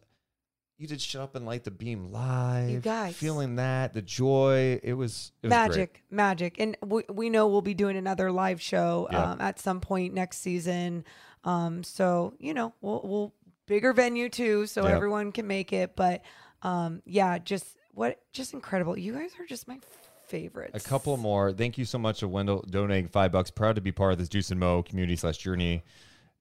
you 0.79 0.87
did 0.87 0.99
shut 0.99 1.21
up 1.21 1.35
and 1.35 1.45
light 1.45 1.63
the 1.63 1.71
beam 1.71 2.11
live. 2.11 2.81
guys. 2.81 3.15
feeling 3.15 3.55
that 3.57 3.93
the 3.93 4.01
joy. 4.01 4.79
It 4.83 4.93
was, 4.93 5.31
it 5.41 5.47
was 5.47 5.49
magic, 5.51 5.93
Great. 5.93 6.11
magic, 6.11 6.55
and 6.59 6.75
we, 6.85 7.03
we 7.09 7.29
know 7.29 7.47
we'll 7.47 7.61
be 7.61 7.73
doing 7.75 7.95
another 7.95 8.31
live 8.31 8.59
show 8.61 9.07
Yeah. 9.11 9.31
um, 9.33 9.41
at 9.41 9.59
some 9.59 9.79
point 9.81 10.13
next 10.13 10.39
season. 10.39 11.05
Um, 11.43 11.83
so 11.83 12.33
you 12.39 12.53
know, 12.53 12.73
we'll, 12.81 13.01
we'll 13.03 13.33
bigger 13.67 13.93
venue 13.93 14.29
too, 14.29 14.65
so 14.65 14.83
Yep. 14.83 14.95
everyone 14.95 15.31
can 15.31 15.47
make 15.47 15.73
it. 15.73 15.95
But 15.95 16.21
um, 16.61 17.01
yeah, 17.05 17.37
just 17.39 17.65
what, 17.93 18.19
just 18.31 18.53
incredible. 18.53 18.97
You 18.97 19.13
guys 19.13 19.31
are 19.39 19.45
just 19.45 19.67
my 19.67 19.77
favorites. 20.27 20.71
A 20.73 20.87
couple 20.87 21.15
more. 21.17 21.51
Thank 21.51 21.77
you 21.77 21.85
so 21.85 21.97
much 21.97 22.19
to 22.19 22.27
Wendell 22.27 22.63
donating 22.69 23.07
five 23.07 23.31
bucks. 23.31 23.51
Proud 23.51 23.75
to 23.75 23.81
be 23.81 23.91
part 23.91 24.13
of 24.13 24.19
this 24.19 24.29
Deuce 24.29 24.51
and 24.51 24.59
Mo 24.59 24.83
community 24.83 25.15
slash 25.15 25.37
journey. 25.37 25.83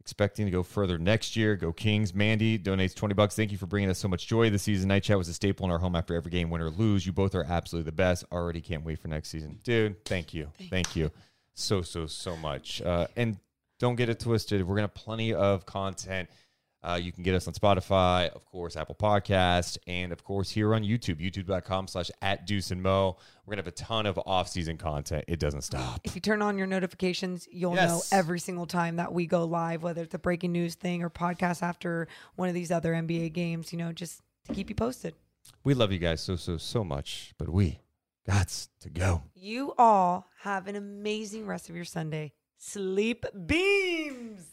Expecting 0.01 0.47
to 0.47 0.51
go 0.51 0.65
further 0.65 0.99
next 0.99 1.37
year. 1.37 1.55
Go 1.55 1.73
Kings. 1.73 2.13
Mandy 2.13 2.59
donates 2.59 2.93
20 2.93 3.15
bucks. 3.15 3.37
Thank 3.37 3.53
you 3.53 3.59
for 3.59 3.67
bringing 3.67 3.89
us 3.89 4.01
so 4.01 4.09
much 4.09 4.27
joy 4.27 4.51
this 4.51 4.65
season. 4.65 4.89
Night 4.89 5.05
chat 5.05 5.17
was 5.17 5.29
a 5.29 5.35
staple 5.35 5.65
in 5.65 5.71
our 5.71 5.79
home 5.79 5.95
after 5.95 6.17
every 6.17 6.31
game, 6.33 6.51
win 6.51 6.61
or 6.61 6.71
lose. 6.71 7.07
You 7.07 7.13
both 7.13 7.37
are 7.37 7.45
absolutely 7.45 7.89
the 7.89 7.95
best. 7.95 8.25
Already 8.33 8.61
can't 8.61 8.85
wait 8.85 8.99
for 8.99 9.07
next 9.07 9.29
season. 9.29 9.61
Dude, 9.63 10.05
thank 10.05 10.35
you. 10.35 10.49
Thank, 10.71 10.97
you. 10.97 11.13
So, 11.55 11.83
so, 11.83 12.07
so 12.07 12.37
much. 12.37 12.83
Uh, 12.83 13.07
and 13.17 13.37
don't 13.83 13.97
get 13.97 14.09
it 14.09 14.21
twisted. 14.21 14.61
We're 14.61 14.77
going 14.77 14.89
to 14.89 14.95
have 14.95 14.95
plenty 14.95 15.35
of 15.35 15.67
content. 15.67 16.31
Uh, 16.85 17.01
you 17.03 17.11
can 17.11 17.25
get 17.25 17.35
us 17.35 17.49
on 17.49 17.55
Spotify, 17.55 18.29
of 18.31 18.45
course, 18.45 18.77
Apple 18.77 18.95
Podcast, 18.95 19.77
and 19.89 20.13
of 20.13 20.23
course 20.23 20.49
here 20.51 20.73
on 20.73 20.85
YouTube, 20.85 21.21
youtube.com 21.21 21.89
slash 21.89 22.09
at 22.23 22.47
Deuce 22.47 22.71
and 22.71 22.81
Mo. 22.81 23.17
We're 23.45 23.57
going 23.57 23.65
to 23.65 23.69
have 23.69 23.73
a 23.73 23.77
ton 23.77 24.07
of 24.07 24.21
off-season 24.25 24.79
content. 24.79 25.25
It 25.27 25.41
doesn't 25.41 25.63
stop. 25.63 26.01
If 26.05 26.15
you 26.15 26.21
turn 26.21 26.43
on 26.43 26.59
your 26.59 26.69
notifications, 26.69 27.49
you'll 27.51 27.75
know 27.75 28.03
every 28.13 28.39
single 28.39 28.67
time 28.67 28.97
that 28.97 29.13
we 29.13 29.27
go 29.27 29.45
live, 29.45 29.83
whether 29.83 30.03
it's 30.03 30.15
a 30.15 30.19
breaking 30.19 30.53
news 30.53 30.77
thing 30.77 31.03
or 31.03 31.11
podcast 31.11 31.61
after 31.61 32.07
one 32.37 32.49
of 32.49 32.55
these 32.55 32.71
other 32.71 32.93
NBA 32.95 33.33
games, 33.33 33.73
you 33.73 33.79
know, 33.79 33.93
just 33.93 34.21
to 34.47 34.55
keep 34.55 34.69
you 34.69 34.77
posted. 34.77 35.15
We 35.65 35.75
love 35.75 35.91
you 35.91 35.99
guys 35.99 36.21
so, 36.21 36.37
so, 36.37 36.57
so 36.57 36.85
much, 36.85 37.35
but 37.37 37.49
we 37.49 37.81
gots 38.29 38.69
to 38.83 38.91
go. 38.91 39.23
You 39.35 39.75
all 39.77 40.29
have 40.43 40.69
an 40.69 40.77
amazing 40.77 41.49
rest 41.49 41.69
of 41.69 41.75
your 41.75 41.85
Sunday. 41.85 42.33
Sleep 42.65 43.27
beams. 43.45 44.47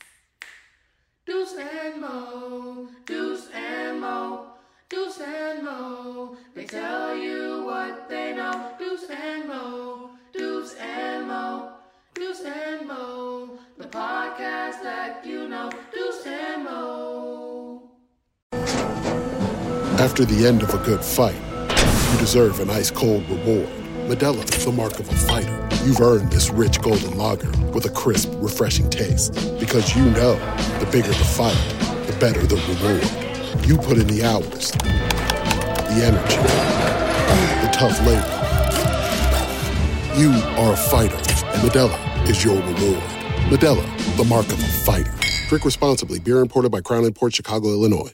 Deuce 1.27 1.53
and 1.53 2.01
Mo, 2.01 2.87
Deuce 3.05 3.49
and 3.53 4.01
Mo, 4.01 4.47
Deuce 4.89 5.21
and 5.21 5.63
Mo. 5.63 6.35
They 6.55 6.65
tell 6.65 7.15
you 7.15 7.65
what 7.65 8.09
they 8.09 8.33
know. 8.35 8.73
Deuce 8.79 9.05
and 9.11 9.47
Mo, 9.47 10.09
Deuce 10.33 10.73
and 10.73 11.27
Mo, 11.27 11.73
Deuce 12.15 12.41
and 12.41 12.87
Mo. 12.87 13.59
The 13.77 13.85
podcast 13.85 14.81
that 14.81 15.23
you 15.23 15.47
know. 15.47 15.69
Deuce 15.93 16.25
and 16.25 16.63
Mo. 16.63 17.91
After 19.99 20.25
the 20.25 20.47
end 20.47 20.63
of 20.63 20.73
a 20.73 20.79
good 20.79 21.05
fight, 21.05 21.39
you 22.11 22.17
deserve 22.17 22.59
an 22.59 22.71
ice 22.71 22.89
cold 22.89 23.29
reward. 23.29 23.69
Modelo 24.07 24.43
is 24.57 24.65
the 24.65 24.71
mark 24.71 24.99
of 24.99 25.07
a 25.07 25.15
fighter. 25.15 25.68
You've 25.83 26.01
earned 26.01 26.29
this 26.29 26.49
rich 26.49 26.81
golden 26.81 27.17
lager 27.17 27.49
with 27.71 27.85
a 27.85 27.89
crisp, 27.89 28.29
refreshing 28.35 28.89
taste. 28.89 29.33
Because 29.59 29.95
you 29.95 30.03
know 30.11 30.35
the 30.79 30.87
bigger 30.91 31.07
the 31.07 31.13
fight, 31.13 31.55
the 32.05 32.17
better 32.19 32.45
the 32.45 32.57
reward. 32.67 33.65
You 33.65 33.77
put 33.77 33.97
in 33.97 34.07
the 34.07 34.25
hours, 34.25 34.71
the 34.71 36.03
energy, 36.03 36.35
the 37.65 37.71
tough 37.71 37.97
labor. 38.05 38.35
You 40.19 40.31
are 40.57 40.73
a 40.73 40.77
fighter, 40.77 41.15
and 41.15 41.69
Modelo 41.69 42.29
is 42.29 42.43
your 42.43 42.57
reward. 42.57 43.03
Modelo, 43.47 44.17
the 44.17 44.25
mark 44.25 44.47
of 44.47 44.59
a 44.61 44.67
fighter. 44.83 45.13
Drink 45.47 45.63
responsibly. 45.63 46.19
Beer 46.19 46.39
imported 46.39 46.73
by 46.73 46.81
Crown 46.81 47.09
Port 47.13 47.33
Chicago, 47.33 47.69
Illinois. 47.69 48.13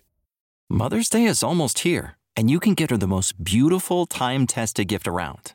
Mother's 0.69 1.09
Day 1.09 1.25
is 1.25 1.41
almost 1.41 1.79
here, 1.79 2.15
and 2.35 2.51
you 2.51 2.59
can 2.59 2.75
get 2.75 2.91
her 2.91 2.97
the 2.97 3.07
most 3.07 3.43
beautiful 3.43 4.05
time 4.05 4.45
tested 4.45 4.87
gift 4.87 5.07
around 5.07 5.54